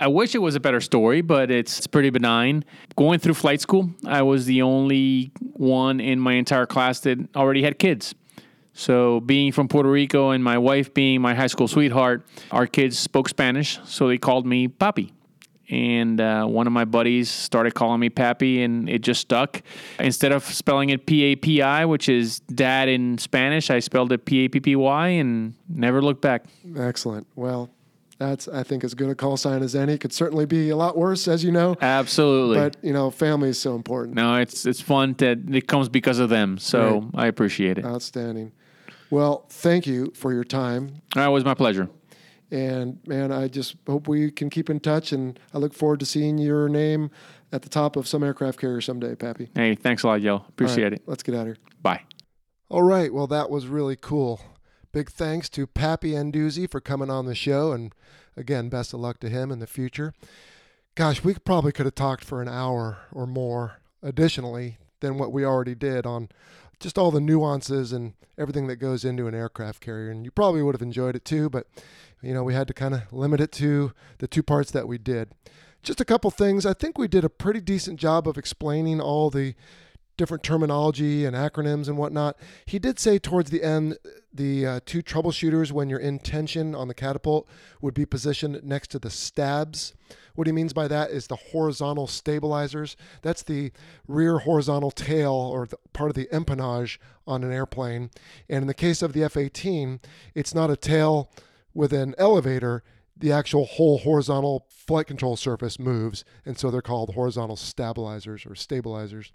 I 0.00 0.08
wish 0.08 0.34
it 0.34 0.38
was 0.38 0.56
a 0.56 0.60
better 0.60 0.80
story, 0.80 1.20
but 1.20 1.52
it's, 1.52 1.86
pretty 1.86 2.10
benign. 2.10 2.64
Going 2.96 3.20
through 3.20 3.34
flight 3.34 3.60
school, 3.60 3.90
I 4.04 4.22
was 4.22 4.46
the 4.46 4.62
only 4.62 5.30
one 5.38 6.00
in 6.00 6.18
my 6.18 6.32
entire 6.32 6.66
class 6.66 6.98
that 7.00 7.18
already 7.36 7.62
had 7.62 7.78
kids. 7.78 8.12
So, 8.72 9.20
being 9.20 9.52
from 9.52 9.68
Puerto 9.68 9.88
Rico 9.88 10.32
and 10.32 10.42
my 10.44 10.58
wife 10.58 10.92
being 10.92 11.22
my 11.22 11.34
high 11.34 11.46
school 11.46 11.66
sweetheart, 11.66 12.26
our 12.50 12.66
kids 12.66 12.98
spoke 12.98 13.28
Spanish, 13.28 13.78
so 13.84 14.08
they 14.08 14.18
called 14.18 14.46
me 14.46 14.68
Papi. 14.68 15.12
And 15.68 16.20
uh, 16.20 16.44
one 16.46 16.68
of 16.68 16.72
my 16.72 16.84
buddies 16.84 17.28
started 17.28 17.74
calling 17.74 17.98
me 17.98 18.08
Pappy, 18.08 18.62
and 18.62 18.88
it 18.88 19.00
just 19.00 19.20
stuck. 19.20 19.62
Instead 19.98 20.30
of 20.30 20.44
spelling 20.44 20.90
it 20.90 21.06
P 21.06 21.24
A 21.24 21.34
P 21.34 21.60
I, 21.60 21.84
which 21.84 22.08
is 22.08 22.38
dad 22.40 22.88
in 22.88 23.18
Spanish, 23.18 23.68
I 23.68 23.80
spelled 23.80 24.12
it 24.12 24.24
P 24.24 24.44
A 24.44 24.48
P 24.48 24.60
P 24.60 24.76
Y 24.76 25.08
and 25.08 25.54
never 25.68 26.00
looked 26.00 26.22
back. 26.22 26.44
Excellent. 26.76 27.26
Well, 27.34 27.70
that's 28.18 28.46
I 28.46 28.62
think 28.62 28.84
as 28.84 28.94
good 28.94 29.10
a 29.10 29.16
call 29.16 29.36
sign 29.36 29.62
as 29.62 29.74
any. 29.74 29.98
Could 29.98 30.12
certainly 30.12 30.46
be 30.46 30.70
a 30.70 30.76
lot 30.76 30.96
worse, 30.96 31.26
as 31.26 31.42
you 31.42 31.50
know. 31.50 31.76
Absolutely. 31.80 32.58
But 32.58 32.76
you 32.82 32.92
know, 32.92 33.10
family 33.10 33.48
is 33.48 33.58
so 33.58 33.74
important. 33.74 34.14
No, 34.14 34.36
it's 34.36 34.66
it's 34.66 34.80
fun 34.80 35.14
that 35.18 35.52
it 35.52 35.66
comes 35.66 35.88
because 35.88 36.20
of 36.20 36.28
them. 36.28 36.58
So 36.58 37.10
I 37.12 37.26
appreciate 37.26 37.76
it. 37.76 37.84
Outstanding. 37.84 38.52
Well, 39.10 39.46
thank 39.50 39.86
you 39.86 40.12
for 40.14 40.32
your 40.32 40.44
time. 40.44 41.02
That 41.16 41.26
was 41.26 41.44
my 41.44 41.54
pleasure. 41.54 41.88
And 42.50 42.98
man, 43.06 43.32
I 43.32 43.48
just 43.48 43.76
hope 43.86 44.08
we 44.08 44.30
can 44.30 44.50
keep 44.50 44.70
in 44.70 44.80
touch. 44.80 45.12
And 45.12 45.38
I 45.52 45.58
look 45.58 45.74
forward 45.74 46.00
to 46.00 46.06
seeing 46.06 46.38
your 46.38 46.68
name 46.68 47.10
at 47.52 47.62
the 47.62 47.68
top 47.68 47.96
of 47.96 48.06
some 48.06 48.22
aircraft 48.22 48.60
carrier 48.60 48.80
someday, 48.80 49.14
Pappy. 49.14 49.48
Hey, 49.54 49.74
thanks 49.74 50.02
a 50.02 50.06
lot, 50.06 50.20
yo. 50.20 50.36
Appreciate 50.48 50.84
right, 50.84 50.92
it. 50.94 51.02
Let's 51.06 51.22
get 51.22 51.34
out 51.34 51.42
of 51.42 51.46
here. 51.46 51.56
Bye. 51.82 52.02
All 52.68 52.82
right. 52.82 53.12
Well, 53.12 53.26
that 53.28 53.50
was 53.50 53.66
really 53.66 53.96
cool. 53.96 54.40
Big 54.92 55.10
thanks 55.10 55.48
to 55.50 55.66
Pappy 55.66 56.12
Anduze 56.12 56.70
for 56.70 56.80
coming 56.80 57.10
on 57.10 57.26
the 57.26 57.34
show. 57.34 57.72
And 57.72 57.94
again, 58.36 58.68
best 58.68 58.94
of 58.94 59.00
luck 59.00 59.20
to 59.20 59.28
him 59.28 59.50
in 59.50 59.58
the 59.58 59.66
future. 59.66 60.14
Gosh, 60.94 61.22
we 61.22 61.34
probably 61.34 61.72
could 61.72 61.86
have 61.86 61.94
talked 61.94 62.24
for 62.24 62.40
an 62.40 62.48
hour 62.48 62.98
or 63.12 63.26
more 63.26 63.80
additionally 64.02 64.78
than 65.00 65.18
what 65.18 65.32
we 65.32 65.44
already 65.44 65.74
did 65.74 66.06
on 66.06 66.28
just 66.80 66.98
all 66.98 67.10
the 67.10 67.20
nuances 67.20 67.92
and 67.92 68.14
everything 68.38 68.66
that 68.66 68.76
goes 68.76 69.04
into 69.04 69.26
an 69.26 69.34
aircraft 69.34 69.80
carrier. 69.80 70.10
And 70.10 70.24
you 70.24 70.30
probably 70.30 70.62
would 70.62 70.74
have 70.74 70.82
enjoyed 70.82 71.16
it 71.16 71.24
too, 71.24 71.50
but 71.50 71.66
you 72.22 72.34
know, 72.34 72.44
we 72.44 72.54
had 72.54 72.68
to 72.68 72.74
kind 72.74 72.94
of 72.94 73.12
limit 73.12 73.40
it 73.40 73.52
to 73.52 73.92
the 74.18 74.26
two 74.26 74.42
parts 74.42 74.70
that 74.70 74.88
we 74.88 74.98
did. 74.98 75.30
Just 75.82 76.00
a 76.00 76.04
couple 76.04 76.30
things. 76.30 76.66
I 76.66 76.72
think 76.72 76.98
we 76.98 77.08
did 77.08 77.24
a 77.24 77.28
pretty 77.28 77.60
decent 77.60 78.00
job 78.00 78.26
of 78.26 78.36
explaining 78.36 79.00
all 79.00 79.30
the 79.30 79.54
different 80.16 80.42
terminology 80.42 81.24
and 81.24 81.36
acronyms 81.36 81.88
and 81.88 81.98
whatnot. 81.98 82.36
He 82.64 82.78
did 82.78 82.98
say 82.98 83.18
towards 83.18 83.50
the 83.50 83.62
end 83.62 83.98
the 84.32 84.66
uh, 84.66 84.80
two 84.86 85.02
troubleshooters 85.02 85.72
when 85.72 85.88
you're 85.88 85.98
in 85.98 86.18
tension 86.18 86.74
on 86.74 86.88
the 86.88 86.94
catapult 86.94 87.46
would 87.80 87.94
be 87.94 88.06
positioned 88.06 88.62
next 88.64 88.88
to 88.88 88.98
the 88.98 89.10
stabs. 89.10 89.94
What 90.34 90.46
he 90.46 90.52
means 90.52 90.72
by 90.72 90.88
that 90.88 91.10
is 91.10 91.26
the 91.26 91.36
horizontal 91.36 92.06
stabilizers. 92.06 92.96
That's 93.22 93.42
the 93.42 93.72
rear 94.06 94.40
horizontal 94.40 94.90
tail 94.90 95.32
or 95.32 95.68
part 95.92 96.10
of 96.10 96.16
the 96.16 96.28
empennage 96.32 96.98
on 97.26 97.42
an 97.42 97.52
airplane. 97.52 98.10
And 98.48 98.62
in 98.62 98.66
the 98.66 98.74
case 98.74 99.02
of 99.02 99.12
the 99.12 99.24
F 99.24 99.36
18, 99.36 100.00
it's 100.34 100.54
not 100.54 100.70
a 100.70 100.76
tail 100.76 101.30
with 101.76 101.92
an 101.92 102.14
elevator, 102.18 102.82
the 103.16 103.30
actual 103.30 103.66
whole 103.66 103.98
horizontal 103.98 104.66
flight 104.68 105.06
control 105.06 105.36
surface 105.36 105.78
moves. 105.78 106.24
And 106.44 106.58
so 106.58 106.70
they're 106.70 106.82
called 106.82 107.14
horizontal 107.14 107.56
stabilizers 107.56 108.46
or 108.46 108.54
stabilizers. 108.54 109.32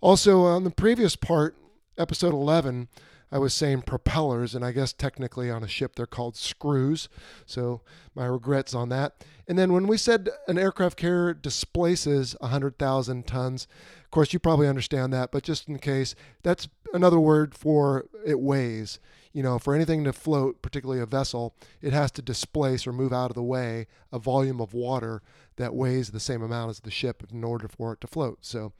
Also, 0.00 0.42
on 0.42 0.64
the 0.64 0.70
previous 0.70 1.16
part, 1.16 1.56
episode 1.96 2.32
11, 2.32 2.88
I 3.32 3.38
was 3.38 3.54
saying 3.54 3.82
propellers, 3.82 4.54
and 4.54 4.64
I 4.64 4.72
guess 4.72 4.92
technically 4.92 5.50
on 5.50 5.62
a 5.62 5.68
ship 5.68 5.94
they're 5.94 6.06
called 6.06 6.36
screws. 6.36 7.08
So 7.46 7.82
my 8.14 8.26
regrets 8.26 8.74
on 8.74 8.88
that. 8.88 9.24
And 9.46 9.58
then 9.58 9.72
when 9.72 9.86
we 9.86 9.96
said 9.96 10.30
an 10.48 10.58
aircraft 10.58 10.96
carrier 10.96 11.34
displaces 11.34 12.34
100,000 12.40 13.26
tons, 13.26 13.68
of 14.04 14.10
course, 14.10 14.32
you 14.32 14.40
probably 14.40 14.66
understand 14.66 15.12
that, 15.12 15.30
but 15.30 15.44
just 15.44 15.68
in 15.68 15.78
case, 15.78 16.16
that's 16.42 16.68
another 16.92 17.20
word 17.20 17.54
for 17.54 18.06
it 18.26 18.40
weighs. 18.40 18.98
You 19.32 19.42
know, 19.44 19.58
for 19.58 19.74
anything 19.74 20.02
to 20.04 20.12
float, 20.12 20.60
particularly 20.60 21.00
a 21.00 21.06
vessel, 21.06 21.54
it 21.80 21.92
has 21.92 22.10
to 22.12 22.22
displace 22.22 22.86
or 22.86 22.92
move 22.92 23.12
out 23.12 23.30
of 23.30 23.34
the 23.34 23.42
way 23.42 23.86
a 24.12 24.18
volume 24.18 24.60
of 24.60 24.74
water 24.74 25.22
that 25.56 25.74
weighs 25.74 26.10
the 26.10 26.18
same 26.18 26.42
amount 26.42 26.70
as 26.70 26.80
the 26.80 26.90
ship 26.90 27.22
in 27.32 27.44
order 27.44 27.68
for 27.68 27.92
it 27.92 28.00
to 28.00 28.06
float. 28.06 28.38
So 28.40 28.72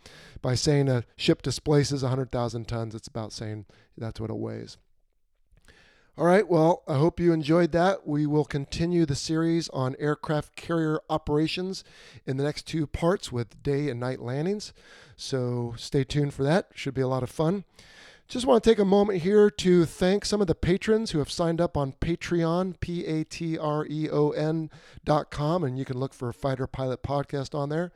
by 0.42 0.56
saying 0.56 0.88
a 0.88 1.04
ship 1.16 1.42
displaces 1.42 2.02
100,000 2.02 2.66
tons, 2.66 2.94
it's 2.94 3.06
about 3.06 3.32
saying 3.32 3.66
that's 3.96 4.18
what 4.18 4.30
it 4.30 4.36
weighs. 4.36 4.76
All 6.18 6.26
right, 6.26 6.46
well, 6.46 6.82
I 6.86 6.96
hope 6.96 7.20
you 7.20 7.32
enjoyed 7.32 7.72
that. 7.72 8.06
We 8.06 8.26
will 8.26 8.44
continue 8.44 9.06
the 9.06 9.14
series 9.14 9.68
on 9.70 9.96
aircraft 9.98 10.54
carrier 10.54 11.00
operations 11.08 11.82
in 12.26 12.36
the 12.36 12.44
next 12.44 12.66
two 12.66 12.86
parts 12.86 13.32
with 13.32 13.62
day 13.62 13.88
and 13.88 14.00
night 14.00 14.20
landings. 14.20 14.74
So 15.16 15.74
stay 15.78 16.04
tuned 16.04 16.34
for 16.34 16.42
that. 16.42 16.68
Should 16.74 16.94
be 16.94 17.00
a 17.00 17.08
lot 17.08 17.22
of 17.22 17.30
fun. 17.30 17.64
Just 18.30 18.46
want 18.46 18.62
to 18.62 18.70
take 18.70 18.78
a 18.78 18.84
moment 18.84 19.22
here 19.22 19.50
to 19.50 19.84
thank 19.84 20.24
some 20.24 20.40
of 20.40 20.46
the 20.46 20.54
patrons 20.54 21.10
who 21.10 21.18
have 21.18 21.32
signed 21.32 21.60
up 21.60 21.76
on 21.76 21.94
Patreon, 21.94 22.78
P 22.78 23.04
A 23.04 23.24
T 23.24 23.58
R 23.58 23.84
E 23.90 24.08
O 24.08 24.30
N 24.30 24.70
dot 25.04 25.32
com, 25.32 25.64
and 25.64 25.76
you 25.76 25.84
can 25.84 25.98
look 25.98 26.14
for 26.14 26.32
Fighter 26.32 26.68
Pilot 26.68 27.02
Podcast 27.02 27.56
on 27.56 27.70
there. 27.70 27.90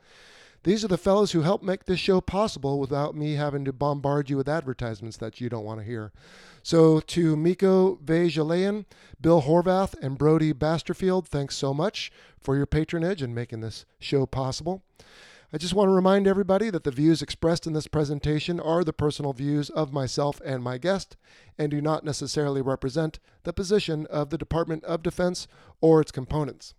These 0.63 0.83
are 0.83 0.89
the 0.89 0.97
fellows 0.97 1.31
who 1.31 1.43
help 1.43 1.63
make 1.63 1.85
this 1.85 2.01
show 2.01 2.19
possible 2.19 2.81
without 2.81 3.15
me 3.15 3.35
having 3.35 3.63
to 3.63 3.71
bombard 3.71 4.29
you 4.29 4.35
with 4.35 4.49
advertisements 4.49 5.15
that 5.17 5.39
you 5.39 5.47
don't 5.47 5.63
want 5.63 5.79
to 5.79 5.85
hear. 5.85 6.11
So 6.61 6.99
to 6.99 7.37
Miko 7.37 7.95
Vejalayan, 8.03 8.83
Bill 9.21 9.43
Horvath, 9.43 9.95
and 10.01 10.17
Brody 10.17 10.51
Basterfield, 10.51 11.27
thanks 11.27 11.55
so 11.55 11.73
much 11.73 12.11
for 12.37 12.57
your 12.57 12.65
patronage 12.65 13.21
and 13.21 13.33
making 13.33 13.61
this 13.61 13.85
show 13.99 14.25
possible. 14.25 14.83
I 15.53 15.57
just 15.57 15.73
want 15.73 15.89
to 15.89 15.93
remind 15.93 16.27
everybody 16.27 16.69
that 16.71 16.83
the 16.83 16.91
views 16.91 17.21
expressed 17.21 17.67
in 17.67 17.73
this 17.73 17.87
presentation 17.87 18.59
are 18.59 18.83
the 18.83 18.91
personal 18.91 19.31
views 19.31 19.69
of 19.69 19.93
myself 19.93 20.41
and 20.43 20.63
my 20.63 20.77
guest 20.77 21.15
and 21.57 21.69
do 21.69 21.81
not 21.81 22.03
necessarily 22.03 22.61
represent 22.61 23.19
the 23.43 23.53
position 23.53 24.07
of 24.07 24.31
the 24.31 24.37
Department 24.37 24.83
of 24.85 25.03
Defense 25.03 25.47
or 25.81 26.01
its 26.01 26.11
components. 26.11 26.73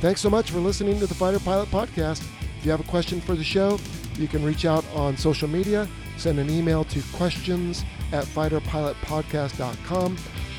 Thanks 0.00 0.20
so 0.20 0.28
much 0.28 0.50
for 0.50 0.58
listening 0.58 0.98
to 0.98 1.06
the 1.06 1.14
Fighter 1.14 1.40
Pilot 1.40 1.70
Podcast. 1.70 2.22
If 2.58 2.66
you 2.66 2.70
have 2.70 2.80
a 2.80 2.84
question 2.84 3.20
for 3.20 3.34
the 3.34 3.44
show, 3.44 3.78
you 4.16 4.28
can 4.28 4.44
reach 4.44 4.66
out 4.66 4.84
on 4.94 5.16
social 5.16 5.48
media, 5.48 5.88
send 6.18 6.38
an 6.38 6.50
email 6.50 6.84
to 6.84 7.02
questions 7.14 7.84
at 8.12 8.24
fighterpilotpodcast.com, 8.24 10.16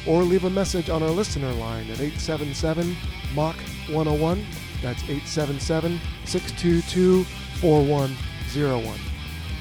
or 0.07 0.23
leave 0.23 0.45
a 0.45 0.49
message 0.49 0.89
on 0.89 1.03
our 1.03 1.09
listener 1.09 1.51
line 1.53 1.89
at 1.91 1.99
877 2.01 2.95
Mach 3.35 3.55
101. 3.89 4.45
That's 4.83 5.01
877 5.03 5.99
622 6.25 7.23
4101. 7.23 8.99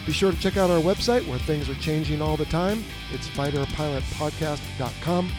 Be 0.05 0.13
sure 0.13 0.33
to 0.33 0.39
check 0.39 0.57
out 0.57 0.69
our 0.69 0.81
website 0.81 1.25
where 1.29 1.39
things 1.39 1.71
are 1.71 1.77
changing 1.77 2.21
all 2.21 2.37
the 2.37 2.47
time. 2.47 2.83
It's 3.13 3.29
fighterpilotpodcast.com. 3.29 5.31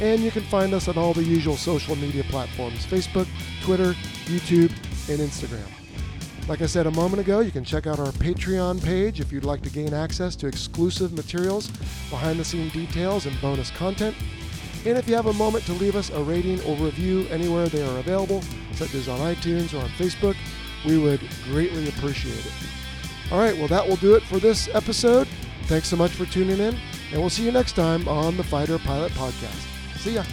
And 0.00 0.22
you 0.22 0.30
can 0.30 0.42
find 0.42 0.74
us 0.74 0.88
on 0.88 0.98
all 0.98 1.14
the 1.14 1.24
usual 1.24 1.56
social 1.56 1.96
media 1.96 2.24
platforms 2.24 2.84
Facebook, 2.84 3.26
Twitter, 3.62 3.94
YouTube, 4.26 4.72
and 5.08 5.20
Instagram. 5.20 5.70
Like 6.46 6.60
I 6.60 6.66
said 6.66 6.86
a 6.86 6.90
moment 6.90 7.20
ago, 7.20 7.40
you 7.40 7.50
can 7.50 7.64
check 7.64 7.86
out 7.86 7.98
our 7.98 8.12
Patreon 8.12 8.84
page 8.84 9.20
if 9.20 9.32
you'd 9.32 9.46
like 9.46 9.62
to 9.62 9.70
gain 9.70 9.94
access 9.94 10.36
to 10.36 10.46
exclusive 10.46 11.14
materials, 11.14 11.68
behind 12.10 12.38
the 12.38 12.44
scene 12.44 12.68
details, 12.68 13.24
and 13.24 13.40
bonus 13.40 13.70
content. 13.70 14.14
And 14.86 14.98
if 14.98 15.08
you 15.08 15.14
have 15.14 15.26
a 15.26 15.32
moment 15.32 15.64
to 15.66 15.72
leave 15.72 15.96
us 15.96 16.10
a 16.10 16.22
rating 16.22 16.60
or 16.62 16.76
review 16.76 17.26
anywhere 17.30 17.66
they 17.68 17.82
are 17.82 17.98
available, 17.98 18.42
such 18.72 18.94
as 18.94 19.08
on 19.08 19.18
iTunes 19.20 19.72
or 19.72 19.82
on 19.82 19.88
Facebook, 19.90 20.36
we 20.84 20.98
would 20.98 21.20
greatly 21.44 21.88
appreciate 21.88 22.44
it. 22.44 22.52
All 23.32 23.38
right, 23.38 23.56
well, 23.56 23.68
that 23.68 23.86
will 23.88 23.96
do 23.96 24.14
it 24.14 24.22
for 24.24 24.38
this 24.38 24.68
episode. 24.74 25.26
Thanks 25.62 25.88
so 25.88 25.96
much 25.96 26.10
for 26.10 26.26
tuning 26.26 26.58
in, 26.58 26.76
and 27.10 27.20
we'll 27.20 27.30
see 27.30 27.44
you 27.44 27.52
next 27.52 27.72
time 27.72 28.06
on 28.06 28.36
the 28.36 28.44
Fighter 28.44 28.78
Pilot 28.78 29.12
Podcast. 29.12 29.98
See 29.98 30.14
ya. 30.14 30.24